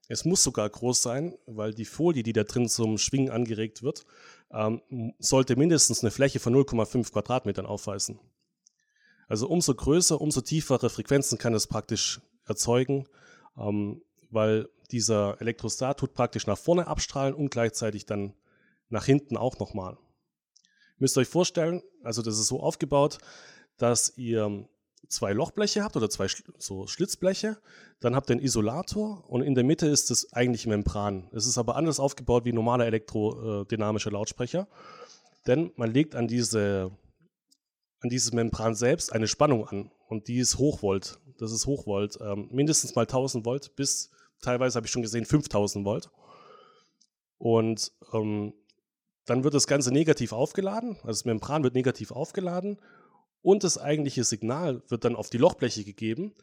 Es 0.10 0.26
muss 0.26 0.44
sogar 0.44 0.70
groß 0.70 1.02
sein, 1.02 1.38
weil 1.46 1.74
die 1.74 1.86
Folie, 1.86 2.24
die 2.24 2.34
da 2.34 2.44
drin 2.44 2.68
zum 2.68 2.98
Schwingen 2.98 3.32
angeregt 3.32 3.84
wird, 3.84 4.06
ähm, 4.52 4.82
sollte 5.20 5.56
mindestens 5.56 6.04
eine 6.04 6.12
Fläche 6.12 6.40
von 6.40 6.54
0,5 6.54 7.12
Quadratmetern 7.12 7.66
aufweisen. 7.66 8.20
Also 9.28 9.48
umso 9.48 9.74
größer, 9.74 10.20
umso 10.20 10.42
tiefere 10.42 10.90
Frequenzen 10.90 11.38
kann 11.38 11.54
es 11.54 11.68
praktisch 11.68 12.22
erzeugen, 12.46 13.08
ähm, 13.58 14.02
weil 14.30 14.70
dieser 14.92 15.40
Elektrostat 15.40 16.00
tut 16.00 16.14
praktisch 16.14 16.48
nach 16.48 16.58
vorne 16.58 16.88
abstrahlen 16.88 17.34
und 17.34 17.50
gleichzeitig 17.50 18.06
dann 18.06 18.34
nach 18.90 19.06
hinten 19.06 19.38
auch 19.38 19.58
nochmal. 19.60 19.98
Müsst 20.98 21.18
ihr 21.18 21.22
euch 21.22 21.28
vorstellen, 21.28 21.82
also 22.04 22.22
das 22.22 22.38
ist 22.38 22.48
so 22.48 22.60
aufgebaut, 22.60 23.18
dass 23.78 24.18
ihr 24.18 24.68
zwei 25.08 25.34
Lochbleche 25.34 25.84
habt 25.84 25.96
oder 25.96 26.10
zwei 26.10 26.28
so 26.58 26.88
Schlitzbleche, 26.88 27.58
dann 28.00 28.16
habt 28.16 28.30
ihr 28.30 28.36
einen 28.36 28.44
Isolator 28.44 29.24
und 29.30 29.42
in 29.42 29.56
der 29.56 29.64
Mitte 29.64 29.88
ist 29.88 30.10
das 30.10 30.34
eigentliche 30.34 30.70
Membran. 30.70 31.30
Es 31.32 31.46
ist 31.46 31.58
aber 31.58 31.76
anders 31.76 32.00
aufgebaut 32.00 32.46
wie 32.46 32.54
normaler 32.54 32.86
elektrodynamischer 32.86 34.12
Lautsprecher, 34.12 34.68
denn 35.48 35.72
man 35.76 35.92
legt 35.92 36.16
an, 36.16 36.28
diese, 36.28 36.92
an 38.02 38.10
dieses 38.10 38.34
Membran 38.34 38.76
selbst 38.76 39.14
eine 39.14 39.28
Spannung 39.28 39.68
an 39.68 39.92
und 40.08 40.28
die 40.28 40.38
ist 40.38 40.58
Hochvolt. 40.58 41.20
Das 41.38 41.52
ist 41.52 41.66
Hochvolt, 41.66 42.18
ähm, 42.22 42.50
mindestens 42.52 42.96
mal 42.96 43.04
1000 43.04 43.46
Volt 43.46 43.76
bis 43.76 44.10
teilweise 44.42 44.76
habe 44.76 44.86
ich 44.86 44.92
schon 44.92 45.02
gesehen 45.02 45.26
5000 45.26 45.86
Volt. 45.86 46.10
Und 47.38 47.92
ähm, 48.14 48.54
dann 49.26 49.44
wird 49.44 49.54
das 49.54 49.68
Ganze 49.68 49.92
negativ 49.92 50.34
aufgeladen, 50.34 50.98
also 50.98 51.08
das 51.08 51.26
Membran 51.26 51.64
wird 51.64 51.76
negativ 51.76 52.12
aufgeladen 52.12 52.78
und 53.44 53.64
das 53.64 53.78
eigentliche 53.78 54.24
Signal 54.24 54.82
wird 54.88 55.06
dann 55.06 55.16
auf 55.16 55.30
die 55.30 55.38
Lochbleche 55.38 55.84
gegeben 55.84 56.34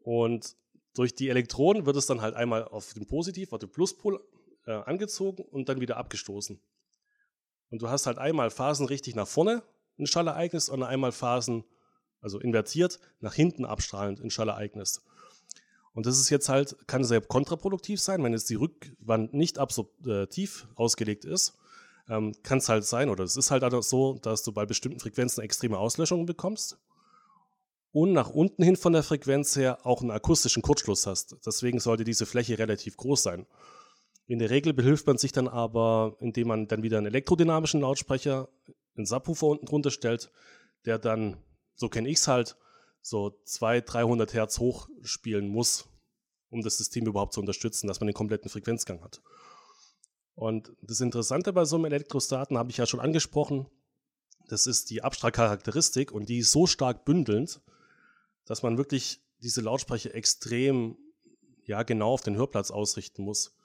und 0.00 0.56
durch 0.94 1.14
die 1.14 1.30
Elektronen 1.30 1.86
wird 1.86 1.96
es 1.96 2.06
dann 2.06 2.20
halt 2.20 2.34
einmal 2.34 2.64
auf 2.64 2.92
den 2.92 3.06
Positiv, 3.06 3.52
auf 3.52 3.60
den 3.60 3.70
Pluspol 3.70 4.22
äh, 4.66 4.72
angezogen 4.72 5.42
und 5.44 5.68
dann 5.68 5.80
wieder 5.80 5.96
abgestoßen. 5.96 6.60
Und 7.70 7.80
du 7.80 7.88
hast 7.88 8.06
halt 8.06 8.18
einmal 8.18 8.50
Phasen 8.50 8.86
richtig 8.86 9.14
nach 9.14 9.26
vorne, 9.26 9.62
ein 9.98 10.06
Schallereignis, 10.06 10.68
und 10.68 10.82
einmal 10.82 11.12
Phasen, 11.12 11.64
also 12.20 12.38
invertiert, 12.38 13.00
nach 13.20 13.32
hinten 13.32 13.64
abstrahlend, 13.64 14.20
ein 14.20 14.30
Schallereignis. 14.30 15.02
Und 15.94 16.06
das 16.06 16.18
ist 16.18 16.30
jetzt 16.30 16.48
halt, 16.48 16.76
kann 16.86 17.04
sehr 17.04 17.20
kontraproduktiv 17.20 18.00
sein, 18.00 18.22
wenn 18.22 18.32
jetzt 18.32 18.50
die 18.50 18.56
Rückwand 18.56 19.32
nicht 19.34 19.58
absorptiv 19.58 20.66
ausgelegt 20.74 21.24
ist, 21.24 21.56
ähm, 22.12 22.34
kann 22.42 22.58
es 22.58 22.68
halt 22.68 22.84
sein, 22.84 23.08
oder 23.08 23.24
es 23.24 23.36
ist 23.36 23.50
halt 23.50 23.64
auch 23.64 23.82
so, 23.82 24.18
dass 24.18 24.42
du 24.42 24.52
bei 24.52 24.66
bestimmten 24.66 25.00
Frequenzen 25.00 25.42
extreme 25.42 25.78
Auslöschungen 25.78 26.26
bekommst 26.26 26.78
und 27.90 28.12
nach 28.12 28.28
unten 28.28 28.62
hin 28.62 28.76
von 28.76 28.92
der 28.92 29.02
Frequenz 29.02 29.56
her 29.56 29.86
auch 29.86 30.02
einen 30.02 30.10
akustischen 30.10 30.62
Kurzschluss 30.62 31.06
hast. 31.06 31.36
Deswegen 31.46 31.80
sollte 31.80 32.04
diese 32.04 32.26
Fläche 32.26 32.58
relativ 32.58 32.98
groß 32.98 33.22
sein. 33.22 33.46
In 34.26 34.38
der 34.38 34.50
Regel 34.50 34.74
behilft 34.74 35.06
man 35.06 35.16
sich 35.16 35.32
dann 35.32 35.48
aber, 35.48 36.16
indem 36.20 36.48
man 36.48 36.68
dann 36.68 36.82
wieder 36.82 36.98
einen 36.98 37.06
elektrodynamischen 37.06 37.80
Lautsprecher, 37.80 38.48
einen 38.94 39.06
Subwoofer 39.06 39.46
unten 39.46 39.66
drunter 39.66 39.90
stellt, 39.90 40.30
der 40.84 40.98
dann, 40.98 41.38
so 41.74 41.88
kenne 41.88 42.08
ich 42.10 42.18
es 42.18 42.28
halt, 42.28 42.56
so 43.00 43.40
200, 43.46 43.92
300 43.92 44.34
Hertz 44.34 44.58
hochspielen 44.58 45.48
muss, 45.48 45.88
um 46.50 46.62
das 46.62 46.76
System 46.76 47.06
überhaupt 47.06 47.32
zu 47.32 47.40
unterstützen, 47.40 47.88
dass 47.88 48.00
man 48.00 48.06
den 48.06 48.14
kompletten 48.14 48.50
Frequenzgang 48.50 49.02
hat. 49.02 49.22
Und 50.34 50.72
das 50.80 51.00
Interessante 51.00 51.52
bei 51.52 51.64
so 51.64 51.76
einem 51.76 51.86
Elektrostaten 51.86 52.56
habe 52.56 52.70
ich 52.70 52.78
ja 52.78 52.86
schon 52.86 53.00
angesprochen, 53.00 53.66
das 54.48 54.66
ist 54.66 54.90
die 54.90 55.02
Abstrahlcharakteristik 55.02 56.12
und 56.12 56.28
die 56.28 56.38
ist 56.38 56.52
so 56.52 56.66
stark 56.66 57.04
bündelnd, 57.04 57.60
dass 58.44 58.62
man 58.62 58.76
wirklich 58.76 59.20
diese 59.40 59.60
Lautsprecher 59.60 60.14
extrem 60.14 60.96
ja, 61.64 61.82
genau 61.82 62.12
auf 62.12 62.22
den 62.22 62.36
Hörplatz 62.36 62.70
ausrichten 62.70 63.22
muss. 63.22 63.56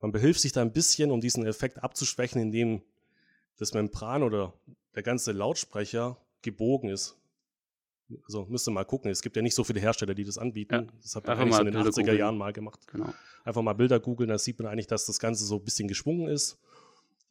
Man 0.00 0.12
behilft 0.12 0.40
sich 0.40 0.52
da 0.52 0.62
ein 0.62 0.72
bisschen, 0.72 1.10
um 1.10 1.20
diesen 1.20 1.46
Effekt 1.46 1.82
abzuschwächen, 1.82 2.40
indem 2.40 2.82
das 3.56 3.74
Membran 3.74 4.22
oder 4.22 4.54
der 4.94 5.02
ganze 5.02 5.32
Lautsprecher 5.32 6.16
gebogen 6.42 6.88
ist. 6.88 7.16
Also 8.24 8.46
müsst 8.48 8.68
ihr 8.68 8.72
mal 8.72 8.84
gucken. 8.84 9.10
Es 9.10 9.22
gibt 9.22 9.36
ja 9.36 9.42
nicht 9.42 9.54
so 9.54 9.64
viele 9.64 9.80
Hersteller, 9.80 10.14
die 10.14 10.24
das 10.24 10.38
anbieten. 10.38 10.74
Ja. 10.74 10.86
Das 11.02 11.16
hat 11.16 11.26
man 11.26 11.38
eigentlich 11.38 11.54
so 11.54 11.60
in 11.62 11.72
den 11.72 11.76
80er 11.76 12.00
googlen. 12.00 12.18
Jahren 12.18 12.38
mal 12.38 12.52
gemacht. 12.52 12.80
Genau. 12.88 13.12
Einfach 13.44 13.62
mal 13.62 13.72
Bilder 13.72 14.00
googeln, 14.00 14.28
da 14.28 14.38
sieht 14.38 14.58
man 14.58 14.68
eigentlich, 14.68 14.86
dass 14.86 15.06
das 15.06 15.18
Ganze 15.18 15.44
so 15.44 15.56
ein 15.56 15.64
bisschen 15.64 15.88
geschwungen 15.88 16.28
ist. 16.28 16.58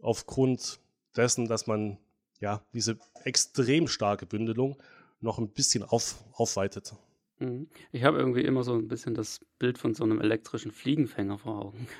Aufgrund 0.01 0.79
dessen, 1.15 1.47
dass 1.47 1.67
man 1.67 1.97
ja 2.39 2.63
diese 2.73 2.97
extrem 3.23 3.87
starke 3.87 4.25
Bündelung 4.25 4.77
noch 5.21 5.39
ein 5.39 5.49
bisschen 5.49 5.83
auf, 5.83 6.23
aufweitet. 6.33 6.93
Mhm. 7.39 7.67
Ich 7.91 8.03
habe 8.03 8.17
irgendwie 8.17 8.41
immer 8.41 8.63
so 8.63 8.73
ein 8.73 8.87
bisschen 8.87 9.13
das 9.13 9.45
Bild 9.59 9.77
von 9.77 9.93
so 9.93 10.03
einem 10.03 10.21
elektrischen 10.21 10.71
Fliegenfänger 10.71 11.37
vor 11.37 11.65
Augen. 11.65 11.87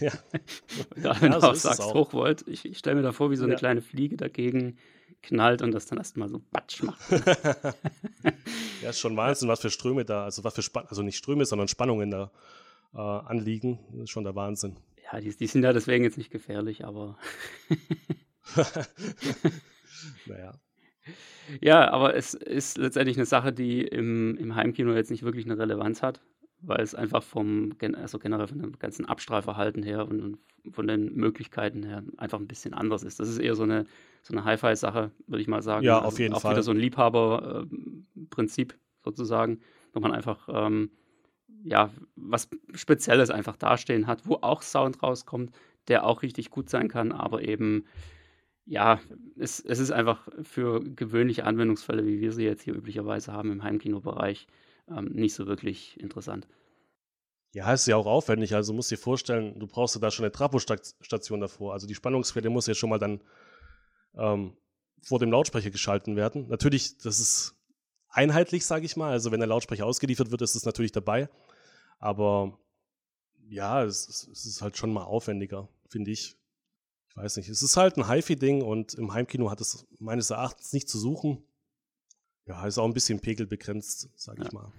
Ja. 0.00 0.12
ja 0.96 1.22
wenn 1.22 1.32
ja, 1.32 1.38
du 1.38 1.46
auch 1.46 1.54
sagst, 1.54 1.94
Hochvolt, 1.94 2.44
ich, 2.48 2.64
ich 2.64 2.78
stelle 2.78 2.96
mir 2.96 3.02
da 3.02 3.12
vor, 3.12 3.30
wie 3.30 3.36
so 3.36 3.44
eine 3.44 3.52
ja. 3.52 3.58
kleine 3.58 3.80
Fliege 3.80 4.16
dagegen 4.16 4.76
knallt 5.22 5.62
und 5.62 5.72
das 5.72 5.86
dann 5.86 5.98
erstmal 5.98 6.28
so 6.28 6.40
batsch 6.50 6.82
macht. 6.82 7.00
ja, 8.82 8.90
ist 8.90 8.98
schon 8.98 9.16
Wahnsinn, 9.16 9.48
was 9.48 9.60
für 9.60 9.70
Ströme 9.70 10.04
da, 10.04 10.24
also 10.24 10.44
was 10.44 10.54
für 10.54 10.62
Span 10.62 10.86
also 10.88 11.02
nicht 11.02 11.16
Ströme, 11.16 11.44
sondern 11.44 11.68
Spannungen 11.68 12.10
da 12.10 12.30
äh, 12.94 12.98
anliegen. 12.98 13.78
Das 13.92 14.04
ist 14.04 14.10
schon 14.10 14.24
der 14.24 14.34
Wahnsinn. 14.34 14.76
Ja, 15.12 15.20
die, 15.20 15.34
die 15.34 15.46
sind 15.46 15.62
ja 15.62 15.72
deswegen 15.72 16.04
jetzt 16.04 16.18
nicht 16.18 16.30
gefährlich, 16.30 16.84
aber. 16.84 17.18
naja. 20.26 20.54
Ja, 21.60 21.90
aber 21.90 22.14
es 22.14 22.34
ist 22.34 22.78
letztendlich 22.78 23.16
eine 23.16 23.26
Sache, 23.26 23.52
die 23.52 23.82
im 23.82 24.36
im 24.36 24.54
Heimkino 24.54 24.94
jetzt 24.94 25.10
nicht 25.10 25.22
wirklich 25.22 25.44
eine 25.44 25.58
Relevanz 25.58 26.02
hat, 26.02 26.20
weil 26.62 26.80
es 26.80 26.94
einfach 26.94 27.22
vom 27.22 27.72
also 27.94 28.18
generell 28.18 28.46
von 28.48 28.58
dem 28.60 28.78
ganzen 28.78 29.06
Abstrahlverhalten 29.06 29.82
her 29.82 30.06
und 30.08 30.38
von 30.70 30.86
den 30.86 31.12
Möglichkeiten 31.14 31.82
her 31.82 32.04
einfach 32.18 32.38
ein 32.38 32.46
bisschen 32.48 32.72
anders 32.74 33.02
ist. 33.02 33.18
Das 33.20 33.28
ist 33.28 33.38
eher 33.38 33.56
so 33.56 33.64
eine 33.64 33.86
so 34.22 34.34
'ne 34.34 34.44
Hi-Fi-Sache, 34.44 35.10
würde 35.26 35.42
ich 35.42 35.48
mal 35.48 35.62
sagen. 35.62 35.86
Ja, 35.86 35.98
Also, 35.98 36.06
auf 36.06 36.18
jeden 36.18 36.34
auch 36.34 36.42
Fall. 36.42 36.48
wieder 36.48 36.62
so 36.62 36.70
ein 36.70 36.76
Liebhaber 36.78 37.66
ähm, 37.70 38.06
Prinzip 38.30 38.78
sozusagen, 39.04 39.60
wo 39.92 40.00
man 40.00 40.12
einfach, 40.12 40.48
ähm, 40.52 40.92
ja, 41.64 41.90
was 42.16 42.48
Spezielles 42.74 43.30
einfach 43.30 43.56
dastehen 43.56 44.06
hat, 44.06 44.26
wo 44.26 44.38
auch 44.42 44.62
Sound 44.62 45.02
rauskommt, 45.02 45.52
der 45.88 46.06
auch 46.06 46.22
richtig 46.22 46.50
gut 46.50 46.70
sein 46.70 46.88
kann, 46.88 47.12
aber 47.12 47.42
eben 47.42 47.86
ja, 48.64 49.00
es 49.38 49.60
es 49.60 49.78
ist 49.80 49.90
einfach 49.90 50.28
für 50.42 50.80
gewöhnliche 50.82 51.44
Anwendungsfälle, 51.44 52.06
wie 52.06 52.20
wir 52.20 52.32
sie 52.32 52.44
jetzt 52.44 52.62
hier 52.62 52.74
üblicherweise 52.74 53.32
haben 53.32 53.50
im 53.52 53.62
Heimkinobereich, 53.64 54.46
ähm, 54.96 55.06
nicht 55.12 55.34
so 55.34 55.46
wirklich 55.46 55.98
interessant. 56.00 56.46
Ja, 57.52 57.72
ist 57.72 57.86
ja 57.86 57.96
auch 57.96 58.06
aufwendig. 58.06 58.54
Also 58.54 58.72
musst 58.72 58.90
dir 58.90 58.98
vorstellen, 58.98 59.58
du 59.58 59.66
brauchst 59.66 60.00
da 60.02 60.10
schon 60.10 60.24
eine 60.24 60.32
Trafostation 60.32 61.40
davor. 61.40 61.74
Also 61.74 61.86
die 61.86 61.94
Spannungsquelle 61.94 62.48
muss 62.48 62.66
ja 62.66 62.74
schon 62.74 62.90
mal 62.90 62.98
dann 62.98 63.20
ähm, 64.14 64.56
vor 65.02 65.18
dem 65.18 65.30
Lautsprecher 65.30 65.70
geschalten 65.70 66.16
werden. 66.16 66.48
Natürlich, 66.48 66.96
das 66.98 67.20
ist 67.20 67.54
einheitlich, 68.08 68.64
sage 68.64 68.86
ich 68.86 68.96
mal. 68.96 69.10
Also 69.10 69.32
wenn 69.32 69.40
der 69.40 69.48
Lautsprecher 69.48 69.84
ausgeliefert 69.84 70.30
wird, 70.30 70.40
ist 70.40 70.54
es 70.54 70.64
natürlich 70.64 70.92
dabei. 70.92 71.28
Aber 71.98 72.58
ja, 73.48 73.84
es 73.84 74.08
es 74.08 74.46
ist 74.46 74.62
halt 74.62 74.78
schon 74.78 74.92
mal 74.92 75.04
aufwendiger, 75.04 75.68
finde 75.88 76.10
ich. 76.10 76.36
Ich 77.10 77.16
weiß 77.16 77.36
nicht. 77.36 77.50
Es 77.50 77.62
ist 77.62 77.76
halt 77.76 77.98
ein 77.98 78.08
HiFi-Ding 78.08 78.62
und 78.62 78.94
im 78.94 79.12
Heimkino 79.12 79.50
hat 79.50 79.60
es 79.60 79.86
meines 79.98 80.30
Erachtens 80.30 80.72
nicht 80.72 80.88
zu 80.88 80.98
suchen. 80.98 81.44
Ja, 82.46 82.66
ist 82.66 82.78
auch 82.78 82.84
ein 82.84 82.94
bisschen 82.94 83.20
pegelbegrenzt, 83.20 84.10
sage 84.16 84.40
Ja. 84.42 84.46
ich 84.46 84.52
mal. 84.52 84.72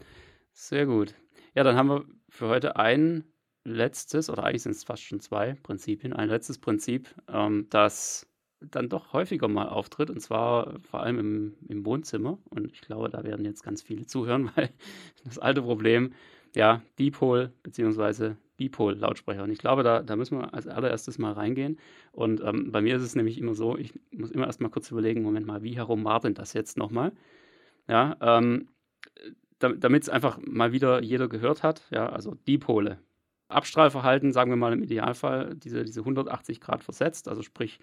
Sehr 0.51 0.85
gut. 0.85 1.15
Ja, 1.55 1.63
dann 1.63 1.75
haben 1.75 1.89
wir 1.89 2.05
für 2.29 2.47
heute 2.47 2.75
ein 2.75 3.23
letztes, 3.63 4.29
oder 4.29 4.43
eigentlich 4.43 4.63
sind 4.63 4.73
es 4.73 4.83
fast 4.83 5.03
schon 5.03 5.19
zwei 5.19 5.53
Prinzipien, 5.63 6.13
ein 6.13 6.29
letztes 6.29 6.57
Prinzip, 6.59 7.13
ähm, 7.27 7.67
das 7.69 8.27
dann 8.59 8.89
doch 8.89 9.13
häufiger 9.13 9.47
mal 9.47 9.67
auftritt, 9.67 10.09
und 10.09 10.19
zwar 10.21 10.79
vor 10.81 11.01
allem 11.01 11.19
im, 11.19 11.53
im 11.67 11.85
Wohnzimmer. 11.85 12.37
Und 12.49 12.71
ich 12.71 12.81
glaube, 12.81 13.09
da 13.09 13.23
werden 13.23 13.45
jetzt 13.45 13.63
ganz 13.63 13.81
viele 13.81 14.05
zuhören, 14.05 14.51
weil 14.55 14.69
das 15.23 15.39
alte 15.39 15.61
Problem, 15.61 16.13
ja, 16.55 16.81
Dipol 16.99 17.51
bzw. 17.63 18.35
Bipol-Lautsprecher. 18.57 19.43
Und 19.43 19.51
ich 19.51 19.57
glaube, 19.57 19.83
da, 19.83 20.03
da 20.03 20.15
müssen 20.15 20.37
wir 20.37 20.53
als 20.53 20.67
allererstes 20.67 21.17
mal 21.17 21.33
reingehen. 21.33 21.79
Und 22.11 22.41
ähm, 22.41 22.71
bei 22.71 22.81
mir 22.81 22.95
ist 22.95 23.01
es 23.01 23.15
nämlich 23.15 23.37
immer 23.39 23.55
so, 23.55 23.77
ich 23.77 23.93
muss 24.11 24.31
immer 24.31 24.45
erst 24.45 24.61
mal 24.61 24.69
kurz 24.69 24.91
überlegen, 24.91 25.23
Moment 25.23 25.47
mal, 25.47 25.63
wie 25.63 25.75
herum 25.75 26.03
war 26.05 26.19
denn 26.19 26.35
das 26.35 26.53
jetzt 26.53 26.77
nochmal? 26.77 27.11
Ja, 27.87 28.15
ähm, 28.21 28.69
damit 29.59 30.03
es 30.03 30.09
einfach 30.09 30.39
mal 30.45 30.71
wieder 30.71 31.01
jeder 31.01 31.27
gehört 31.27 31.63
hat, 31.63 31.83
ja, 31.89 32.09
also 32.09 32.35
Dipole. 32.35 32.99
Abstrahlverhalten, 33.47 34.31
sagen 34.33 34.51
wir 34.51 34.57
mal 34.57 34.73
im 34.73 34.83
Idealfall, 34.83 35.55
diese, 35.55 35.83
diese 35.85 36.01
180 36.01 36.59
Grad 36.59 36.83
versetzt, 36.83 37.27
also 37.27 37.41
sprich 37.41 37.79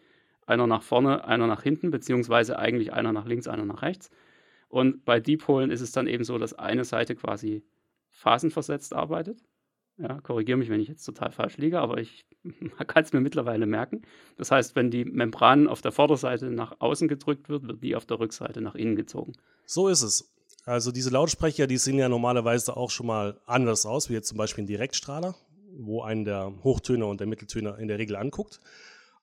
einer 0.46 0.66
nach 0.66 0.82
vorne, 0.82 1.24
einer 1.24 1.46
nach 1.46 1.62
hinten, 1.62 1.90
beziehungsweise 1.90 2.58
eigentlich 2.58 2.92
einer 2.92 3.12
nach 3.12 3.24
links, 3.26 3.46
einer 3.46 3.64
nach 3.64 3.82
rechts. 3.82 4.10
Und 4.68 5.04
bei 5.04 5.20
Dipolen 5.20 5.70
ist 5.70 5.80
es 5.80 5.92
dann 5.92 6.06
eben 6.06 6.24
so, 6.24 6.38
dass 6.38 6.54
eine 6.54 6.84
Seite 6.84 7.14
quasi 7.14 7.64
phasenversetzt 8.08 8.94
arbeitet. 8.94 9.42
Ja, 9.96 10.20
korrigiere 10.20 10.58
mich, 10.58 10.70
wenn 10.70 10.80
ich 10.80 10.88
jetzt 10.88 11.04
total 11.04 11.30
falsch 11.30 11.56
liege, 11.58 11.80
aber 11.80 11.98
ich 11.98 12.26
kann 12.86 13.04
es 13.04 13.12
mir 13.12 13.20
mittlerweile 13.20 13.66
merken. 13.66 14.02
Das 14.36 14.50
heißt, 14.50 14.76
wenn 14.76 14.90
die 14.90 15.04
Membran 15.04 15.68
auf 15.68 15.82
der 15.82 15.92
Vorderseite 15.92 16.50
nach 16.50 16.80
außen 16.80 17.08
gedrückt 17.08 17.48
wird, 17.48 17.66
wird 17.66 17.82
die 17.82 17.96
auf 17.96 18.06
der 18.06 18.18
Rückseite 18.18 18.60
nach 18.60 18.74
innen 18.74 18.96
gezogen. 18.96 19.32
So 19.66 19.88
ist 19.88 20.02
es. 20.02 20.32
Also 20.64 20.92
diese 20.92 21.10
Lautsprecher, 21.10 21.66
die 21.66 21.78
sehen 21.78 21.98
ja 21.98 22.08
normalerweise 22.08 22.76
auch 22.76 22.90
schon 22.90 23.06
mal 23.06 23.40
anders 23.46 23.86
aus, 23.86 24.08
wie 24.10 24.14
jetzt 24.14 24.28
zum 24.28 24.38
Beispiel 24.38 24.64
ein 24.64 24.66
Direktstrahler, 24.66 25.34
wo 25.78 26.02
einen 26.02 26.24
der 26.24 26.52
Hochtöner 26.62 27.06
und 27.06 27.20
der 27.20 27.26
Mitteltöner 27.26 27.78
in 27.78 27.88
der 27.88 27.98
Regel 27.98 28.16
anguckt. 28.16 28.60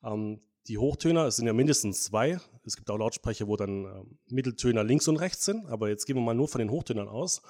Ähm, 0.03 0.41
die 0.68 0.78
Hochtöner, 0.78 1.26
es 1.26 1.38
sind 1.38 1.47
ja 1.47 1.53
mindestens 1.53 2.03
zwei. 2.03 2.39
Es 2.65 2.76
gibt 2.76 2.89
auch 2.89 2.97
Lautsprecher, 2.97 3.47
wo 3.47 3.55
dann 3.55 3.86
ähm, 3.86 4.20
Mitteltöner 4.30 4.84
links 4.84 5.07
und 5.07 5.18
rechts 5.18 5.45
sind, 5.45 5.68
aber 5.68 5.89
jetzt 5.89 6.05
gehen 6.05 6.15
wir 6.15 6.24
mal 6.24 6.34
nur 6.34 6.47
von 6.47 6.59
den 6.59 6.72
Hochtönern 6.72 7.07
aus. 7.07 7.41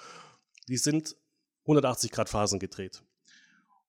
Die 0.68 0.78
sind 0.78 1.16
180 1.64 2.12
Grad 2.12 2.30
Phasen 2.30 2.60
gedreht. 2.60 3.04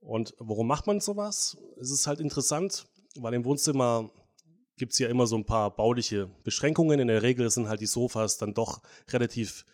Und 0.00 0.34
warum 0.38 0.66
macht 0.66 0.86
man 0.86 1.00
sowas? 1.00 1.56
Es 1.80 1.90
ist 1.90 2.06
halt 2.06 2.20
interessant, 2.20 2.86
weil 3.16 3.34
im 3.34 3.44
Wohnzimmer 3.44 4.10
gibt 4.76 4.92
es 4.92 4.98
ja 4.98 5.08
immer 5.08 5.26
so 5.26 5.36
ein 5.36 5.44
paar 5.44 5.74
bauliche 5.74 6.30
Beschränkungen. 6.44 7.00
In 7.00 7.08
der 7.08 7.22
Regel 7.22 7.50
sind 7.50 7.68
halt 7.68 7.80
die 7.80 7.86
Sofas 7.86 8.38
dann 8.38 8.54
doch 8.54 8.80
relativ 9.08 9.64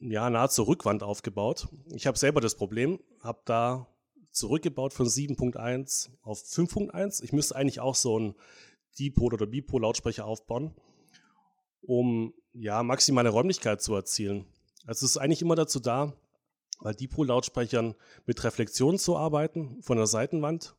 ja, 0.00 0.30
nah 0.30 0.48
zur 0.48 0.68
Rückwand 0.68 1.02
aufgebaut. 1.02 1.68
Ich 1.90 2.06
habe 2.06 2.16
selber 2.16 2.40
das 2.40 2.54
Problem, 2.54 3.00
habe 3.20 3.40
da 3.44 3.88
zurückgebaut 4.30 4.92
von 4.92 5.06
7.1 5.06 6.10
auf 6.22 6.40
5.1. 6.42 7.22
Ich 7.22 7.32
müsste 7.32 7.56
eigentlich 7.56 7.80
auch 7.80 7.94
so 7.94 8.16
einen 8.16 8.34
Dipol- 8.98 9.34
oder 9.34 9.46
Bipol-Lautsprecher 9.46 10.24
aufbauen, 10.24 10.74
um 11.82 12.32
ja 12.52 12.82
maximale 12.82 13.30
Räumlichkeit 13.30 13.82
zu 13.82 13.94
erzielen. 13.94 14.46
Also 14.86 15.06
es 15.06 15.12
ist 15.12 15.16
eigentlich 15.16 15.42
immer 15.42 15.56
dazu 15.56 15.80
da, 15.80 16.12
bei 16.80 16.92
Dipol-Lautsprechern 16.92 17.94
mit 18.26 18.42
Reflexion 18.44 18.98
zu 18.98 19.16
arbeiten 19.16 19.82
von 19.82 19.96
der 19.96 20.06
Seitenwand 20.06 20.74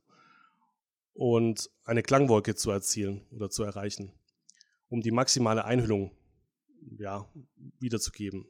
und 1.14 1.70
eine 1.84 2.04
Klangwolke 2.04 2.56
zu 2.56 2.72
erzielen 2.72 3.26
oder 3.32 3.50
zu 3.50 3.64
erreichen, 3.64 4.12
um 4.90 5.02
die 5.02 5.12
maximale 5.12 5.66
Einhüllung 5.66 6.12
ja, 6.98 7.28
wiederzugeben. 7.80 8.46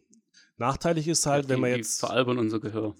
Nachteilig 0.57 1.07
ist 1.07 1.25
halt, 1.25 1.45
die, 1.45 1.49
wenn 1.49 1.59
man 1.59 1.71
die 1.71 1.77
jetzt. 1.77 1.99
veralbern 1.99 2.37
unser 2.37 2.59
Gehör. 2.59 2.95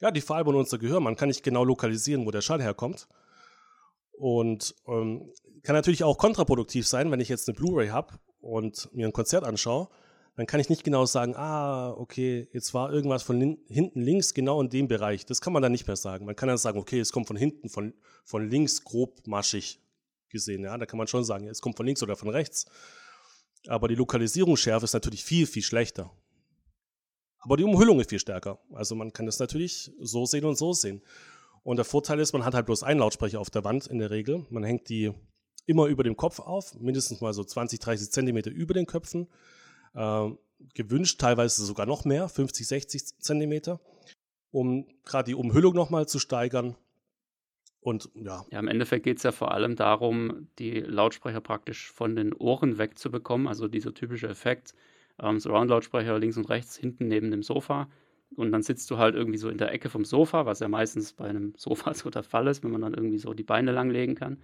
Ja, 0.00 0.10
die 0.10 0.20
veralbern 0.20 0.56
unser 0.56 0.78
Gehör. 0.78 1.00
Man 1.00 1.16
kann 1.16 1.28
nicht 1.28 1.42
genau 1.42 1.64
lokalisieren, 1.64 2.26
wo 2.26 2.30
der 2.30 2.40
Schall 2.40 2.62
herkommt. 2.62 3.08
Und 4.12 4.74
ähm, 4.86 5.32
kann 5.62 5.74
natürlich 5.74 6.04
auch 6.04 6.18
kontraproduktiv 6.18 6.86
sein, 6.86 7.10
wenn 7.10 7.20
ich 7.20 7.28
jetzt 7.28 7.48
eine 7.48 7.56
Blu-ray 7.56 7.88
habe 7.88 8.18
und 8.40 8.92
mir 8.92 9.06
ein 9.06 9.12
Konzert 9.12 9.44
anschaue, 9.44 9.88
dann 10.34 10.46
kann 10.46 10.60
ich 10.60 10.70
nicht 10.70 10.84
genau 10.84 11.04
sagen, 11.04 11.36
ah, 11.36 11.90
okay, 11.90 12.48
jetzt 12.52 12.72
war 12.72 12.92
irgendwas 12.92 13.22
von 13.22 13.58
hinten 13.66 14.00
links 14.00 14.32
genau 14.32 14.62
in 14.62 14.70
dem 14.70 14.88
Bereich. 14.88 15.26
Das 15.26 15.40
kann 15.40 15.52
man 15.52 15.62
dann 15.62 15.72
nicht 15.72 15.86
mehr 15.86 15.96
sagen. 15.96 16.24
Man 16.24 16.36
kann 16.36 16.48
dann 16.48 16.58
sagen, 16.58 16.78
okay, 16.78 17.00
es 17.00 17.12
kommt 17.12 17.26
von 17.26 17.36
hinten, 17.36 17.68
von, 17.68 17.92
von 18.24 18.48
links 18.48 18.82
grob 18.82 19.26
maschig 19.26 19.78
gesehen. 20.30 20.64
Ja, 20.64 20.78
da 20.78 20.86
kann 20.86 20.96
man 20.96 21.06
schon 21.06 21.24
sagen, 21.24 21.48
es 21.48 21.60
kommt 21.60 21.76
von 21.76 21.84
links 21.84 22.02
oder 22.02 22.16
von 22.16 22.30
rechts. 22.30 22.64
Aber 23.68 23.88
die 23.88 23.94
Lokalisierungsschärfe 23.94 24.84
ist 24.84 24.94
natürlich 24.94 25.22
viel, 25.22 25.46
viel 25.46 25.62
schlechter. 25.62 26.10
Aber 27.38 27.56
die 27.56 27.64
Umhüllung 27.64 28.00
ist 28.00 28.08
viel 28.08 28.18
stärker. 28.18 28.58
Also 28.72 28.94
man 28.94 29.12
kann 29.12 29.26
das 29.26 29.38
natürlich 29.38 29.90
so 30.00 30.24
sehen 30.24 30.46
und 30.46 30.56
so 30.56 30.72
sehen. 30.72 31.02
Und 31.62 31.76
der 31.76 31.84
Vorteil 31.84 32.18
ist, 32.20 32.32
man 32.32 32.44
hat 32.44 32.54
halt 32.54 32.66
bloß 32.66 32.82
einen 32.82 33.00
Lautsprecher 33.00 33.38
auf 33.38 33.50
der 33.50 33.64
Wand 33.64 33.86
in 33.86 33.98
der 33.98 34.10
Regel. 34.10 34.46
Man 34.48 34.64
hängt 34.64 34.88
die 34.88 35.12
immer 35.66 35.86
über 35.86 36.02
dem 36.02 36.16
Kopf 36.16 36.40
auf, 36.40 36.74
mindestens 36.80 37.20
mal 37.20 37.34
so 37.34 37.44
20, 37.44 37.78
30 37.78 38.10
Zentimeter 38.10 38.50
über 38.50 38.74
den 38.74 38.86
Köpfen. 38.86 39.28
Ähm, 39.94 40.38
gewünscht 40.74 41.20
teilweise 41.20 41.64
sogar 41.64 41.86
noch 41.86 42.04
mehr, 42.04 42.28
50, 42.28 42.66
60 42.66 43.18
Zentimeter, 43.18 43.80
um 44.50 44.86
gerade 45.04 45.30
die 45.30 45.34
Umhüllung 45.34 45.74
nochmal 45.74 46.06
zu 46.06 46.18
steigern. 46.18 46.76
Und 47.80 48.10
ja, 48.14 48.44
Ja, 48.50 48.60
im 48.60 48.68
Endeffekt 48.68 49.04
geht 49.04 49.16
es 49.16 49.24
ja 49.24 49.32
vor 49.32 49.50
allem 49.52 49.74
darum, 49.74 50.46
die 50.58 50.80
Lautsprecher 50.80 51.40
praktisch 51.40 51.90
von 51.90 52.14
den 52.14 52.32
Ohren 52.32 52.78
wegzubekommen. 52.78 53.48
Also 53.48 53.66
dieser 53.66 53.92
typische 53.92 54.28
Effekt, 54.28 54.74
ähm, 55.20 55.40
Surround-Lautsprecher 55.40 56.18
links 56.18 56.36
und 56.36 56.48
rechts 56.48 56.76
hinten 56.76 57.08
neben 57.08 57.32
dem 57.32 57.42
Sofa. 57.42 57.88
Und 58.36 58.52
dann 58.52 58.62
sitzt 58.62 58.90
du 58.90 58.98
halt 58.98 59.16
irgendwie 59.16 59.38
so 59.38 59.48
in 59.48 59.58
der 59.58 59.72
Ecke 59.72 59.90
vom 59.90 60.04
Sofa, 60.04 60.46
was 60.46 60.60
ja 60.60 60.68
meistens 60.68 61.12
bei 61.12 61.26
einem 61.26 61.54
Sofa 61.58 61.92
so 61.94 62.08
der 62.08 62.22
Fall 62.22 62.46
ist, 62.46 62.62
wenn 62.62 62.70
man 62.70 62.82
dann 62.82 62.94
irgendwie 62.94 63.18
so 63.18 63.34
die 63.34 63.42
Beine 63.42 63.72
langlegen 63.72 64.14
kann. 64.14 64.38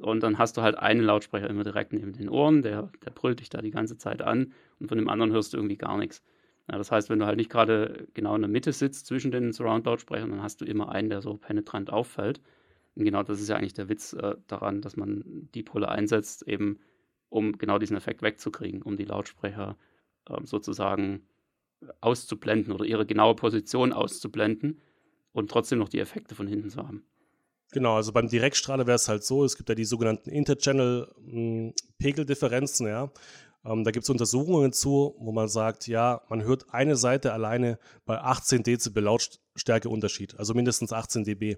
Und 0.00 0.22
dann 0.22 0.38
hast 0.38 0.56
du 0.56 0.62
halt 0.62 0.76
einen 0.76 1.00
Lautsprecher 1.00 1.48
immer 1.48 1.64
direkt 1.64 1.92
neben 1.92 2.12
den 2.12 2.28
Ohren, 2.28 2.62
der, 2.62 2.90
der 3.04 3.10
brüllt 3.10 3.40
dich 3.40 3.48
da 3.48 3.60
die 3.60 3.70
ganze 3.70 3.96
Zeit 3.96 4.22
an 4.22 4.52
und 4.80 4.88
von 4.88 4.98
dem 4.98 5.08
anderen 5.08 5.32
hörst 5.32 5.52
du 5.52 5.56
irgendwie 5.58 5.76
gar 5.76 5.96
nichts. 5.98 6.22
Ja, 6.70 6.78
das 6.78 6.90
heißt, 6.90 7.10
wenn 7.10 7.18
du 7.18 7.26
halt 7.26 7.36
nicht 7.36 7.50
gerade 7.50 8.08
genau 8.14 8.34
in 8.34 8.42
der 8.42 8.50
Mitte 8.50 8.72
sitzt 8.72 9.06
zwischen 9.06 9.30
den 9.30 9.52
Surround-Lautsprechern, 9.52 10.30
dann 10.30 10.42
hast 10.42 10.60
du 10.60 10.64
immer 10.64 10.90
einen, 10.90 11.10
der 11.10 11.20
so 11.20 11.36
penetrant 11.36 11.90
auffällt. 11.90 12.40
Und 12.94 13.04
genau 13.04 13.22
das 13.22 13.40
ist 13.40 13.48
ja 13.48 13.56
eigentlich 13.56 13.74
der 13.74 13.88
Witz 13.88 14.14
äh, 14.14 14.36
daran, 14.46 14.80
dass 14.80 14.96
man 14.96 15.48
die 15.54 15.62
Pole 15.62 15.88
einsetzt, 15.88 16.46
eben 16.48 16.80
um 17.28 17.58
genau 17.58 17.78
diesen 17.78 17.96
Effekt 17.96 18.22
wegzukriegen, 18.22 18.82
um 18.82 18.96
die 18.96 19.04
Lautsprecher 19.04 19.76
ähm, 20.28 20.46
sozusagen 20.46 21.26
auszublenden 22.00 22.72
oder 22.72 22.84
ihre 22.84 23.06
genaue 23.06 23.34
Position 23.34 23.92
auszublenden 23.92 24.80
und 25.32 25.50
trotzdem 25.50 25.78
noch 25.78 25.88
die 25.88 25.98
Effekte 25.98 26.34
von 26.34 26.46
hinten 26.46 26.70
zu 26.70 26.86
haben. 26.86 27.04
Genau, 27.72 27.96
also 27.96 28.12
beim 28.12 28.28
Direktstrahler 28.28 28.86
wäre 28.86 28.96
es 28.96 29.08
halt 29.08 29.24
so, 29.24 29.44
es 29.44 29.56
gibt 29.56 29.68
ja 29.68 29.74
die 29.74 29.84
sogenannten 29.84 30.30
Interchannel-Pegeldifferenzen, 30.30 32.86
ja. 32.86 33.10
Ähm, 33.64 33.82
da 33.82 33.90
gibt 33.90 34.04
es 34.04 34.10
Untersuchungen 34.10 34.72
zu, 34.72 35.14
wo 35.18 35.32
man 35.32 35.48
sagt, 35.48 35.86
ja, 35.86 36.22
man 36.28 36.42
hört 36.42 36.72
eine 36.72 36.96
Seite 36.96 37.32
alleine 37.32 37.78
bei 38.04 38.20
18 38.20 38.62
Dezibel 38.62 39.02
Lautstärkeunterschied, 39.02 40.38
also 40.38 40.54
mindestens 40.54 40.92
18 40.92 41.24
dB. 41.24 41.56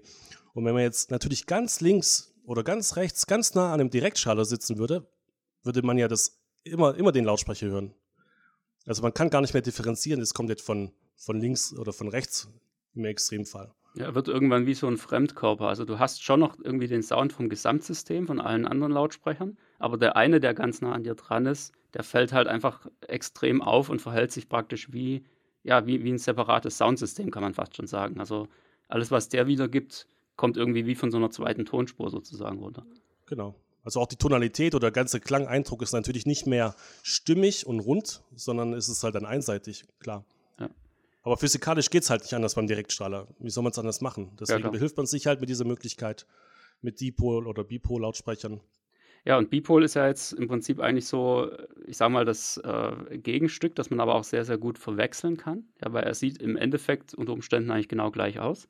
Und 0.53 0.65
wenn 0.65 0.73
man 0.73 0.83
jetzt 0.83 1.11
natürlich 1.11 1.45
ganz 1.45 1.81
links 1.81 2.33
oder 2.45 2.63
ganz 2.63 2.95
rechts, 2.95 3.27
ganz 3.27 3.55
nah 3.55 3.73
an 3.73 3.81
einem 3.81 3.89
Direktstrahler 3.89 4.45
sitzen 4.45 4.77
würde, 4.77 5.07
würde 5.63 5.81
man 5.81 5.97
ja 5.97 6.07
das 6.07 6.39
immer, 6.63 6.95
immer 6.95 7.11
den 7.11 7.25
Lautsprecher 7.25 7.67
hören. 7.67 7.93
Also 8.85 9.01
man 9.01 9.13
kann 9.13 9.29
gar 9.29 9.41
nicht 9.41 9.53
mehr 9.53 9.61
differenzieren, 9.61 10.21
es 10.21 10.33
kommt 10.33 10.49
jetzt 10.49 10.63
von, 10.63 10.93
von 11.17 11.39
links 11.39 11.73
oder 11.73 11.91
von 11.91 12.07
rechts 12.07 12.47
im 12.95 13.03
Extremfall. 13.03 13.73
Ja, 13.97 14.13
wird 14.13 14.27
irgendwann 14.27 14.67
wie 14.67 14.75
so 14.75 14.87
ein 14.87 14.97
Fremdkörper. 14.97 15.67
Also 15.67 15.83
du 15.83 15.97
hast 15.97 16.23
schon 16.23 16.39
noch 16.39 16.57
irgendwie 16.63 16.87
den 16.87 17.01
Sound 17.01 17.33
vom 17.33 17.49
Gesamtsystem, 17.49 18.27
von 18.27 18.39
allen 18.39 18.67
anderen 18.67 18.93
Lautsprechern, 18.93 19.57
aber 19.79 19.97
der 19.97 20.15
eine, 20.15 20.39
der 20.39 20.53
ganz 20.53 20.81
nah 20.81 20.93
an 20.93 21.03
dir 21.03 21.15
dran 21.15 21.47
ist, 21.47 21.73
der 21.93 22.03
fällt 22.03 22.31
halt 22.31 22.47
einfach 22.47 22.87
extrem 23.07 23.61
auf 23.61 23.89
und 23.89 24.01
verhält 24.01 24.31
sich 24.31 24.49
praktisch 24.49 24.93
wie, 24.93 25.25
ja, 25.63 25.87
wie, 25.87 26.03
wie 26.03 26.11
ein 26.11 26.19
separates 26.19 26.77
Soundsystem, 26.77 27.31
kann 27.31 27.41
man 27.41 27.55
fast 27.55 27.75
schon 27.75 27.87
sagen. 27.87 28.19
Also 28.19 28.47
alles, 28.87 29.09
was 29.09 29.29
der 29.29 29.47
wiedergibt, 29.47 30.07
kommt 30.35 30.57
irgendwie 30.57 30.85
wie 30.85 30.95
von 30.95 31.09
so 31.09 31.17
einer 31.17 31.31
zweiten 31.31 31.65
Tonspur 31.65 32.11
sozusagen 32.11 32.59
runter. 32.59 32.85
Genau. 33.25 33.55
Also 33.83 34.01
auch 34.01 34.07
die 34.07 34.17
Tonalität 34.17 34.75
oder 34.75 34.91
der 34.91 34.91
ganze 34.91 35.19
Klangeindruck 35.19 35.81
ist 35.81 35.93
natürlich 35.93 36.25
nicht 36.25 36.45
mehr 36.45 36.75
stimmig 37.03 37.65
und 37.65 37.79
rund, 37.79 38.21
sondern 38.35 38.73
es 38.73 38.89
ist 38.89 39.03
halt 39.03 39.15
dann 39.15 39.25
einseitig, 39.25 39.85
klar. 39.99 40.25
Aber 41.27 41.35
physikalisch 41.35 41.89
geht 41.89 42.03
es 42.03 42.09
halt 42.09 42.21
nicht 42.21 42.33
anders 42.33 42.55
beim 42.55 42.67
Direktstrahler. 42.67 43.27
Wie 43.39 43.49
soll 43.49 43.61
man 43.61 43.71
es 43.71 43.77
anders 43.77 43.99
machen? 43.99 44.31
Deswegen 44.39 44.63
ja, 44.63 44.69
behilft 44.69 44.95
man 44.95 45.05
sich 45.07 45.27
halt 45.27 45.41
mit 45.41 45.49
dieser 45.49 45.65
Möglichkeit 45.65 46.25
mit 46.81 47.01
Dipol- 47.01 47.47
oder 47.47 47.65
Bipol-Lautsprechern. 47.65 48.61
Ja, 49.25 49.37
und 49.37 49.49
Bipol 49.49 49.83
ist 49.83 49.95
ja 49.95 50.07
jetzt 50.07 50.31
im 50.31 50.47
Prinzip 50.47 50.79
eigentlich 50.79 51.05
so, 51.05 51.51
ich 51.85 51.97
sag 51.97 52.11
mal, 52.11 52.23
das 52.23 52.55
äh, 52.63 53.17
Gegenstück, 53.17 53.75
das 53.75 53.89
man 53.89 53.99
aber 53.99 54.15
auch 54.15 54.23
sehr, 54.23 54.45
sehr 54.45 54.57
gut 54.57 54.77
verwechseln 54.77 55.35
kann. 55.35 55.65
Ja, 55.83 55.91
weil 55.91 56.05
er 56.05 56.13
sieht 56.13 56.41
im 56.41 56.55
Endeffekt 56.55 57.13
unter 57.13 57.33
Umständen 57.33 57.71
eigentlich 57.71 57.89
genau 57.89 58.09
gleich 58.09 58.39
aus. 58.39 58.69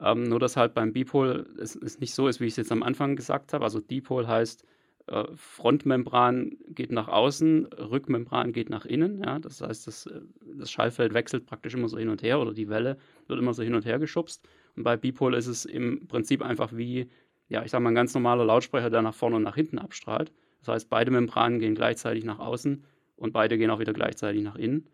Ähm, 0.00 0.22
nur, 0.22 0.40
dass 0.40 0.56
halt 0.56 0.72
beim 0.72 0.94
Bipol 0.94 1.46
es, 1.60 1.76
es 1.76 2.00
nicht 2.00 2.14
so 2.14 2.26
ist, 2.26 2.40
wie 2.40 2.46
ich 2.46 2.54
es 2.54 2.56
jetzt 2.56 2.72
am 2.72 2.82
Anfang 2.82 3.16
gesagt 3.16 3.52
habe. 3.52 3.64
Also 3.64 3.80
Dipol 3.80 4.26
heißt, 4.26 4.64
äh, 5.06 5.24
Frontmembran 5.34 6.56
geht 6.68 6.92
nach 6.92 7.08
außen, 7.08 7.66
Rückmembran 7.66 8.52
geht 8.52 8.70
nach 8.70 8.84
innen. 8.84 9.22
Ja? 9.22 9.38
Das 9.38 9.60
heißt, 9.60 9.86
das, 9.86 10.06
äh, 10.06 10.20
das 10.56 10.70
Schallfeld 10.70 11.14
wechselt 11.14 11.46
praktisch 11.46 11.74
immer 11.74 11.88
so 11.88 11.98
hin 11.98 12.08
und 12.08 12.22
her 12.22 12.40
oder 12.40 12.52
die 12.52 12.68
Welle 12.68 12.98
wird 13.26 13.38
immer 13.38 13.54
so 13.54 13.62
hin 13.62 13.74
und 13.74 13.84
her 13.84 13.98
geschubst. 13.98 14.46
Und 14.76 14.84
bei 14.84 14.96
Bipol 14.96 15.34
ist 15.34 15.46
es 15.46 15.64
im 15.64 16.06
Prinzip 16.08 16.42
einfach 16.42 16.74
wie 16.74 17.08
ja, 17.52 17.62
ich 17.62 17.70
sage 17.70 17.84
mal, 17.84 17.90
ein 17.90 17.94
ganz 17.94 18.14
normaler 18.14 18.46
Lautsprecher, 18.46 18.88
der 18.88 19.02
nach 19.02 19.14
vorne 19.14 19.36
und 19.36 19.42
nach 19.42 19.56
hinten 19.56 19.78
abstrahlt. 19.78 20.32
Das 20.60 20.68
heißt, 20.68 20.88
beide 20.88 21.10
Membranen 21.10 21.58
gehen 21.58 21.74
gleichzeitig 21.74 22.24
nach 22.24 22.38
außen 22.38 22.82
und 23.16 23.32
beide 23.32 23.58
gehen 23.58 23.70
auch 23.70 23.78
wieder 23.78 23.92
gleichzeitig 23.92 24.42
nach 24.42 24.56
innen. 24.56 24.88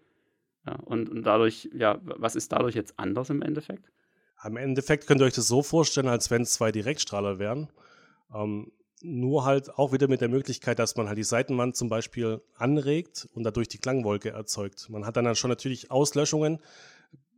Ja, 0.66 0.74
und, 0.74 1.08
und 1.08 1.22
dadurch, 1.22 1.70
ja, 1.72 2.00
was 2.02 2.34
ist 2.34 2.50
dadurch 2.50 2.74
jetzt 2.74 2.98
anders 2.98 3.30
im 3.30 3.42
Endeffekt? 3.42 3.92
Im 4.44 4.56
Endeffekt 4.56 5.06
könnt 5.06 5.20
ihr 5.20 5.26
euch 5.26 5.34
das 5.34 5.46
so 5.46 5.62
vorstellen, 5.62 6.08
als 6.08 6.32
wenn 6.32 6.42
es 6.42 6.52
zwei 6.52 6.72
Direktstrahler 6.72 7.38
wären. 7.38 7.68
Ähm, 8.34 8.72
nur 9.02 9.44
halt 9.44 9.78
auch 9.78 9.92
wieder 9.92 10.08
mit 10.08 10.20
der 10.20 10.28
Möglichkeit, 10.28 10.78
dass 10.78 10.96
man 10.96 11.08
halt 11.08 11.18
die 11.18 11.24
Seitenwand 11.24 11.76
zum 11.76 11.88
Beispiel 11.88 12.40
anregt 12.54 13.28
und 13.34 13.44
dadurch 13.44 13.68
die 13.68 13.78
Klangwolke 13.78 14.30
erzeugt. 14.30 14.88
Man 14.90 15.06
hat 15.06 15.16
dann, 15.16 15.24
dann 15.24 15.36
schon 15.36 15.50
natürlich 15.50 15.90
Auslöschungen, 15.90 16.58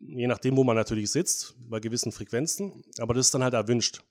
je 0.00 0.26
nachdem, 0.26 0.56
wo 0.56 0.64
man 0.64 0.76
natürlich 0.76 1.10
sitzt, 1.10 1.54
bei 1.68 1.80
gewissen 1.80 2.12
Frequenzen, 2.12 2.84
aber 2.98 3.14
das 3.14 3.26
ist 3.26 3.34
dann 3.34 3.44
halt 3.44 3.54
erwünscht 3.54 4.02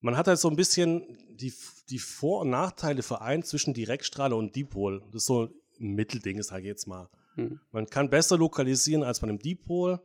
man 0.00 0.16
hat 0.16 0.28
halt 0.28 0.38
so 0.38 0.48
ein 0.48 0.56
bisschen 0.56 1.18
die, 1.30 1.52
die 1.90 1.98
Vor- 1.98 2.42
und 2.42 2.50
Nachteile 2.50 3.02
vereint 3.02 3.46
zwischen 3.46 3.74
Direktstrahle 3.74 4.36
und 4.36 4.54
Dipol. 4.54 5.02
Das 5.12 5.22
ist 5.22 5.26
so 5.26 5.48
ein 5.80 5.94
Mittelding, 5.94 6.42
sage 6.42 6.62
ich 6.62 6.68
jetzt 6.68 6.86
mal. 6.86 7.08
Mhm. 7.36 7.60
Man 7.72 7.86
kann 7.86 8.10
besser 8.10 8.36
lokalisieren 8.36 9.02
als 9.02 9.20
bei 9.20 9.28
einem 9.28 9.38
Dipol, 9.38 10.00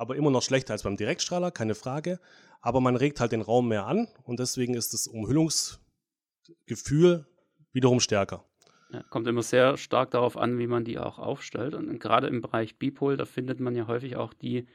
aber 0.00 0.16
immer 0.16 0.30
noch 0.30 0.42
schlechter 0.42 0.72
als 0.72 0.82
beim 0.82 0.96
Direktstrahler, 0.96 1.50
keine 1.50 1.74
Frage. 1.74 2.18
Aber 2.62 2.80
man 2.80 2.96
regt 2.96 3.20
halt 3.20 3.32
den 3.32 3.42
Raum 3.42 3.68
mehr 3.68 3.84
an 3.86 4.08
und 4.24 4.40
deswegen 4.40 4.72
ist 4.72 4.94
das 4.94 5.06
Umhüllungsgefühl 5.06 7.26
wiederum 7.72 8.00
stärker. 8.00 8.46
Ja, 8.92 9.02
kommt 9.04 9.28
immer 9.28 9.42
sehr 9.42 9.76
stark 9.76 10.10
darauf 10.12 10.38
an, 10.38 10.58
wie 10.58 10.66
man 10.66 10.84
die 10.84 10.98
auch 10.98 11.18
aufstellt. 11.18 11.74
Und 11.74 12.00
gerade 12.00 12.28
im 12.28 12.40
Bereich 12.40 12.78
Bipol, 12.78 13.18
da 13.18 13.26
findet 13.26 13.60
man 13.60 13.76
ja 13.76 13.88
häufig 13.88 14.16
auch 14.16 14.32
die 14.32 14.66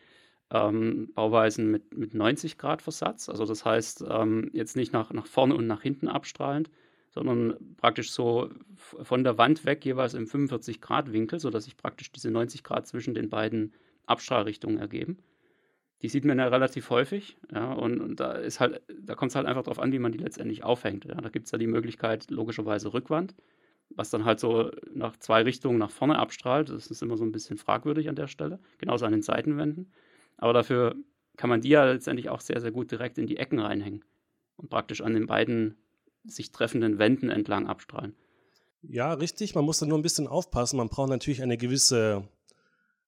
ähm, 0.51 1.11
Bauweisen 1.15 1.71
mit, 1.71 1.97
mit 1.97 2.13
90 2.13 2.59
Grad 2.59 2.83
Versatz. 2.83 3.27
Also 3.27 3.45
das 3.45 3.65
heißt, 3.65 4.05
ähm, 4.07 4.51
jetzt 4.53 4.75
nicht 4.75 4.93
nach, 4.93 5.11
nach 5.11 5.25
vorne 5.25 5.55
und 5.55 5.65
nach 5.65 5.81
hinten 5.81 6.07
abstrahlend, 6.07 6.69
sondern 7.09 7.75
praktisch 7.77 8.11
so 8.11 8.51
von 8.75 9.23
der 9.23 9.39
Wand 9.39 9.65
weg 9.65 9.83
jeweils 9.85 10.13
im 10.13 10.27
45 10.27 10.81
Grad 10.81 11.11
Winkel, 11.11 11.39
sodass 11.39 11.63
sich 11.63 11.77
praktisch 11.77 12.11
diese 12.11 12.29
90 12.29 12.63
Grad 12.63 12.85
zwischen 12.85 13.15
den 13.15 13.31
beiden 13.31 13.73
Abstrahlrichtungen 14.07 14.77
ergeben. 14.77 15.17
Die 16.01 16.09
sieht 16.09 16.25
man 16.25 16.37
ja 16.37 16.47
relativ 16.47 16.89
häufig, 16.89 17.37
ja, 17.51 17.71
und, 17.73 18.01
und 18.01 18.19
da 18.19 18.33
ist 18.33 18.59
halt, 18.59 18.81
da 18.99 19.15
kommt 19.15 19.31
es 19.31 19.35
halt 19.35 19.47
einfach 19.47 19.63
darauf 19.63 19.79
an, 19.79 19.91
wie 19.91 19.99
man 19.99 20.11
die 20.11 20.17
letztendlich 20.17 20.63
aufhängt. 20.63 21.05
Ja. 21.05 21.15
Da 21.15 21.29
gibt 21.29 21.45
es 21.45 21.51
ja 21.51 21.57
die 21.57 21.67
Möglichkeit, 21.67 22.29
logischerweise 22.29 22.93
Rückwand, 22.93 23.33
was 23.89 24.09
dann 24.09 24.25
halt 24.25 24.39
so 24.39 24.71
nach 24.93 25.15
zwei 25.17 25.41
Richtungen 25.41 25.77
nach 25.77 25.91
vorne 25.91 26.19
abstrahlt. 26.19 26.69
Das 26.69 26.87
ist 26.87 27.01
immer 27.01 27.17
so 27.17 27.23
ein 27.23 27.31
bisschen 27.31 27.57
fragwürdig 27.57 28.09
an 28.09 28.15
der 28.15 28.27
Stelle, 28.27 28.59
genauso 28.77 29.05
an 29.05 29.13
den 29.13 29.21
Seitenwänden. 29.21 29.91
Aber 30.37 30.53
dafür 30.53 30.95
kann 31.37 31.49
man 31.49 31.61
die 31.61 31.69
ja 31.69 31.85
letztendlich 31.85 32.29
auch 32.29 32.41
sehr, 32.41 32.59
sehr 32.59 32.71
gut 32.71 32.91
direkt 32.91 33.17
in 33.17 33.27
die 33.27 33.37
Ecken 33.37 33.59
reinhängen 33.59 34.03
und 34.57 34.69
praktisch 34.69 35.01
an 35.01 35.13
den 35.13 35.27
beiden 35.27 35.77
sich 36.25 36.51
treffenden 36.51 36.97
Wänden 36.97 37.29
entlang 37.29 37.67
abstrahlen. 37.67 38.15
Ja, 38.81 39.13
richtig. 39.13 39.55
Man 39.55 39.65
muss 39.65 39.79
da 39.79 39.85
nur 39.85 39.97
ein 39.97 40.03
bisschen 40.03 40.27
aufpassen. 40.27 40.77
Man 40.77 40.89
braucht 40.89 41.09
natürlich 41.09 41.41
eine 41.41 41.57
gewisse, 41.57 42.27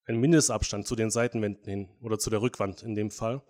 einen 0.08 0.20
Mindestabstand 0.20 0.88
zu 0.88 0.96
den 0.96 1.12
Seitenwänden 1.12 1.66
hin 1.66 1.90
oder 2.02 2.18
zu 2.18 2.30
der 2.30 2.42
Rückwand 2.42 2.84
in 2.84 2.96
dem 2.96 3.12
Fall. 3.12 3.42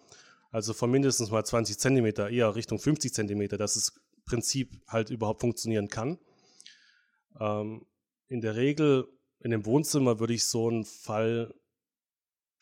Also 0.51 0.73
von 0.73 0.89
mindestens 0.89 1.29
mal 1.29 1.45
20 1.45 1.77
Zentimeter, 1.77 2.29
eher 2.29 2.55
Richtung 2.55 2.79
50 2.79 3.13
Zentimeter, 3.13 3.57
dass 3.57 3.75
das 3.75 3.99
Prinzip 4.25 4.81
halt 4.87 5.09
überhaupt 5.09 5.41
funktionieren 5.41 5.87
kann. 5.87 6.17
Ähm, 7.39 7.85
in 8.27 8.41
der 8.41 8.55
Regel 8.55 9.07
in 9.39 9.51
dem 9.51 9.65
Wohnzimmer 9.65 10.19
würde 10.19 10.33
ich 10.33 10.45
so 10.45 10.67
einen 10.67 10.83
Fall 10.83 11.53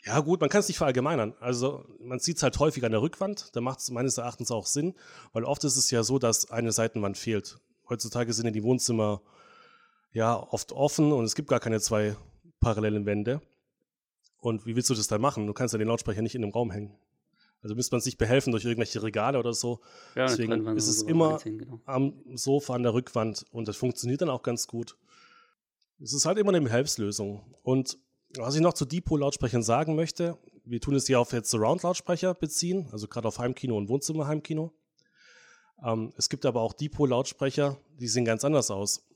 ja, 0.06 0.20
gut, 0.20 0.40
man 0.40 0.52
kann 0.52 0.60
es 0.60 0.68
nicht 0.68 0.78
verallgemeinern. 0.78 1.34
Also, 1.40 1.84
man 2.00 2.20
sieht 2.20 2.38
es 2.38 2.44
halt 2.44 2.60
häufig 2.60 2.86
an 2.86 2.92
der 2.92 3.02
Rückwand. 3.02 3.56
Da 3.56 3.62
macht 3.62 3.80
es 3.80 3.90
meines 3.90 4.20
Erachtens 4.20 4.52
auch 4.52 4.68
Sinn, 4.68 4.94
weil 5.34 5.44
oft 5.44 5.64
ist 5.64 5.78
es 5.78 5.90
ja 5.90 6.04
so, 6.04 6.20
dass 6.20 6.52
eine 6.52 6.72
Seitenwand 6.72 7.18
fehlt. 7.18 7.58
Heutzutage 7.90 8.32
sind 8.32 8.46
ja 8.46 8.52
die 8.52 8.64
Wohnzimmer 8.64 9.24
ja 10.12 10.36
oft 10.36 10.74
offen 10.74 11.12
und 11.12 11.26
es 11.26 11.34
gibt 11.34 11.50
gar 11.50 11.60
keine 11.60 11.80
zwei 11.80 12.16
parallelen 12.60 13.08
Wände. 13.08 13.42
Und 14.46 14.68
wie 14.68 14.76
willst 14.76 14.92
du 14.92 14.94
das 14.94 15.08
dann 15.08 15.22
machen? 15.22 15.48
Du 15.48 15.54
kannst 15.54 15.74
ja 15.74 15.80
den 15.80 15.88
Lautsprecher 15.88 16.22
nicht 16.22 16.36
in 16.36 16.44
einem 16.44 16.52
Raum 16.54 16.70
hängen. 16.70 16.96
Also 17.64 17.74
müsste 17.74 17.96
man 17.96 18.02
sich 18.02 18.20
behelfen 18.20 18.52
durch 18.52 18.64
irgendwelche 18.64 19.02
Regale 19.02 19.40
oder 19.40 19.54
so. 19.54 19.80
Ja, 20.14 20.28
Deswegen 20.28 20.68
ist 20.78 20.88
es 20.88 21.02
immer 21.02 21.40
genau. 21.40 21.82
am 21.86 22.14
Sofa 22.36 22.76
an 22.76 22.84
der 22.84 22.94
Rückwand 22.94 23.44
und 23.50 23.68
das 23.68 23.76
funktioniert 23.76 24.22
dann 24.22 24.30
auch 24.30 24.44
ganz 24.44 24.68
gut. 24.68 24.98
Es 26.00 26.14
ist 26.14 26.28
halt 26.28 26.38
immer 26.38 26.50
eine 26.50 26.62
Behelfslösung. 26.62 27.42
Und 27.64 27.98
was 28.38 28.54
ich 28.54 28.62
noch 28.62 28.74
zu 28.74 28.86
Dipol-Lautsprechern 28.86 29.64
sagen 29.64 29.96
möchte, 29.96 30.38
wir 30.64 30.80
tun 30.80 30.94
es 30.94 31.08
ja 31.08 31.18
auf 31.18 31.34
jetzt 31.34 31.50
Surround-Lautsprecher 31.50 32.36
beziehen, 32.36 32.88
also 32.92 33.08
gerade 33.08 33.28
auf 33.28 33.40
Heimkino 33.40 33.76
und 33.76 33.90
Wohnzimmerheimkino. 33.90 34.72
Ähm, 35.84 36.14
es 36.18 36.30
gibt 36.30 36.46
aber 36.46 36.62
auch 36.62 36.74
Dipol-Lautsprecher, 36.74 37.80
die 38.00 38.08
sehen 38.08 38.26
ganz 38.26 38.46
anders 38.46 38.70
aus. 38.70 39.08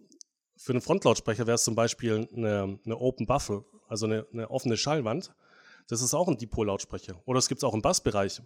Für 0.61 0.73
einen 0.73 0.81
Frontlautsprecher 0.81 1.47
wäre 1.47 1.55
es 1.55 1.63
zum 1.63 1.73
Beispiel 1.73 2.27
eine, 2.35 2.77
eine 2.83 2.97
Open 2.97 3.25
Buffle, 3.25 3.63
also 3.87 4.05
eine, 4.05 4.27
eine, 4.33 4.51
offene 4.51 4.75
Schallwand. 4.75 5.33
Das 5.87 6.01
ist 6.01 6.13
auch 6.13 6.27
ein 6.27 6.37
Dipol-Lautsprecher. 6.37 7.21
Oder 7.23 7.39
es 7.39 7.47
gibt 7.47 7.59
es 7.59 7.63
auch 7.63 7.73
im 7.73 7.81
Bassbereich. 7.81 8.41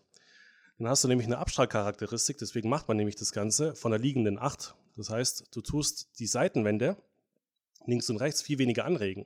Dann 0.77 0.87
hast 0.87 1.03
du 1.03 1.07
nämlich 1.07 1.25
eine 1.25 1.39
Abstrahlcharakteristik, 1.39 2.37
deswegen 2.37 2.69
macht 2.69 2.87
man 2.87 2.97
nämlich 2.97 3.15
das 3.15 3.31
Ganze 3.31 3.73
von 3.73 3.89
der 3.89 3.99
liegenden 3.99 4.37
8. 4.37 4.75
Das 4.95 5.09
heißt, 5.09 5.47
du 5.55 5.61
tust 5.61 6.19
die 6.19 6.27
Seitenwände 6.27 6.97
links 7.87 8.11
und 8.11 8.17
rechts 8.17 8.43
viel 8.43 8.59
weniger 8.59 8.85
anregen. 8.85 9.25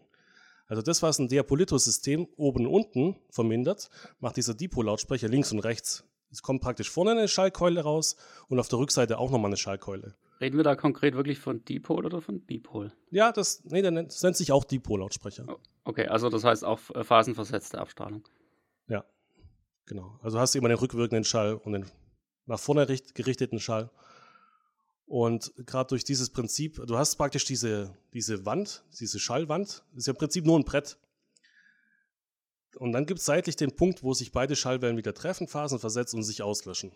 Also 0.67 0.81
das, 0.81 1.03
was 1.03 1.19
ein 1.19 1.27
Diapolito-System 1.27 2.25
oben 2.37 2.67
und 2.67 2.73
unten 2.73 3.17
vermindert, 3.29 3.89
macht 4.21 4.37
dieser 4.37 4.53
Dipol-Lautsprecher 4.53 5.27
links 5.27 5.51
und 5.51 5.59
rechts. 5.59 6.05
Es 6.31 6.41
kommt 6.41 6.61
praktisch 6.61 6.89
vorne 6.89 7.11
eine 7.11 7.27
Schallkeule 7.27 7.81
raus 7.81 8.15
und 8.47 8.59
auf 8.61 8.69
der 8.69 8.79
Rückseite 8.79 9.17
auch 9.17 9.29
nochmal 9.29 9.49
eine 9.49 9.57
Schallkeule. 9.57 10.15
Reden 10.39 10.57
wir 10.57 10.63
da 10.63 10.75
konkret 10.75 11.15
wirklich 11.15 11.39
von 11.39 11.65
Dipol 11.65 12.05
oder 12.05 12.21
von 12.21 12.41
Bipol? 12.41 12.93
Ja, 13.09 13.31
das, 13.31 13.63
nee, 13.65 13.81
das 13.81 14.21
nennt 14.21 14.37
sich 14.37 14.51
auch 14.51 14.63
Dipol-Lautsprecher. 14.63 15.45
Oh, 15.47 15.57
okay, 15.83 16.07
also 16.07 16.29
das 16.29 16.43
heißt 16.43 16.63
auch 16.63 16.79
äh, 16.93 17.03
phasenversetzte 17.03 17.79
Abstrahlung. 17.79 18.27
Ja, 18.87 19.03
genau. 19.85 20.19
Also 20.21 20.39
hast 20.39 20.53
du 20.53 20.59
immer 20.59 20.69
den 20.69 20.77
rückwirkenden 20.77 21.23
Schall 21.23 21.55
und 21.55 21.73
den 21.73 21.85
nach 22.45 22.59
vorne 22.59 22.85
gerichteten 22.85 23.59
Schall. 23.59 23.89
Und 25.05 25.53
gerade 25.65 25.87
durch 25.87 26.03
dieses 26.03 26.29
Prinzip, 26.29 26.81
du 26.85 26.97
hast 26.97 27.15
praktisch 27.15 27.45
diese, 27.45 27.97
diese 28.13 28.45
Wand, 28.45 28.83
diese 28.99 29.19
Schallwand, 29.19 29.83
das 29.91 29.99
ist 29.99 30.07
ja 30.07 30.13
im 30.13 30.17
Prinzip 30.17 30.45
nur 30.45 30.59
ein 30.59 30.65
Brett. 30.65 30.97
Und 32.75 32.91
dann 32.91 33.05
gibt 33.05 33.19
es 33.19 33.25
seitlich 33.25 33.55
den 33.55 33.75
Punkt, 33.75 34.03
wo 34.03 34.13
sich 34.13 34.31
beide 34.31 34.55
Schallwellen 34.55 34.97
wieder 34.97 35.13
treffen, 35.13 35.47
Phasen 35.47 35.79
versetzen 35.79 36.17
und 36.17 36.23
sich 36.23 36.41
auslöschen. 36.43 36.91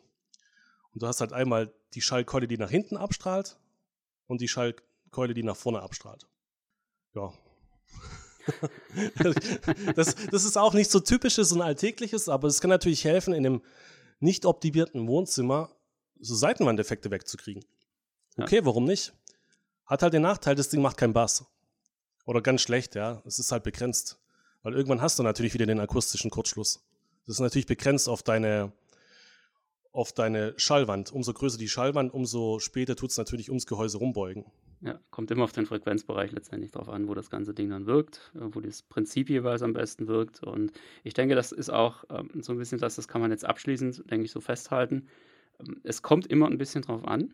Und 0.94 1.04
du 1.04 1.08
hast 1.08 1.22
halt 1.22 1.34
einmal 1.34 1.74
die 1.94 2.02
Schallkeule, 2.02 2.48
die 2.48 2.58
nach 2.58 2.70
hinten 2.70 2.98
abstrahlt 2.98 3.58
und 4.28 4.42
die 4.42 4.48
Schallkeule, 4.48 5.34
die 5.34 5.44
nach 5.44 5.56
vorne 5.56 5.82
abstrahlt. 5.82 6.28
Ja. 7.14 7.34
das, 9.96 10.16
das 10.32 10.44
ist 10.46 10.58
auch 10.58 10.74
nicht 10.74 10.90
so 10.90 11.00
typisches 11.00 11.52
und 11.52 11.62
alltägliches, 11.62 12.30
aber 12.30 12.48
es 12.48 12.60
kann 12.62 12.70
natürlich 12.70 13.04
helfen, 13.06 13.34
in 13.34 13.46
einem 13.46 13.62
nicht 14.20 14.46
optimierten 14.46 15.08
Wohnzimmer 15.08 15.70
so 16.20 16.36
Seitenwandeffekte 16.36 17.12
wegzukriegen. 17.12 17.66
Okay, 18.38 18.62
warum 18.64 18.86
nicht? 18.86 19.14
Hat 19.86 20.04
halt 20.04 20.14
den 20.14 20.22
Nachteil, 20.22 20.56
das 20.56 20.70
Ding 20.70 20.82
macht 20.82 20.98
keinen 20.98 21.14
Bass. 21.14 21.46
Oder 22.26 22.42
ganz 22.42 22.62
schlecht, 22.62 22.96
ja. 22.96 23.22
Es 23.26 23.40
ist 23.40 23.52
halt 23.52 23.64
begrenzt. 23.64 24.20
Weil 24.64 24.74
irgendwann 24.74 25.02
hast 25.02 25.20
du 25.20 25.24
natürlich 25.24 25.54
wieder 25.54 25.66
den 25.66 25.80
akustischen 25.80 26.30
Kurzschluss. 26.30 26.86
Das 27.26 27.36
ist 27.36 27.40
natürlich 27.40 27.66
begrenzt 27.66 28.08
auf 28.08 28.24
deine, 28.24 28.72
auf 29.92 30.14
deine 30.14 30.54
Schallwand. 30.58 31.12
Umso 31.12 31.34
größer 31.34 31.58
die 31.58 31.68
Schallwand, 31.68 32.14
umso 32.14 32.60
später 32.60 32.96
tut 32.96 33.12
es 33.12 33.18
natürlich 33.18 33.50
ums 33.50 33.66
Gehäuse 33.66 33.98
rumbeugen. 33.98 34.46
Ja, 34.84 35.00
kommt 35.12 35.30
immer 35.30 35.44
auf 35.44 35.52
den 35.52 35.68
Frequenzbereich 35.68 36.32
letztendlich 36.32 36.72
drauf 36.72 36.90
an, 36.90 37.08
wo 37.08 37.14
das 37.14 37.30
ganze 37.30 37.54
Ding 37.54 37.70
dann 37.70 37.86
wirkt, 37.86 38.32
äh, 38.36 38.40
wo 38.52 38.62
das 38.62 38.82
Prinzip 38.82 39.30
jeweils 39.30 39.62
am 39.62 39.74
besten 39.74 40.08
wirkt. 40.08 40.42
Und 40.42 40.72
ich 41.04 41.14
denke, 41.14 41.36
das 41.36 41.52
ist 41.52 41.70
auch 41.70 42.04
ähm, 42.10 42.42
so 42.42 42.52
ein 42.52 42.58
bisschen 42.58 42.80
das, 42.80 42.96
das 42.96 43.08
kann 43.08 43.22
man 43.22 43.30
jetzt 43.30 43.46
abschließend, 43.46 44.10
denke 44.10 44.26
ich, 44.26 44.32
so 44.32 44.42
festhalten. 44.42 45.08
Ähm, 45.60 45.82
es 45.84 46.02
kommt 46.02 46.26
immer 46.26 46.48
ein 46.48 46.58
bisschen 46.58 46.82
drauf 46.82 47.06
an. 47.06 47.34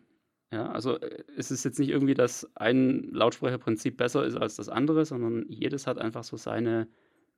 Ja, 0.52 0.70
also 0.70 0.98
äh, 1.00 1.24
es 1.36 1.50
ist 1.50 1.64
jetzt 1.64 1.78
nicht 1.78 1.88
irgendwie, 1.88 2.14
dass 2.14 2.50
ein 2.54 3.04
Lautsprecherprinzip 3.12 3.96
besser 3.96 4.26
ist 4.26 4.36
als 4.36 4.56
das 4.56 4.68
andere, 4.68 5.06
sondern 5.06 5.46
jedes 5.48 5.86
hat 5.86 5.98
einfach 5.98 6.24
so 6.24 6.36
seine, 6.36 6.86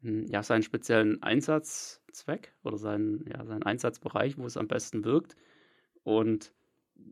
ja, 0.02 0.42
seinen 0.42 0.62
speziellen 0.62 1.22
Einsatzzweck 1.22 2.52
oder 2.64 2.78
seinen, 2.78 3.24
ja, 3.28 3.44
seinen 3.44 3.62
Einsatzbereich, 3.62 4.38
wo 4.38 4.46
es 4.46 4.56
am 4.56 4.68
besten 4.68 5.04
wirkt. 5.04 5.36
Und 6.02 6.52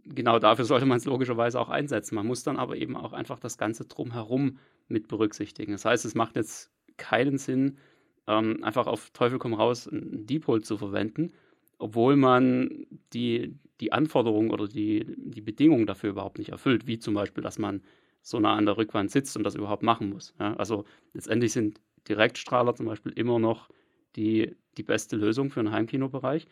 genau 0.04 0.38
dafür 0.38 0.64
sollte 0.64 0.86
man 0.86 0.98
es 0.98 1.04
logischerweise 1.04 1.60
auch 1.60 1.68
einsetzen. 1.68 2.14
Man 2.14 2.26
muss 2.26 2.42
dann 2.42 2.56
aber 2.56 2.76
eben 2.76 2.96
auch 2.96 3.12
einfach 3.12 3.38
das 3.38 3.58
Ganze 3.58 3.84
drumherum 3.84 4.58
mit 4.88 5.08
berücksichtigen. 5.08 5.72
Das 5.72 5.84
heißt, 5.84 6.04
es 6.04 6.14
macht 6.14 6.36
jetzt 6.36 6.70
keinen 6.96 7.38
Sinn, 7.38 7.78
ähm, 8.26 8.62
einfach 8.62 8.86
auf 8.86 9.10
Teufel 9.10 9.38
komm 9.38 9.54
raus 9.54 9.88
einen 9.88 10.26
Dipol 10.26 10.62
zu 10.62 10.78
verwenden, 10.78 11.32
obwohl 11.78 12.16
man 12.16 12.86
die, 13.12 13.54
die 13.80 13.92
Anforderungen 13.92 14.50
oder 14.50 14.66
die, 14.66 15.04
die 15.16 15.40
Bedingungen 15.40 15.86
dafür 15.86 16.10
überhaupt 16.10 16.38
nicht 16.38 16.50
erfüllt, 16.50 16.86
wie 16.86 16.98
zum 16.98 17.14
Beispiel, 17.14 17.42
dass 17.42 17.58
man 17.58 17.82
so 18.20 18.40
nah 18.40 18.56
an 18.56 18.66
der 18.66 18.76
Rückwand 18.76 19.10
sitzt 19.10 19.36
und 19.36 19.44
das 19.44 19.54
überhaupt 19.54 19.82
machen 19.82 20.10
muss. 20.10 20.34
Ja? 20.38 20.54
Also 20.56 20.84
letztendlich 21.14 21.52
sind 21.52 21.80
Direktstrahler 22.08 22.74
zum 22.74 22.86
Beispiel 22.86 23.12
immer 23.12 23.38
noch 23.38 23.68
die, 24.16 24.56
die 24.76 24.82
beste 24.82 25.16
Lösung 25.16 25.50
für 25.50 25.60
einen 25.60 25.72
Heimkinobereich. 25.72 26.46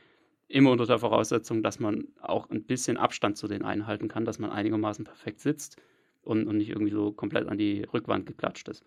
Immer 0.48 0.70
unter 0.70 0.86
der 0.86 0.98
Voraussetzung, 0.98 1.62
dass 1.62 1.80
man 1.80 2.06
auch 2.20 2.48
ein 2.50 2.64
bisschen 2.64 2.96
Abstand 2.96 3.36
zu 3.36 3.48
denen 3.48 3.64
einhalten 3.64 4.08
kann, 4.08 4.24
dass 4.24 4.38
man 4.38 4.50
einigermaßen 4.50 5.04
perfekt 5.04 5.40
sitzt 5.40 5.76
und, 6.22 6.46
und 6.46 6.58
nicht 6.58 6.68
irgendwie 6.68 6.92
so 6.92 7.12
komplett 7.12 7.48
an 7.48 7.58
die 7.58 7.82
Rückwand 7.82 8.26
geklatscht 8.26 8.68
ist. 8.68 8.84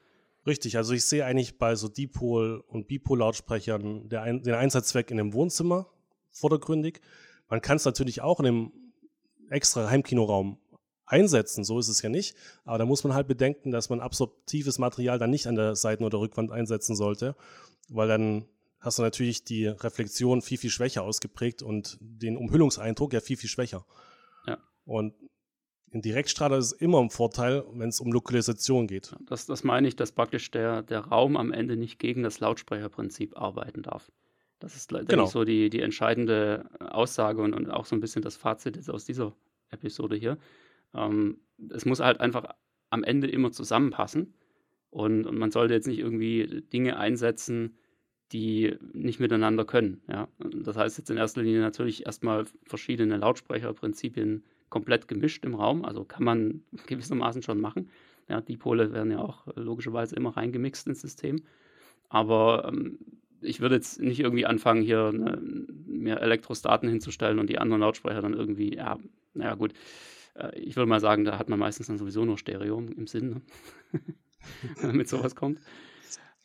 Richtig, 0.48 0.78
also 0.78 0.94
ich 0.94 1.04
sehe 1.04 1.26
eigentlich 1.26 1.58
bei 1.58 1.76
so 1.76 1.88
Dipol- 1.88 2.64
und 2.68 2.88
Bipol-Lautsprechern 2.88 4.08
den 4.08 4.54
Einsatzzweck 4.54 5.12
in 5.12 5.18
dem 5.18 5.34
Wohnzimmer 5.34 5.88
vordergründig. 6.32 7.02
Man 7.50 7.62
kann 7.62 7.78
es 7.78 7.86
natürlich 7.86 8.22
auch 8.22 8.40
in 8.40 8.46
einem 8.46 8.72
extra 9.50 9.90
Heimkinoraum 9.90 10.58
einsetzen, 11.10 11.64
so 11.64 11.80
ist 11.80 11.89
es 11.89 12.01
ja 12.01 12.10
nicht. 12.10 12.36
Aber 12.64 12.78
da 12.78 12.86
muss 12.86 13.03
man 13.03 13.14
halt 13.14 13.28
bedenken, 13.28 13.72
dass 13.72 13.89
man 13.89 13.99
absorptives 13.99 14.78
Material 14.80 15.20
dann 15.20 15.30
nicht 15.30 15.47
an 15.47 15.55
der 15.55 15.76
Seiten- 15.76 16.03
oder 16.03 16.20
Rückwand 16.20 16.51
einsetzen 16.51 16.95
sollte, 16.95 17.36
weil 17.89 18.07
dann 18.07 18.45
hast 18.80 18.99
du 18.99 19.01
natürlich 19.01 19.43
die 19.43 19.68
Reflexion 19.68 20.41
viel, 20.41 20.57
viel 20.57 20.70
schwächer 20.70 21.03
ausgeprägt 21.03 21.62
und 21.62 21.97
den 21.99 22.38
Umhüllungseindruck 22.38 23.14
ja 23.14 23.20
viel, 23.20 23.38
viel 23.38 23.49
schwächer. 23.49 23.86
Ja. 24.47 24.57
Und 24.86 25.14
in 25.91 26.01
Direktstrahler 26.01 26.57
ist 26.57 26.74
immer 26.74 26.99
ein 27.01 27.10
Vorteil, 27.10 27.64
wenn 27.74 27.89
es 27.89 27.99
um 27.99 28.12
Lokalisation 28.12 28.88
geht. 28.88 29.16
Das, 29.26 29.47
das 29.47 29.64
meine 29.64 29.88
ich, 29.88 29.95
dass 29.95 30.12
praktisch 30.12 30.51
der, 30.51 30.84
der 30.84 30.99
Raum 30.99 31.36
am 31.36 31.51
Ende 31.51 31.76
nicht 31.76 31.99
gegen 31.99 32.24
das 32.24 32.39
Lautsprecherprinzip 32.39 33.36
arbeiten 33.38 33.82
darf. 33.82 34.12
Das 34.60 34.76
ist 34.76 34.91
denke 34.91 35.05
genau. 35.07 35.26
so 35.26 35.45
die, 35.45 35.70
die 35.70 35.82
entscheidende 35.82 36.66
Aussage 36.80 37.41
und, 37.41 37.53
und 37.53 37.72
auch 37.72 37.86
so 37.86 37.95
ein 37.95 38.01
bisschen 38.01 38.22
das 38.22 38.36
Fazit 38.36 38.76
jetzt 38.76 38.89
aus 38.89 39.05
dieser 39.05 39.34
Episode 39.72 40.16
hier. 40.16 40.38
Ähm, 40.94 41.40
es 41.70 41.86
muss 41.86 42.00
halt 42.00 42.20
einfach 42.20 42.56
am 42.90 43.04
Ende 43.04 43.28
immer 43.28 43.52
zusammenpassen 43.52 44.34
und, 44.90 45.26
und 45.26 45.38
man 45.38 45.52
sollte 45.52 45.74
jetzt 45.74 45.88
nicht 45.88 46.00
irgendwie 46.00 46.64
Dinge 46.74 46.98
einsetzen, 46.98 47.78
die 48.32 48.76
nicht 48.94 49.20
miteinander 49.20 49.66
können. 49.66 50.02
Ja? 50.08 50.28
Das 50.40 50.78
heißt 50.78 50.98
jetzt 50.98 51.10
in 51.10 51.18
erster 51.18 51.42
Linie 51.42 51.62
natürlich 51.62 52.06
erstmal 52.06 52.46
verschiedene 52.64 53.18
Lautsprecherprinzipien 53.18 54.44
komplett 54.70 55.08
gemischt 55.08 55.46
im 55.46 55.56
Raum. 55.56 55.84
Also 55.86 56.04
kann 56.04 56.24
man 56.24 56.64
gewissermaßen 56.88 57.42
schon 57.42 57.60
machen. 57.60 57.90
Ja, 58.28 58.42
die 58.42 58.58
Pole 58.58 58.94
werden 58.94 59.12
ja 59.12 59.20
auch 59.20 59.48
logischerweise 59.56 60.16
immer 60.16 60.38
reingemixt 60.38 60.88
ins 60.88 61.02
System. 61.02 61.42
Aber 62.10 62.70
ähm, 62.72 63.00
ich 63.42 63.60
würde 63.60 63.76
jetzt 63.76 64.00
nicht 64.00 64.20
irgendwie 64.20 64.46
anfangen, 64.46 64.84
hier 64.84 65.12
ne, 65.12 65.42
mir 65.88 66.20
Elektrostaten 66.20 66.90
hinzustellen 66.90 67.40
und 67.40 67.50
die 67.50 67.58
anderen 67.58 67.82
Lautsprecher 67.82 68.22
dann 68.22 68.34
irgendwie, 68.34 68.76
ja, 68.76 69.00
naja, 69.34 69.56
gut. 69.56 69.74
Äh, 70.36 70.58
ich 70.60 70.76
würde 70.76 70.88
mal 70.88 71.00
sagen, 71.00 71.26
da 71.26 71.38
hat 71.38 71.50
man 71.50 71.60
meistens 71.60 71.88
dann 71.88 71.98
sowieso 71.98 72.26
nur 72.26 72.38
Stereo 72.38 72.80
im 72.80 73.08
Sinn, 73.08 73.30
ne? 73.30 73.42
wenn 74.82 74.96
mit 74.96 75.10
sowas 75.10 75.36
kommt. 75.36 75.60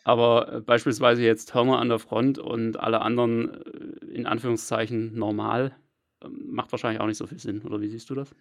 Aber 0.04 0.52
äh, 0.52 0.60
beispielsweise 0.60 1.22
jetzt 1.22 1.54
Hörner 1.54 1.78
an 1.78 1.88
der 1.88 1.98
Front 1.98 2.38
und 2.38 2.78
alle 2.78 3.00
anderen 3.00 3.54
äh, 3.54 4.14
in 4.14 4.26
Anführungszeichen 4.26 5.14
normal, 5.14 5.74
äh, 6.22 6.28
macht 6.28 6.70
wahrscheinlich 6.72 7.00
auch 7.00 7.06
nicht 7.06 7.16
so 7.16 7.26
viel 7.26 7.38
Sinn. 7.38 7.62
Oder 7.62 7.80
wie 7.80 7.88
siehst 7.88 8.10
du 8.10 8.14
das? 8.14 8.34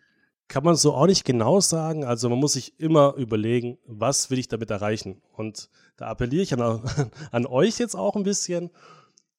Kann 0.49 0.65
man 0.65 0.75
so 0.75 0.93
auch 0.93 1.07
nicht 1.07 1.23
genau 1.23 1.61
sagen. 1.61 2.03
Also 2.03 2.29
man 2.29 2.39
muss 2.39 2.53
sich 2.53 2.79
immer 2.79 3.15
überlegen, 3.15 3.77
was 3.85 4.29
will 4.29 4.39
ich 4.39 4.49
damit 4.49 4.69
erreichen. 4.69 5.21
Und 5.31 5.69
da 5.95 6.07
appelliere 6.07 6.43
ich 6.43 6.53
an, 6.53 6.61
an 7.31 7.45
euch 7.45 7.79
jetzt 7.79 7.95
auch 7.95 8.17
ein 8.17 8.23
bisschen. 8.23 8.69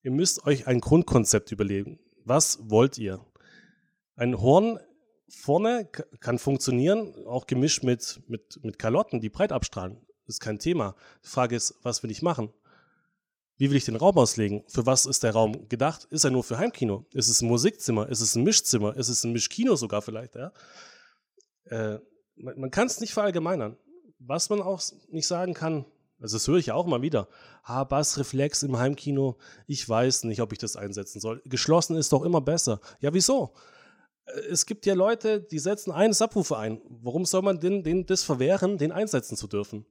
Ihr 0.03 0.11
müsst 0.11 0.47
euch 0.47 0.67
ein 0.67 0.81
Grundkonzept 0.81 1.53
überlegen. 1.53 1.99
Was 2.25 2.59
wollt 2.71 2.97
ihr? 2.97 3.21
Ein 4.17 4.41
Horn 4.41 4.79
vorne 5.29 5.89
kann 6.20 6.39
funktionieren, 6.39 7.27
auch 7.27 7.47
gemischt 7.47 7.83
mit, 7.83 8.22
mit, 8.29 8.61
mit 8.62 8.79
Kalotten, 8.79 9.20
die 9.20 9.31
breit 9.31 9.53
abstrahlen. 9.53 10.01
Ist 10.27 10.41
kein 10.41 10.59
Thema. 10.59 10.95
Die 11.22 11.29
Frage 11.29 11.57
ist, 11.57 11.75
was 11.83 12.03
will 12.03 12.11
ich 12.11 12.22
machen? 12.22 12.53
Wie 13.57 13.70
will 13.70 13.77
ich 13.77 13.85
den 13.85 13.97
Raum 13.97 14.18
auslegen? 14.18 14.64
Für 14.68 14.87
was 14.87 15.07
ist 15.07 15.22
der 15.22 15.33
Raum 15.33 15.68
gedacht? 15.68 16.07
Ist 16.11 16.25
er 16.25 16.31
nur 16.31 16.43
für 16.43 16.59
Heimkino? 16.59 17.07
Ist 17.12 17.29
es 17.29 17.41
ein 17.41 17.49
Musikzimmer? 17.49 18.09
Ist 18.09 18.20
es 18.20 18.35
ein 18.35 18.43
Mischzimmer? 18.43 18.97
Ist 18.97 19.09
es 19.09 19.22
ein 19.25 19.33
Mischkino 19.33 19.77
sogar 19.77 20.03
vielleicht? 20.03 20.35
Ja? 20.35 20.53
Äh, 21.66 21.99
man, 22.37 22.59
man 22.59 22.70
kann 22.70 22.87
es 22.87 23.01
nicht 23.01 23.12
verallgemeinern. 23.12 23.77
Was 24.18 24.51
man 24.51 24.61
auch 24.61 24.83
nicht 25.09 25.27
sagen 25.27 25.55
kann, 25.55 25.85
also 26.20 26.37
das 26.37 26.49
höre 26.49 26.57
ich 26.57 26.66
ja 26.66 26.75
auch 26.75 26.87
mal 26.87 27.03
wieder. 27.03 27.29
Ah, 27.62 27.85
Bassreflex 27.85 28.62
im 28.62 28.79
Heimkino, 28.79 29.37
ich 29.66 29.87
weiß 29.89 30.25
nicht, 30.25 30.41
ob 30.41 30.53
ich 30.53 30.59
das 30.59 30.75
einsetzen 30.75 31.20
soll. 31.20 31.43
Geschlossen 31.45 31.97
ist 31.97 32.12
doch 32.12 32.25
immer 32.25 32.41
besser. 32.41 32.81
Ja, 33.01 33.12
wieso? 33.12 33.55
Es 34.49 34.66
gibt 34.66 34.87
ja 34.87 34.95
Leute, 34.95 35.41
die 35.41 35.59
setzen 35.59 35.93
einen 35.93 36.14
Subwoofer 36.14 36.59
ein. 36.59 36.81
Warum 36.89 37.25
soll 37.25 37.43
man 37.43 37.61
denen, 37.61 37.83
denen 37.83 38.07
das 38.07 38.25
verwehren, 38.25 38.79
den 38.79 38.93
einsetzen 38.93 39.37
zu 39.37 39.47
dürfen? 39.47 39.87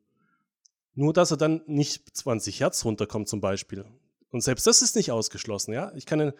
Nur, 0.95 1.13
dass 1.13 1.31
er 1.31 1.37
dann 1.37 1.61
nicht 1.65 2.15
20 2.15 2.59
Hertz 2.59 2.85
runterkommt 2.85 3.27
zum 3.27 3.41
Beispiel. 3.41 3.85
Und 4.29 4.41
selbst 4.41 4.65
das 4.65 4.81
ist 4.81 4.95
nicht 4.95 5.11
ausgeschlossen, 5.11 5.73
ja. 5.73 5.91
Ich 5.95 6.05
kann 6.05 6.19
den 6.19 6.33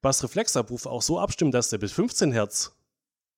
Bassreflexabruf 0.00 0.86
auch 0.86 1.02
so 1.02 1.18
abstimmen, 1.18 1.52
dass 1.52 1.70
der 1.70 1.78
bis 1.78 1.92
15 1.92 2.32
Hertz 2.32 2.76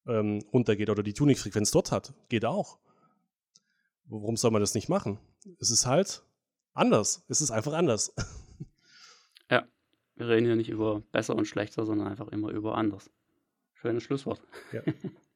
ähm, 0.07 0.45
runtergeht 0.53 0.91
oder 0.91 1.03
die 1.03 1.15
Tuningfrequenz 1.15 1.71
dort 1.71 1.93
hat. 1.93 2.15
Geht 2.29 2.45
auch. 2.45 2.79
Warum 4.07 4.37
soll 4.37 4.51
man 4.51 4.61
das 4.61 4.75
nicht 4.75 4.89
machen? 4.89 5.19
Es 5.59 5.71
ist 5.71 5.87
halt 5.87 6.23
anders. 6.75 7.25
Es 7.29 7.41
ist 7.41 7.51
einfach 7.51 7.73
anders. 7.73 8.15
Ja, 9.51 9.69
wir 10.15 10.29
reden 10.29 10.47
hier 10.47 10.57
nicht 10.57 10.71
über 10.71 11.03
besser 11.13 11.37
und 11.37 11.45
schlechter, 11.45 11.85
sondern 11.85 12.09
einfach 12.09 12.29
immer 12.29 12.49
über 12.49 12.79
anders. 12.79 13.11
Schönes 13.85 14.05
Schlusswort. 14.05 14.41
Ja, 14.73 14.83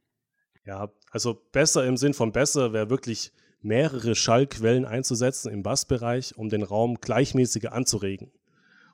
ja 0.65 0.93
also 1.11 1.35
besser 1.53 1.85
im 1.85 1.99
Sinn 1.99 2.15
von 2.15 2.33
besser 2.33 2.73
wäre 2.73 2.89
wirklich 2.89 3.31
mehrere 3.61 4.15
Schallquellen 4.15 4.87
einzusetzen 4.87 5.53
im 5.53 5.63
Bassbereich, 5.63 6.35
um 6.39 6.49
den 6.49 6.63
Raum 6.63 6.99
gleichmäßiger 6.99 7.75
anzuregen. 7.75 8.33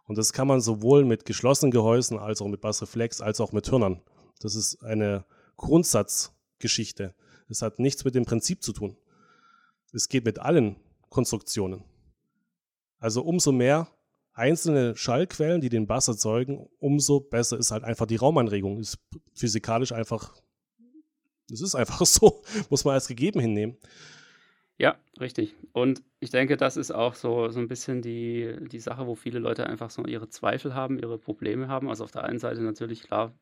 Und 0.07 0.19
das 0.19 0.33
kann 0.33 0.49
man 0.49 0.61
sowohl 0.61 1.05
mit 1.05 1.25
geschlossenen 1.25 1.71
Gehäusen 1.71 2.19
als 2.19 2.43
auch 2.43 2.49
mit 2.49 2.63
Bassreflex 2.63 3.21
als 3.21 3.41
auch 3.41 3.53
mit 3.53 3.71
Hörnern. 3.71 4.03
Das 4.41 4.57
ist 4.57 4.83
eine 4.83 5.25
Grundsatzgeschichte. 5.57 7.15
Es 7.49 7.63
hat 7.63 7.79
nichts 7.79 8.05
mit 8.05 8.17
dem 8.17 8.25
Prinzip 8.25 8.61
zu 8.61 8.73
tun. 8.73 8.97
Es 9.93 10.09
geht 10.09 10.25
mit 10.25 10.41
allen 10.41 10.75
Konstruktionen. 11.11 11.85
Also 12.99 13.23
umso 13.23 13.53
mehr 13.53 13.87
einzelne 14.35 14.97
Schallquellen, 14.97 15.61
die 15.61 15.69
den 15.69 15.87
Bass 15.87 16.09
erzeugen, 16.09 16.69
umso 16.81 17.21
besser 17.21 17.59
ist 17.59 17.71
halt 17.71 17.85
einfach 17.85 18.07
die 18.07 18.17
Raumanregung. 18.17 18.79
Ist 18.79 18.99
physikalisch 19.33 19.93
einfach, 19.93 20.35
es 21.51 21.61
ist 21.61 21.75
einfach 21.75 22.01
so, 22.07 22.43
muss 22.69 22.85
man 22.85 22.95
als 22.95 23.09
gegeben 23.09 23.41
hinnehmen. 23.41 23.77
Ja, 24.77 24.97
richtig. 25.21 25.55
Und 25.73 26.03
ich 26.19 26.31
denke, 26.31 26.57
das 26.57 26.77
ist 26.77 26.91
auch 26.91 27.15
so, 27.15 27.49
so 27.51 27.61
ein 27.61 27.69
bisschen 27.69 28.03
die, 28.03 28.57
die 28.73 28.81
Sache, 28.81 29.07
wo 29.07 29.15
viele 29.15 29.39
Leute 29.39 29.67
einfach 29.67 29.89
so 29.91 30.05
ihre 30.05 30.29
Zweifel 30.29 30.75
haben, 30.75 30.99
ihre 30.99 31.17
Probleme 31.17 31.69
haben. 31.69 31.89
Also 31.89 32.03
auf 32.03 32.11
der 32.11 32.25
einen 32.25 32.41
Seite 32.41 32.61
natürlich, 32.61 33.03
klar, 33.05 33.33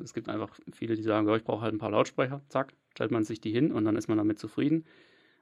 es 0.00 0.14
gibt 0.14 0.28
einfach 0.28 0.56
viele, 0.72 0.94
die 0.94 1.02
sagen, 1.02 1.28
ich 1.34 1.42
brauche 1.42 1.62
halt 1.62 1.74
ein 1.74 1.78
paar 1.78 1.90
Lautsprecher, 1.90 2.40
zack, 2.48 2.72
stellt 2.90 3.10
man 3.10 3.24
sich 3.24 3.40
die 3.40 3.50
hin 3.50 3.72
und 3.72 3.84
dann 3.84 3.96
ist 3.96 4.06
man 4.06 4.18
damit 4.18 4.38
zufrieden. 4.38 4.84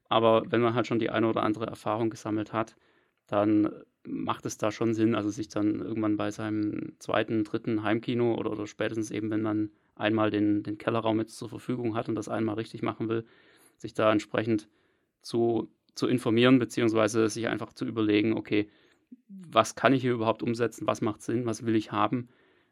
Aber 0.08 0.44
wenn 0.50 0.62
man 0.62 0.74
halt 0.74 0.86
schon 0.86 0.98
die 0.98 1.10
eine 1.10 1.28
oder 1.28 1.42
andere 1.42 1.66
Erfahrung 1.66 2.08
gesammelt 2.08 2.54
hat, 2.54 2.74
dann 3.26 3.70
macht 4.06 4.46
es 4.46 4.58
da 4.58 4.70
schon 4.70 4.94
Sinn, 4.94 5.14
also 5.14 5.30
sich 5.30 5.48
dann 5.48 5.80
irgendwann 5.80 6.16
bei 6.16 6.30
seinem 6.30 6.92
zweiten, 6.98 7.44
dritten 7.44 7.82
Heimkino 7.82 8.34
oder, 8.34 8.52
oder 8.52 8.66
spätestens 8.66 9.10
eben, 9.10 9.30
wenn 9.30 9.42
man 9.42 9.70
einmal 9.96 10.30
den, 10.30 10.62
den 10.62 10.78
Kellerraum 10.78 11.18
jetzt 11.20 11.36
zur 11.36 11.48
Verfügung 11.48 11.94
hat 11.94 12.08
und 12.08 12.14
das 12.14 12.28
einmal 12.28 12.56
richtig 12.56 12.82
machen 12.82 13.08
will, 13.08 13.24
sich 13.78 13.94
da 13.94 14.12
entsprechend 14.12 14.68
zu, 15.22 15.68
zu 15.94 16.06
informieren, 16.06 16.58
beziehungsweise 16.58 17.28
sich 17.28 17.48
einfach 17.48 17.72
zu 17.72 17.86
überlegen, 17.86 18.34
okay, 18.34 18.68
was 19.28 19.74
kann 19.74 19.92
ich 19.92 20.02
hier 20.02 20.12
überhaupt 20.12 20.42
umsetzen, 20.42 20.86
was 20.86 21.00
macht 21.00 21.22
Sinn, 21.22 21.46
was 21.46 21.64
will 21.64 21.76
ich 21.76 21.92
haben? 21.92 22.28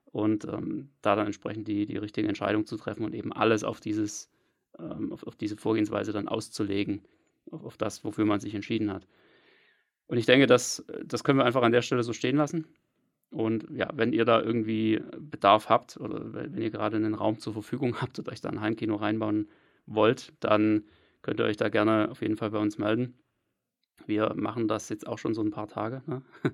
Und 0.07 0.45
ähm, 0.45 0.91
da 1.01 1.17
dann 1.17 1.27
entsprechend 1.27 1.69
die, 1.69 1.87
die 1.87 1.97
richtige 1.97 2.29
Entscheidung 2.29 2.67
zu 2.67 2.77
treffen 2.77 3.05
und 3.05 3.15
eben 3.15 3.33
alles 3.33 3.65
auf, 3.65 3.81
dieses, 3.81 4.29
ähm, 4.79 5.13
auf, 5.13 5.27
auf 5.27 5.37
diese 5.37 5.57
Vorgehensweise 5.57 6.13
dann 6.13 6.29
auszulegen, 6.29 7.03
auf, 7.51 7.65
auf 7.65 7.77
das, 7.79 8.05
wofür 8.05 8.27
man 8.27 8.41
sich 8.41 8.55
entschieden 8.55 8.93
hat. 8.93 9.07
Und 10.07 10.19
ich 10.19 10.27
denke, 10.27 10.47
das, 10.47 10.85
das 11.05 11.25
können 11.25 11.39
wir 11.39 11.45
einfach 11.45 11.63
an 11.63 11.73
der 11.73 11.83
Stelle 11.83 12.03
so 12.03 12.13
stehen 12.13 12.37
lassen. 12.37 12.67
Und 13.31 13.67
ja, 13.71 13.89
wenn 13.95 14.13
ihr 14.13 14.27
da 14.27 14.43
irgendwie 14.43 15.03
Bedarf 15.19 15.71
habt 15.71 15.97
oder 15.97 16.35
wenn 16.35 16.61
ihr 16.61 16.71
gerade 16.71 16.97
einen 16.97 17.15
Raum 17.15 17.39
zur 17.39 17.55
Verfügung 17.55 17.97
habt 18.01 18.19
und 18.19 18.29
euch 18.29 18.41
da 18.41 18.51
ein 18.51 18.61
Heimkino 18.61 18.97
reinbauen 18.97 19.49
wollt, 19.87 20.33
dann 20.41 20.85
könnt 21.23 21.41
ihr 21.41 21.47
euch 21.47 21.57
da 21.57 21.69
gerne 21.69 22.11
auf 22.11 22.21
jeden 22.21 22.37
Fall 22.37 22.51
bei 22.51 22.59
uns 22.59 22.79
melden. 22.79 23.15
Wir 24.07 24.35
machen 24.35 24.69
das 24.69 24.89
jetzt 24.89 25.07
auch 25.07 25.19
schon 25.19 25.33
so 25.33 25.43
ein 25.43 25.51
paar 25.51 25.69
Tage, 25.69 26.03
ne? 26.07 26.23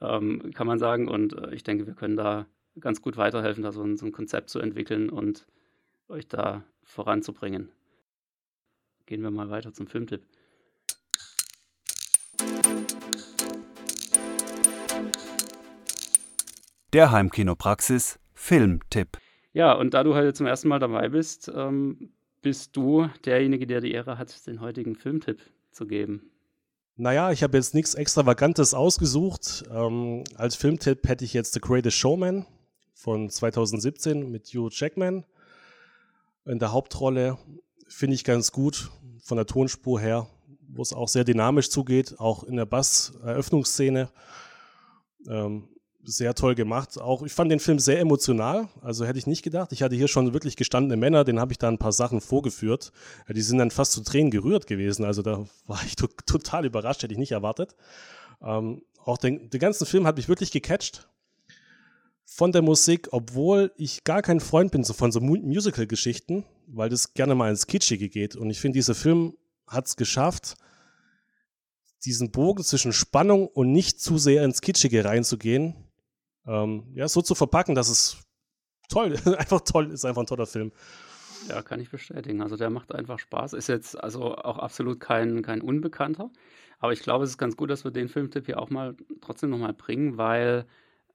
ähm, 0.00 0.50
kann 0.54 0.66
man 0.66 0.78
sagen. 0.78 1.08
Und 1.08 1.34
äh, 1.34 1.54
ich 1.54 1.64
denke, 1.64 1.86
wir 1.86 1.94
können 1.94 2.16
da 2.16 2.46
ganz 2.80 3.02
gut 3.02 3.16
weiterhelfen, 3.16 3.62
da 3.62 3.72
so 3.72 3.82
ein, 3.82 3.96
so 3.96 4.06
ein 4.06 4.12
Konzept 4.12 4.48
zu 4.48 4.60
entwickeln 4.60 5.10
und 5.10 5.46
euch 6.08 6.28
da 6.28 6.64
voranzubringen. 6.84 7.70
Gehen 9.06 9.22
wir 9.22 9.30
mal 9.30 9.50
weiter 9.50 9.72
zum 9.72 9.86
Filmtipp. 9.86 10.22
Der 16.94 17.10
Heimkinopraxis 17.10 18.18
Filmtipp. 18.32 19.18
Ja, 19.52 19.74
und 19.74 19.92
da 19.92 20.02
du 20.04 20.14
heute 20.14 20.32
zum 20.32 20.46
ersten 20.46 20.68
Mal 20.68 20.78
dabei 20.78 21.10
bist, 21.10 21.52
ähm, 21.54 22.12
bist 22.40 22.74
du 22.78 23.10
derjenige, 23.26 23.66
der 23.66 23.82
die 23.82 23.92
Ehre 23.92 24.16
hat, 24.16 24.46
den 24.46 24.62
heutigen 24.62 24.94
Filmtipp 24.94 25.38
zu 25.70 25.86
geben. 25.86 26.30
Naja, 26.96 27.30
ich 27.30 27.42
habe 27.42 27.58
jetzt 27.58 27.74
nichts 27.74 27.94
Extravagantes 27.94 28.72
ausgesucht. 28.72 29.64
Ähm, 29.70 30.24
als 30.36 30.56
Filmtipp 30.56 31.06
hätte 31.06 31.26
ich 31.26 31.34
jetzt 31.34 31.52
The 31.52 31.60
Greatest 31.60 31.98
Showman 31.98 32.46
von 32.94 33.28
2017 33.28 34.30
mit 34.30 34.46
Hugh 34.46 34.70
Jackman 34.72 35.26
in 36.46 36.58
der 36.58 36.72
Hauptrolle. 36.72 37.36
Finde 37.86 38.14
ich 38.14 38.24
ganz 38.24 38.50
gut 38.50 38.90
von 39.22 39.36
der 39.36 39.44
Tonspur 39.44 40.00
her, 40.00 40.26
wo 40.68 40.80
es 40.80 40.94
auch 40.94 41.08
sehr 41.08 41.24
dynamisch 41.24 41.68
zugeht, 41.68 42.14
auch 42.18 42.44
in 42.44 42.56
der 42.56 42.64
Bass-Eröffnungsszene. 42.64 44.08
Ähm, 45.28 45.68
sehr 46.04 46.34
toll 46.34 46.54
gemacht. 46.54 46.98
Auch 47.00 47.22
ich 47.22 47.32
fand 47.32 47.50
den 47.50 47.60
Film 47.60 47.78
sehr 47.78 48.00
emotional. 48.00 48.68
Also 48.80 49.04
hätte 49.04 49.18
ich 49.18 49.26
nicht 49.26 49.42
gedacht. 49.42 49.72
Ich 49.72 49.82
hatte 49.82 49.96
hier 49.96 50.08
schon 50.08 50.32
wirklich 50.32 50.56
gestandene 50.56 50.96
Männer, 50.96 51.24
denen 51.24 51.40
habe 51.40 51.52
ich 51.52 51.58
da 51.58 51.68
ein 51.68 51.78
paar 51.78 51.92
Sachen 51.92 52.20
vorgeführt. 52.20 52.92
Die 53.28 53.42
sind 53.42 53.58
dann 53.58 53.70
fast 53.70 53.92
zu 53.92 54.02
Tränen 54.02 54.30
gerührt 54.30 54.66
gewesen. 54.66 55.04
Also 55.04 55.22
da 55.22 55.44
war 55.66 55.80
ich 55.84 55.96
total 55.96 56.64
überrascht, 56.64 57.02
hätte 57.02 57.12
ich 57.12 57.18
nicht 57.18 57.32
erwartet. 57.32 57.74
Ähm, 58.42 58.82
auch 59.04 59.18
den, 59.18 59.50
den 59.50 59.60
ganzen 59.60 59.86
Film 59.86 60.06
hat 60.06 60.16
mich 60.16 60.28
wirklich 60.28 60.50
gecatcht. 60.50 61.08
Von 62.24 62.52
der 62.52 62.62
Musik, 62.62 63.08
obwohl 63.10 63.72
ich 63.76 64.04
gar 64.04 64.22
kein 64.22 64.38
Freund 64.38 64.70
bin 64.70 64.84
so 64.84 64.92
von 64.92 65.10
so 65.10 65.20
Musical-Geschichten, 65.20 66.44
weil 66.66 66.90
das 66.90 67.14
gerne 67.14 67.34
mal 67.34 67.50
ins 67.50 67.66
Kitschige 67.66 68.08
geht. 68.08 68.36
Und 68.36 68.50
ich 68.50 68.60
finde, 68.60 68.78
dieser 68.78 68.94
Film 68.94 69.34
hat 69.66 69.86
es 69.86 69.96
geschafft, 69.96 70.56
diesen 72.04 72.30
Bogen 72.30 72.62
zwischen 72.62 72.92
Spannung 72.92 73.48
und 73.48 73.72
nicht 73.72 74.00
zu 74.00 74.18
sehr 74.18 74.44
ins 74.44 74.60
Kitschige 74.60 75.04
reinzugehen 75.04 75.87
ähm, 76.48 76.84
ja, 76.94 77.06
so 77.08 77.22
zu 77.22 77.34
verpacken, 77.34 77.74
dass 77.74 77.88
es 77.88 78.22
toll, 78.88 79.16
einfach 79.38 79.60
toll 79.60 79.90
ist, 79.90 80.04
einfach 80.04 80.22
ein 80.22 80.26
toller 80.26 80.46
Film. 80.46 80.72
Ja, 81.48 81.62
kann 81.62 81.80
ich 81.80 81.90
bestätigen. 81.90 82.42
Also 82.42 82.56
der 82.56 82.70
macht 82.70 82.92
einfach 82.94 83.18
Spaß. 83.18 83.52
Ist 83.52 83.68
jetzt 83.68 84.02
also 84.02 84.34
auch 84.36 84.58
absolut 84.58 84.98
kein, 84.98 85.42
kein 85.42 85.60
Unbekannter. 85.60 86.30
Aber 86.80 86.92
ich 86.92 87.00
glaube, 87.00 87.24
es 87.24 87.30
ist 87.30 87.38
ganz 87.38 87.56
gut, 87.56 87.70
dass 87.70 87.84
wir 87.84 87.90
den 87.90 88.08
Filmtipp 88.08 88.46
hier 88.46 88.58
auch 88.58 88.70
mal 88.70 88.96
trotzdem 89.20 89.50
nochmal 89.50 89.72
bringen, 89.72 90.16
weil 90.16 90.66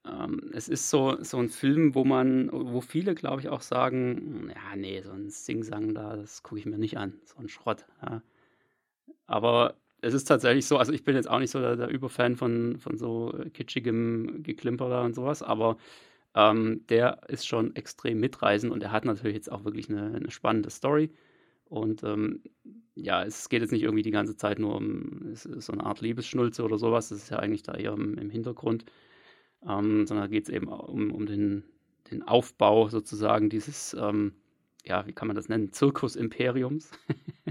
ähm, 0.05 0.51
es 0.53 0.69
ist 0.69 0.89
so, 0.89 1.21
so 1.21 1.37
ein 1.37 1.49
Film, 1.49 1.95
wo 1.95 2.03
man, 2.05 2.49
wo 2.51 2.81
viele, 2.81 3.15
glaube 3.15 3.41
ich, 3.41 3.49
auch 3.49 3.61
sagen, 3.61 4.49
ja, 4.53 4.75
nee, 4.75 5.01
so 5.01 5.11
ein 5.11 5.29
Sing-Sang 5.29 5.93
da, 5.93 6.15
das 6.15 6.43
gucke 6.43 6.59
ich 6.59 6.65
mir 6.65 6.77
nicht 6.77 6.97
an. 6.97 7.19
So 7.25 7.37
ein 7.37 7.49
Schrott. 7.49 7.85
Ja. 8.01 8.21
Aber 9.27 9.75
es 10.03 10.13
ist 10.13 10.25
tatsächlich 10.25 10.65
so, 10.67 10.77
also 10.77 10.91
ich 10.91 11.03
bin 11.03 11.15
jetzt 11.15 11.29
auch 11.29 11.39
nicht 11.39 11.51
so 11.51 11.59
der, 11.59 11.75
der 11.77 11.87
Überfan 11.87 12.35
von, 12.35 12.77
von 12.79 12.97
so 12.97 13.33
kitschigem 13.53 14.43
Geklimper 14.43 14.89
da 14.89 15.03
und 15.03 15.15
sowas, 15.15 15.41
aber 15.41 15.77
ähm, 16.35 16.85
der 16.89 17.21
ist 17.29 17.47
schon 17.47 17.75
extrem 17.75 18.19
mitreißend 18.19 18.71
und 18.71 18.83
er 18.83 18.91
hat 18.91 19.05
natürlich 19.05 19.35
jetzt 19.35 19.51
auch 19.51 19.63
wirklich 19.65 19.89
eine, 19.89 20.15
eine 20.15 20.31
spannende 20.31 20.69
Story. 20.69 21.11
Und 21.65 22.03
ähm, 22.03 22.43
ja, 22.95 23.23
es 23.23 23.49
geht 23.49 23.61
jetzt 23.61 23.71
nicht 23.71 23.83
irgendwie 23.83 24.03
die 24.03 24.11
ganze 24.11 24.35
Zeit 24.35 24.59
nur 24.59 24.75
um 24.75 25.33
so 25.33 25.73
eine 25.73 25.85
Art 25.85 26.01
Liebesschnulze 26.01 26.63
oder 26.63 26.77
sowas, 26.77 27.09
das 27.09 27.19
ist 27.19 27.29
ja 27.29 27.39
eigentlich 27.39 27.63
da 27.63 27.73
eher 27.73 27.93
im, 27.93 28.17
im 28.17 28.29
Hintergrund, 28.29 28.85
ähm, 29.67 30.05
sondern 30.05 30.29
geht 30.29 30.43
es 30.43 30.49
eben 30.49 30.67
um, 30.67 31.11
um 31.11 31.25
den, 31.25 31.63
den 32.11 32.23
Aufbau 32.23 32.89
sozusagen 32.89 33.49
dieses, 33.49 33.95
ähm, 33.99 34.33
ja, 34.83 35.05
wie 35.07 35.13
kann 35.13 35.27
man 35.27 35.35
das 35.35 35.49
nennen, 35.49 35.71
Zirkus-Imperiums. 35.71 36.91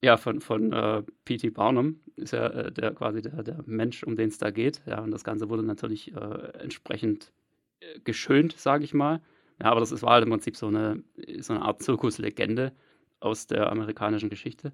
Ja, 0.00 0.16
von, 0.16 0.40
von 0.40 0.72
äh, 0.72 1.02
P.T. 1.24 1.50
Barnum 1.50 2.00
ist 2.14 2.32
ja 2.32 2.46
äh, 2.46 2.72
der 2.72 2.94
quasi 2.94 3.20
der, 3.20 3.42
der 3.42 3.62
Mensch, 3.66 4.04
um 4.04 4.14
den 4.14 4.28
es 4.28 4.38
da 4.38 4.50
geht. 4.50 4.80
Ja, 4.86 5.00
und 5.00 5.10
das 5.10 5.24
Ganze 5.24 5.48
wurde 5.48 5.64
natürlich 5.64 6.14
äh, 6.14 6.52
entsprechend 6.60 7.32
äh, 7.80 7.98
geschönt, 8.00 8.56
sage 8.56 8.84
ich 8.84 8.94
mal. 8.94 9.20
Ja, 9.60 9.70
aber 9.72 9.80
das 9.80 9.90
ist, 9.90 10.02
war 10.02 10.12
halt 10.12 10.24
im 10.24 10.30
Prinzip 10.30 10.56
so 10.56 10.68
eine, 10.68 11.02
so 11.40 11.52
eine 11.52 11.62
Art 11.62 11.82
Zirkuslegende 11.82 12.72
aus 13.18 13.48
der 13.48 13.72
amerikanischen 13.72 14.28
Geschichte. 14.30 14.72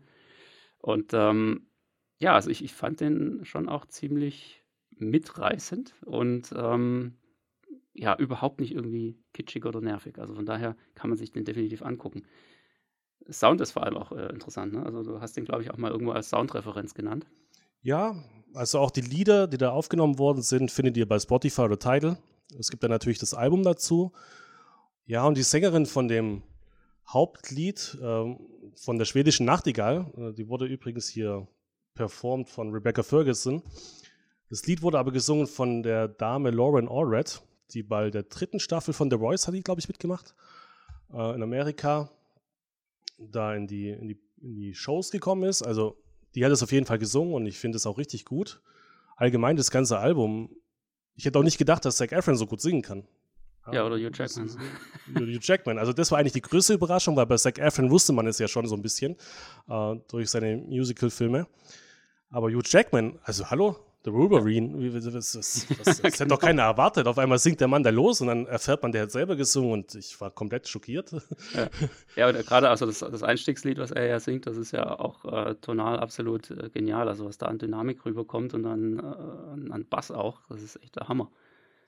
Und 0.78 1.14
ähm, 1.14 1.68
ja, 2.18 2.34
also 2.34 2.50
ich, 2.50 2.62
ich 2.62 2.74
fand 2.74 3.00
den 3.00 3.46
schon 3.46 3.70
auch 3.70 3.86
ziemlich 3.86 4.62
mitreißend 4.90 5.94
und 6.04 6.52
ähm, 6.54 7.14
ja, 7.94 8.16
überhaupt 8.16 8.60
nicht 8.60 8.72
irgendwie 8.72 9.16
kitschig 9.32 9.64
oder 9.64 9.80
nervig. 9.80 10.18
Also 10.18 10.34
von 10.34 10.46
daher 10.46 10.76
kann 10.94 11.10
man 11.10 11.16
sich 11.16 11.30
den 11.30 11.44
definitiv 11.44 11.82
angucken. 11.82 12.22
Sound 13.30 13.60
ist 13.60 13.72
vor 13.72 13.84
allem 13.84 13.96
auch 13.96 14.12
äh, 14.12 14.26
interessant. 14.26 14.74
Ne? 14.74 14.84
Also 14.84 15.02
du 15.02 15.20
hast 15.20 15.36
den, 15.36 15.44
glaube 15.44 15.62
ich, 15.62 15.70
auch 15.70 15.78
mal 15.78 15.90
irgendwo 15.90 16.12
als 16.12 16.28
Soundreferenz 16.28 16.94
genannt. 16.94 17.26
Ja, 17.80 18.16
also 18.52 18.78
auch 18.80 18.90
die 18.90 19.00
Lieder, 19.00 19.46
die 19.46 19.58
da 19.58 19.70
aufgenommen 19.70 20.18
worden 20.18 20.42
sind, 20.42 20.70
findet 20.70 20.96
ihr 20.96 21.08
bei 21.08 21.18
Spotify 21.18 21.62
oder 21.62 21.78
Tidal. 21.78 22.18
Es 22.58 22.70
gibt 22.70 22.82
dann 22.82 22.90
natürlich 22.90 23.18
das 23.18 23.32
Album 23.32 23.62
dazu. 23.62 24.12
Ja, 25.06 25.26
und 25.26 25.36
die 25.36 25.42
Sängerin 25.42 25.86
von 25.86 26.08
dem 26.08 26.42
Hauptlied 27.08 27.98
äh, 28.00 28.36
von 28.76 28.98
der 28.98 29.04
schwedischen 29.04 29.46
Nachtigall, 29.46 30.06
äh, 30.16 30.32
die 30.32 30.48
wurde 30.48 30.66
übrigens 30.66 31.08
hier 31.08 31.46
performt 31.94 32.48
von 32.48 32.70
Rebecca 32.70 33.02
Ferguson. 33.02 33.62
Das 34.50 34.66
Lied 34.66 34.82
wurde 34.82 34.98
aber 34.98 35.12
gesungen 35.12 35.46
von 35.46 35.82
der 35.82 36.08
Dame 36.08 36.50
Lauren 36.50 36.88
Allred, 36.88 37.42
die 37.74 37.82
bei 37.82 38.10
der 38.10 38.22
dritten 38.22 38.60
Staffel 38.60 38.94
von 38.94 39.10
The 39.10 39.18
Voice 39.18 39.46
hat 39.46 39.54
die, 39.54 39.62
glaube 39.62 39.80
ich, 39.80 39.88
mitgemacht 39.88 40.34
äh, 41.12 41.34
in 41.34 41.42
Amerika 41.42 42.10
da 43.18 43.54
in 43.54 43.66
die, 43.66 43.90
in 43.90 44.08
die, 44.08 44.18
in 44.40 44.54
die 44.54 44.74
Shows 44.74 45.10
gekommen 45.10 45.44
ist. 45.44 45.62
Also 45.62 45.96
die 46.34 46.44
hat 46.44 46.52
es 46.52 46.62
auf 46.62 46.72
jeden 46.72 46.86
Fall 46.86 46.98
gesungen 46.98 47.34
und 47.34 47.46
ich 47.46 47.58
finde 47.58 47.76
es 47.76 47.86
auch 47.86 47.98
richtig 47.98 48.24
gut. 48.24 48.60
Allgemein 49.16 49.56
das 49.56 49.70
ganze 49.70 49.98
Album. 49.98 50.50
Ich 51.14 51.24
hätte 51.24 51.38
auch 51.38 51.44
nicht 51.44 51.58
gedacht, 51.58 51.84
dass 51.84 51.96
Zac 51.96 52.12
Efron 52.12 52.36
so 52.36 52.46
gut 52.46 52.60
singen 52.60 52.82
kann. 52.82 53.06
Ja, 53.72 53.86
oder 53.86 53.96
Hugh 53.96 54.10
Jackman. 54.12 54.50
Hugh 55.14 55.38
Jackman. 55.40 55.78
Also 55.78 55.92
das 55.92 56.10
war 56.10 56.18
eigentlich 56.18 56.32
die 56.32 56.42
größte 56.42 56.74
Überraschung, 56.74 57.16
weil 57.16 57.26
bei 57.26 57.36
Zac 57.36 57.58
Efron 57.58 57.90
wusste 57.90 58.12
man 58.12 58.26
es 58.26 58.38
ja 58.38 58.48
schon 58.48 58.66
so 58.66 58.74
ein 58.74 58.82
bisschen 58.82 59.16
äh, 59.68 59.94
durch 60.08 60.28
seine 60.28 60.56
Musical-Filme. 60.56 61.46
Aber 62.30 62.48
Hugh 62.48 62.62
Jackman, 62.64 63.18
also 63.22 63.48
hallo, 63.48 63.76
The 64.04 64.12
Wolverine, 64.12 64.90
das, 64.90 65.04
das, 65.04 65.32
das, 65.32 65.66
das 65.76 65.96
genau. 65.96 66.10
hätte 66.10 66.26
doch 66.26 66.38
keiner 66.38 66.64
erwartet. 66.64 67.06
Auf 67.06 67.16
einmal 67.16 67.38
singt 67.38 67.60
der 67.60 67.68
Mann 67.68 67.82
da 67.82 67.88
los 67.88 68.20
und 68.20 68.26
dann 68.26 68.44
erfährt 68.44 68.82
man, 68.82 68.92
der 68.92 69.02
hat 69.02 69.10
selber 69.10 69.34
gesungen 69.34 69.72
und 69.72 69.94
ich 69.94 70.20
war 70.20 70.30
komplett 70.30 70.68
schockiert. 70.68 71.12
Ja, 71.54 71.68
ja 72.16 72.28
und 72.28 72.46
gerade 72.46 72.68
also 72.68 72.84
das, 72.84 72.98
das, 72.98 73.22
Einstiegslied, 73.22 73.78
was 73.78 73.92
er 73.92 74.06
ja 74.06 74.20
singt, 74.20 74.46
das 74.46 74.58
ist 74.58 74.72
ja 74.72 74.98
auch 74.98 75.24
äh, 75.24 75.54
tonal 75.54 75.98
absolut 76.00 76.50
äh, 76.50 76.68
genial. 76.68 77.08
Also 77.08 77.24
was 77.24 77.38
da 77.38 77.46
an 77.46 77.58
Dynamik 77.58 78.04
rüberkommt 78.04 78.52
und 78.52 78.64
dann 78.64 78.98
äh, 78.98 79.72
an 79.72 79.86
Bass 79.88 80.10
auch, 80.10 80.42
das 80.50 80.62
ist 80.62 80.82
echt 80.82 80.96
der 80.96 81.08
Hammer. 81.08 81.30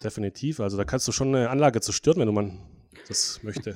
Definitiv, 0.03 0.61
also 0.61 0.79
da 0.79 0.85
kannst 0.85 1.07
du 1.09 1.13
schon 1.13 1.35
eine 1.35 1.51
Anlage 1.51 1.83
zerstören, 1.83 2.19
wenn 2.19 2.27
du 2.27 2.33
man 2.33 2.59
das 3.09 3.43
möchte. 3.43 3.75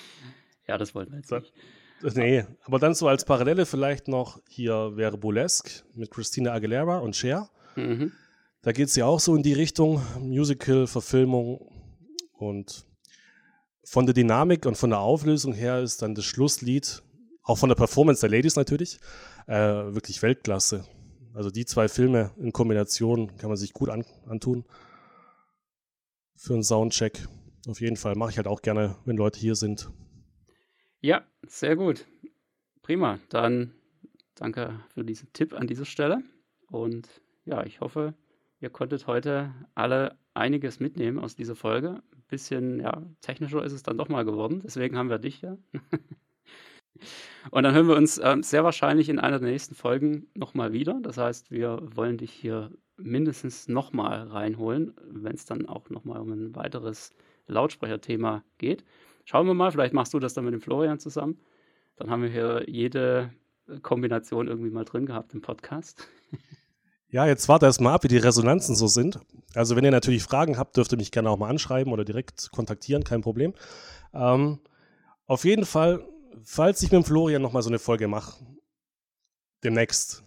ja, 0.66 0.78
das 0.78 0.94
wollten 0.94 1.12
wir 1.12 1.18
jetzt 1.18 1.30
nicht. 1.30 1.52
Nee, 2.14 2.46
aber 2.64 2.78
dann 2.78 2.94
so 2.94 3.08
als 3.08 3.26
Parallele 3.26 3.66
vielleicht 3.66 4.08
noch, 4.08 4.40
hier 4.48 4.96
wäre 4.96 5.18
Burlesque 5.18 5.82
mit 5.94 6.10
Christina 6.10 6.52
Aguilera 6.52 6.98
und 6.98 7.16
Cher. 7.16 7.50
Mhm. 7.76 8.12
Da 8.62 8.72
geht 8.72 8.88
es 8.88 8.96
ja 8.96 9.06
auch 9.06 9.20
so 9.20 9.36
in 9.36 9.42
die 9.42 9.52
Richtung 9.52 10.02
Musical, 10.18 10.86
Verfilmung 10.86 11.72
und 12.32 12.84
von 13.84 14.06
der 14.06 14.14
Dynamik 14.14 14.66
und 14.66 14.76
von 14.76 14.90
der 14.90 14.98
Auflösung 14.98 15.52
her 15.52 15.80
ist 15.80 16.02
dann 16.02 16.16
das 16.16 16.24
Schlusslied, 16.24 17.02
auch 17.42 17.56
von 17.56 17.68
der 17.68 17.76
Performance 17.76 18.20
der 18.20 18.30
Ladies 18.30 18.56
natürlich, 18.56 18.98
äh, 19.46 19.54
wirklich 19.54 20.20
Weltklasse. 20.22 20.84
Also 21.32 21.50
die 21.50 21.66
zwei 21.66 21.86
Filme 21.86 22.32
in 22.38 22.52
Kombination 22.52 23.36
kann 23.36 23.48
man 23.48 23.56
sich 23.56 23.72
gut 23.72 23.90
an, 23.90 24.04
antun. 24.26 24.64
Für 26.34 26.54
einen 26.54 26.64
Soundcheck. 26.64 27.28
Auf 27.68 27.80
jeden 27.80 27.96
Fall 27.96 28.16
mache 28.16 28.30
ich 28.30 28.36
halt 28.36 28.46
auch 28.46 28.62
gerne, 28.62 28.96
wenn 29.04 29.16
Leute 29.16 29.38
hier 29.38 29.54
sind. 29.54 29.90
Ja, 31.00 31.24
sehr 31.46 31.76
gut. 31.76 32.06
Prima, 32.82 33.20
dann 33.28 33.74
danke 34.34 34.80
für 34.94 35.04
diesen 35.04 35.32
Tipp 35.32 35.52
an 35.52 35.66
dieser 35.66 35.84
Stelle. 35.84 36.22
Und 36.68 37.08
ja, 37.46 37.64
ich 37.64 37.80
hoffe, 37.80 38.14
ihr 38.60 38.70
konntet 38.70 39.06
heute 39.06 39.54
alle 39.74 40.18
einiges 40.34 40.80
mitnehmen 40.80 41.18
aus 41.18 41.34
dieser 41.34 41.56
Folge. 41.56 42.02
Ein 42.12 42.24
bisschen 42.28 42.80
ja, 42.80 43.02
technischer 43.20 43.64
ist 43.64 43.72
es 43.72 43.82
dann 43.82 43.96
doch 43.96 44.08
mal 44.08 44.24
geworden. 44.24 44.60
Deswegen 44.64 44.98
haben 44.98 45.08
wir 45.08 45.18
dich 45.18 45.40
ja. 45.40 45.56
Und 47.50 47.62
dann 47.62 47.74
hören 47.74 47.88
wir 47.88 47.96
uns 47.96 48.18
äh, 48.18 48.36
sehr 48.40 48.64
wahrscheinlich 48.64 49.08
in 49.08 49.18
einer 49.18 49.38
der 49.38 49.50
nächsten 49.50 49.74
Folgen 49.74 50.26
nochmal 50.34 50.72
wieder. 50.72 50.98
Das 51.02 51.18
heißt, 51.18 51.50
wir 51.50 51.80
wollen 51.94 52.18
dich 52.18 52.32
hier 52.32 52.70
mindestens 52.96 53.68
nochmal 53.68 54.26
reinholen, 54.28 54.94
wenn 55.08 55.34
es 55.34 55.44
dann 55.44 55.66
auch 55.66 55.90
nochmal 55.90 56.20
um 56.20 56.32
ein 56.32 56.56
weiteres 56.56 57.10
Lautsprecherthema 57.46 58.42
geht. 58.58 58.84
Schauen 59.24 59.46
wir 59.46 59.54
mal, 59.54 59.70
vielleicht 59.70 59.94
machst 59.94 60.14
du 60.14 60.18
das 60.18 60.34
dann 60.34 60.44
mit 60.44 60.54
dem 60.54 60.60
Florian 60.60 60.98
zusammen. 60.98 61.38
Dann 61.96 62.10
haben 62.10 62.22
wir 62.22 62.30
hier 62.30 62.64
jede 62.68 63.32
Kombination 63.82 64.48
irgendwie 64.48 64.70
mal 64.70 64.84
drin 64.84 65.06
gehabt 65.06 65.34
im 65.34 65.42
Podcast. 65.42 66.08
Ja, 67.08 67.26
jetzt 67.26 67.48
warte 67.48 67.66
erst 67.66 67.80
mal 67.80 67.94
ab, 67.94 68.04
wie 68.04 68.08
die 68.08 68.16
Resonanzen 68.16 68.74
so 68.74 68.88
sind. 68.88 69.20
Also 69.54 69.76
wenn 69.76 69.84
ihr 69.84 69.90
natürlich 69.90 70.22
Fragen 70.22 70.58
habt, 70.58 70.76
dürft 70.76 70.92
ihr 70.92 70.98
mich 70.98 71.12
gerne 71.12 71.30
auch 71.30 71.38
mal 71.38 71.48
anschreiben 71.48 71.92
oder 71.92 72.04
direkt 72.04 72.50
kontaktieren, 72.50 73.04
kein 73.04 73.22
Problem. 73.22 73.54
Ähm, 74.12 74.58
auf 75.26 75.44
jeden 75.44 75.66
Fall, 75.66 76.04
falls 76.42 76.82
ich 76.82 76.90
mit 76.90 77.02
dem 77.02 77.04
Florian 77.04 77.42
nochmal 77.42 77.62
so 77.62 77.70
eine 77.70 77.78
Folge 77.78 78.08
mache, 78.08 78.44
demnächst, 79.62 80.24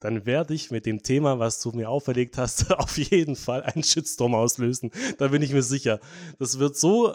dann 0.00 0.26
werde 0.26 0.52
ich 0.54 0.72
mit 0.72 0.84
dem 0.84 1.02
Thema, 1.04 1.38
was 1.38 1.60
du 1.60 1.70
mir 1.70 1.88
auferlegt 1.88 2.36
hast, 2.36 2.72
auf 2.78 2.98
jeden 2.98 3.36
Fall 3.36 3.62
einen 3.62 3.84
Shitstorm 3.84 4.34
auslösen. 4.34 4.90
Da 5.18 5.28
bin 5.28 5.42
ich 5.42 5.52
mir 5.52 5.62
sicher. 5.62 6.00
Das 6.38 6.58
wird 6.58 6.76
so, 6.76 7.14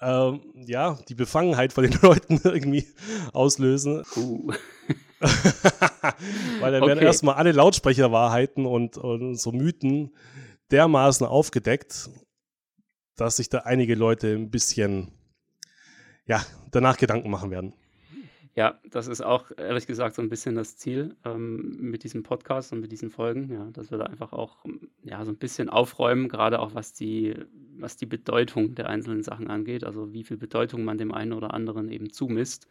ähm, 0.00 0.40
ja, 0.54 0.98
die 1.08 1.16
Befangenheit 1.16 1.72
von 1.72 1.82
den 1.82 1.98
Leuten 2.02 2.40
irgendwie 2.44 2.86
auslösen. 3.32 4.04
Uh. 4.16 4.52
Weil 6.60 6.72
dann 6.72 6.82
okay. 6.82 6.88
werden 6.88 7.04
erstmal 7.04 7.34
alle 7.34 7.52
Lautsprecherwahrheiten 7.52 8.66
und, 8.66 8.96
und 8.96 9.36
so 9.36 9.52
Mythen 9.52 10.14
dermaßen 10.70 11.26
aufgedeckt, 11.26 12.10
dass 13.16 13.36
sich 13.36 13.48
da 13.48 13.58
einige 13.58 13.94
Leute 13.94 14.34
ein 14.34 14.50
bisschen, 14.50 15.12
ja, 16.26 16.44
danach 16.70 16.96
Gedanken 16.96 17.30
machen 17.30 17.50
werden. 17.50 17.74
Ja, 18.58 18.76
das 18.90 19.06
ist 19.06 19.20
auch 19.20 19.52
ehrlich 19.56 19.86
gesagt 19.86 20.16
so 20.16 20.22
ein 20.22 20.28
bisschen 20.28 20.56
das 20.56 20.76
Ziel 20.76 21.14
ähm, 21.24 21.76
mit 21.80 22.02
diesem 22.02 22.24
Podcast 22.24 22.72
und 22.72 22.80
mit 22.80 22.90
diesen 22.90 23.08
Folgen, 23.08 23.52
ja, 23.52 23.70
dass 23.70 23.92
wir 23.92 23.98
da 23.98 24.06
einfach 24.06 24.32
auch 24.32 24.64
ja, 25.04 25.24
so 25.24 25.30
ein 25.30 25.36
bisschen 25.36 25.68
aufräumen, 25.68 26.28
gerade 26.28 26.58
auch 26.58 26.74
was 26.74 26.92
die, 26.92 27.36
was 27.78 27.96
die 27.96 28.06
Bedeutung 28.06 28.74
der 28.74 28.88
einzelnen 28.88 29.22
Sachen 29.22 29.48
angeht, 29.48 29.84
also 29.84 30.12
wie 30.12 30.24
viel 30.24 30.38
Bedeutung 30.38 30.82
man 30.82 30.98
dem 30.98 31.14
einen 31.14 31.34
oder 31.34 31.54
anderen 31.54 31.88
eben 31.88 32.10
zumisst. 32.10 32.66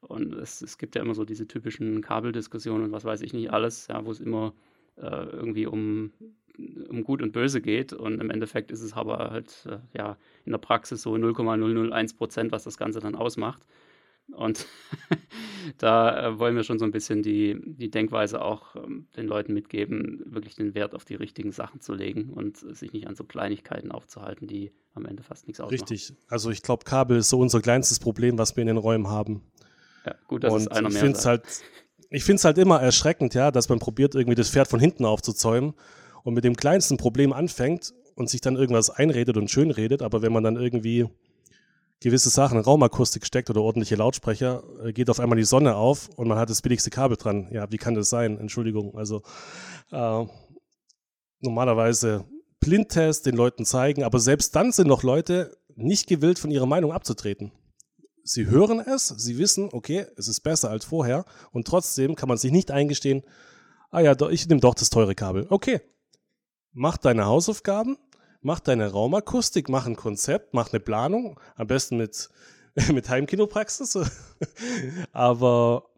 Und 0.00 0.34
es, 0.34 0.62
es 0.62 0.78
gibt 0.78 0.94
ja 0.94 1.02
immer 1.02 1.14
so 1.14 1.24
diese 1.24 1.46
typischen 1.46 2.00
Kabeldiskussionen 2.00 2.84
und 2.84 2.92
was 2.92 3.04
weiß 3.04 3.20
ich 3.22 3.32
nicht 3.32 3.52
alles, 3.52 3.86
ja, 3.88 4.04
wo 4.04 4.10
es 4.10 4.20
immer 4.20 4.54
äh, 4.96 5.06
irgendwie 5.06 5.66
um, 5.66 6.12
um 6.88 7.04
Gut 7.04 7.22
und 7.22 7.32
Böse 7.32 7.60
geht. 7.60 7.92
Und 7.92 8.20
im 8.20 8.30
Endeffekt 8.30 8.70
ist 8.70 8.82
es 8.82 8.94
aber 8.94 9.30
halt 9.30 9.66
äh, 9.66 9.78
ja 9.96 10.16
in 10.44 10.52
der 10.52 10.58
Praxis 10.58 11.02
so 11.02 11.16
0,001 11.16 12.14
Prozent, 12.14 12.52
was 12.52 12.64
das 12.64 12.78
Ganze 12.78 13.00
dann 13.00 13.14
ausmacht. 13.14 13.64
Und 14.32 14.66
da 15.78 16.28
äh, 16.28 16.38
wollen 16.38 16.56
wir 16.56 16.62
schon 16.62 16.78
so 16.78 16.84
ein 16.84 16.90
bisschen 16.90 17.22
die, 17.22 17.60
die 17.60 17.90
Denkweise 17.90 18.42
auch 18.42 18.76
ähm, 18.76 19.06
den 19.16 19.26
Leuten 19.26 19.52
mitgeben, 19.52 20.22
wirklich 20.26 20.54
den 20.54 20.74
Wert 20.74 20.94
auf 20.94 21.04
die 21.04 21.14
richtigen 21.14 21.52
Sachen 21.52 21.80
zu 21.80 21.94
legen 21.94 22.30
und 22.30 22.58
sich 22.58 22.92
nicht 22.92 23.06
an 23.06 23.16
so 23.16 23.24
Kleinigkeiten 23.24 23.90
aufzuhalten, 23.90 24.46
die 24.46 24.72
am 24.94 25.06
Ende 25.06 25.22
fast 25.22 25.46
nichts 25.46 25.60
ausmachen. 25.60 25.88
Richtig. 25.88 26.14
Also 26.28 26.50
ich 26.50 26.62
glaube, 26.62 26.84
Kabel 26.84 27.18
ist 27.18 27.30
so 27.30 27.38
unser 27.38 27.60
kleinstes 27.60 27.98
Problem, 27.98 28.38
was 28.38 28.56
wir 28.56 28.62
in 28.62 28.68
den 28.68 28.76
Räumen 28.76 29.08
haben. 29.08 29.42
Ja, 30.04 30.14
gut, 30.26 30.44
dass 30.44 30.52
und 30.52 30.62
es 30.62 30.68
einer 30.68 30.88
ich 30.88 30.94
mehr 30.94 31.02
find's 31.02 31.26
halt, 31.26 31.42
Ich 32.10 32.24
finde 32.24 32.36
es 32.36 32.44
halt 32.44 32.58
immer 32.58 32.80
erschreckend, 32.80 33.34
ja, 33.34 33.50
dass 33.50 33.68
man 33.68 33.78
probiert, 33.78 34.14
irgendwie 34.14 34.34
das 34.34 34.50
Pferd 34.50 34.68
von 34.68 34.80
hinten 34.80 35.04
aufzuzäumen 35.04 35.74
und 36.24 36.34
mit 36.34 36.44
dem 36.44 36.56
kleinsten 36.56 36.96
Problem 36.96 37.32
anfängt 37.32 37.92
und 38.14 38.28
sich 38.28 38.40
dann 38.40 38.56
irgendwas 38.56 38.90
einredet 38.90 39.36
und 39.36 39.50
schönredet, 39.50 40.02
aber 40.02 40.22
wenn 40.22 40.32
man 40.32 40.42
dann 40.42 40.56
irgendwie 40.56 41.08
gewisse 42.00 42.30
Sachen 42.30 42.58
in 42.58 42.64
Raumakustik 42.64 43.26
steckt 43.26 43.50
oder 43.50 43.60
ordentliche 43.60 43.96
Lautsprecher, 43.96 44.62
äh, 44.84 44.92
geht 44.92 45.10
auf 45.10 45.20
einmal 45.20 45.36
die 45.36 45.44
Sonne 45.44 45.76
auf 45.76 46.08
und 46.16 46.28
man 46.28 46.38
hat 46.38 46.50
das 46.50 46.62
billigste 46.62 46.90
Kabel 46.90 47.16
dran. 47.16 47.48
Ja, 47.50 47.70
wie 47.70 47.76
kann 47.76 47.94
das 47.94 48.08
sein? 48.08 48.38
Entschuldigung. 48.38 48.96
Also 48.96 49.22
äh, 49.92 50.24
normalerweise 51.40 52.24
Blindtest 52.58 53.26
den 53.26 53.36
Leuten 53.36 53.64
zeigen, 53.64 54.02
aber 54.02 54.18
selbst 54.18 54.54
dann 54.56 54.72
sind 54.72 54.88
noch 54.88 55.02
Leute 55.02 55.56
nicht 55.76 56.08
gewillt, 56.08 56.38
von 56.38 56.50
ihrer 56.50 56.66
Meinung 56.66 56.92
abzutreten. 56.92 57.52
Sie 58.24 58.46
hören 58.46 58.80
es, 58.80 59.08
sie 59.08 59.38
wissen, 59.38 59.68
okay, 59.72 60.06
es 60.16 60.28
ist 60.28 60.40
besser 60.40 60.70
als 60.70 60.84
vorher 60.84 61.24
und 61.52 61.66
trotzdem 61.66 62.14
kann 62.14 62.28
man 62.28 62.38
sich 62.38 62.52
nicht 62.52 62.70
eingestehen, 62.70 63.22
ah 63.90 64.00
ja, 64.00 64.14
ich 64.30 64.46
nehme 64.48 64.60
doch 64.60 64.74
das 64.74 64.90
teure 64.90 65.14
Kabel. 65.14 65.46
Okay, 65.48 65.80
mach 66.72 66.96
deine 66.96 67.26
Hausaufgaben, 67.26 67.96
mach 68.40 68.60
deine 68.60 68.90
Raumakustik, 68.90 69.68
mach 69.68 69.86
ein 69.86 69.96
Konzept, 69.96 70.54
mach 70.54 70.72
eine 70.72 70.80
Planung, 70.80 71.38
am 71.56 71.66
besten 71.66 71.96
mit, 71.96 72.28
mit 72.92 73.08
Heimkinopraxis, 73.08 73.98
aber 75.12 75.90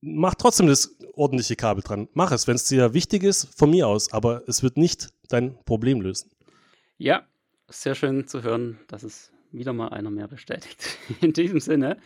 mach 0.00 0.34
trotzdem 0.34 0.66
das 0.66 0.96
ordentliche 1.14 1.56
Kabel 1.56 1.82
dran. 1.82 2.08
Mach 2.14 2.32
es, 2.32 2.46
wenn 2.46 2.56
es 2.56 2.64
dir 2.64 2.94
wichtig 2.94 3.22
ist, 3.22 3.48
von 3.56 3.70
mir 3.70 3.88
aus, 3.88 4.12
aber 4.12 4.42
es 4.46 4.62
wird 4.62 4.76
nicht 4.76 5.12
dein 5.28 5.56
Problem 5.64 6.00
lösen. 6.00 6.30
Ja, 6.98 7.26
sehr 7.68 7.94
schön 7.94 8.26
zu 8.26 8.42
hören, 8.42 8.78
dass 8.88 9.02
es 9.02 9.32
wieder 9.52 9.72
mal 9.72 9.88
einer 9.88 10.10
mehr 10.10 10.28
bestätigt. 10.28 10.98
In 11.20 11.32
diesem 11.32 11.60
Sinne 11.60 11.98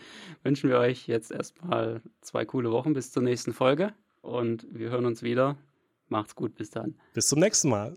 wünschen 0.42 0.70
wir 0.70 0.78
euch 0.78 1.06
jetzt 1.06 1.30
erstmal 1.30 2.00
zwei 2.20 2.44
coole 2.44 2.70
Wochen 2.70 2.94
bis 2.94 3.12
zur 3.12 3.22
nächsten 3.22 3.52
Folge 3.52 3.92
und 4.22 4.66
wir 4.70 4.90
hören 4.90 5.06
uns 5.06 5.22
wieder. 5.22 5.56
Macht's 6.08 6.34
gut, 6.34 6.54
bis 6.56 6.70
dann. 6.70 6.96
Bis 7.14 7.28
zum 7.28 7.38
nächsten 7.38 7.68
Mal. 7.68 7.96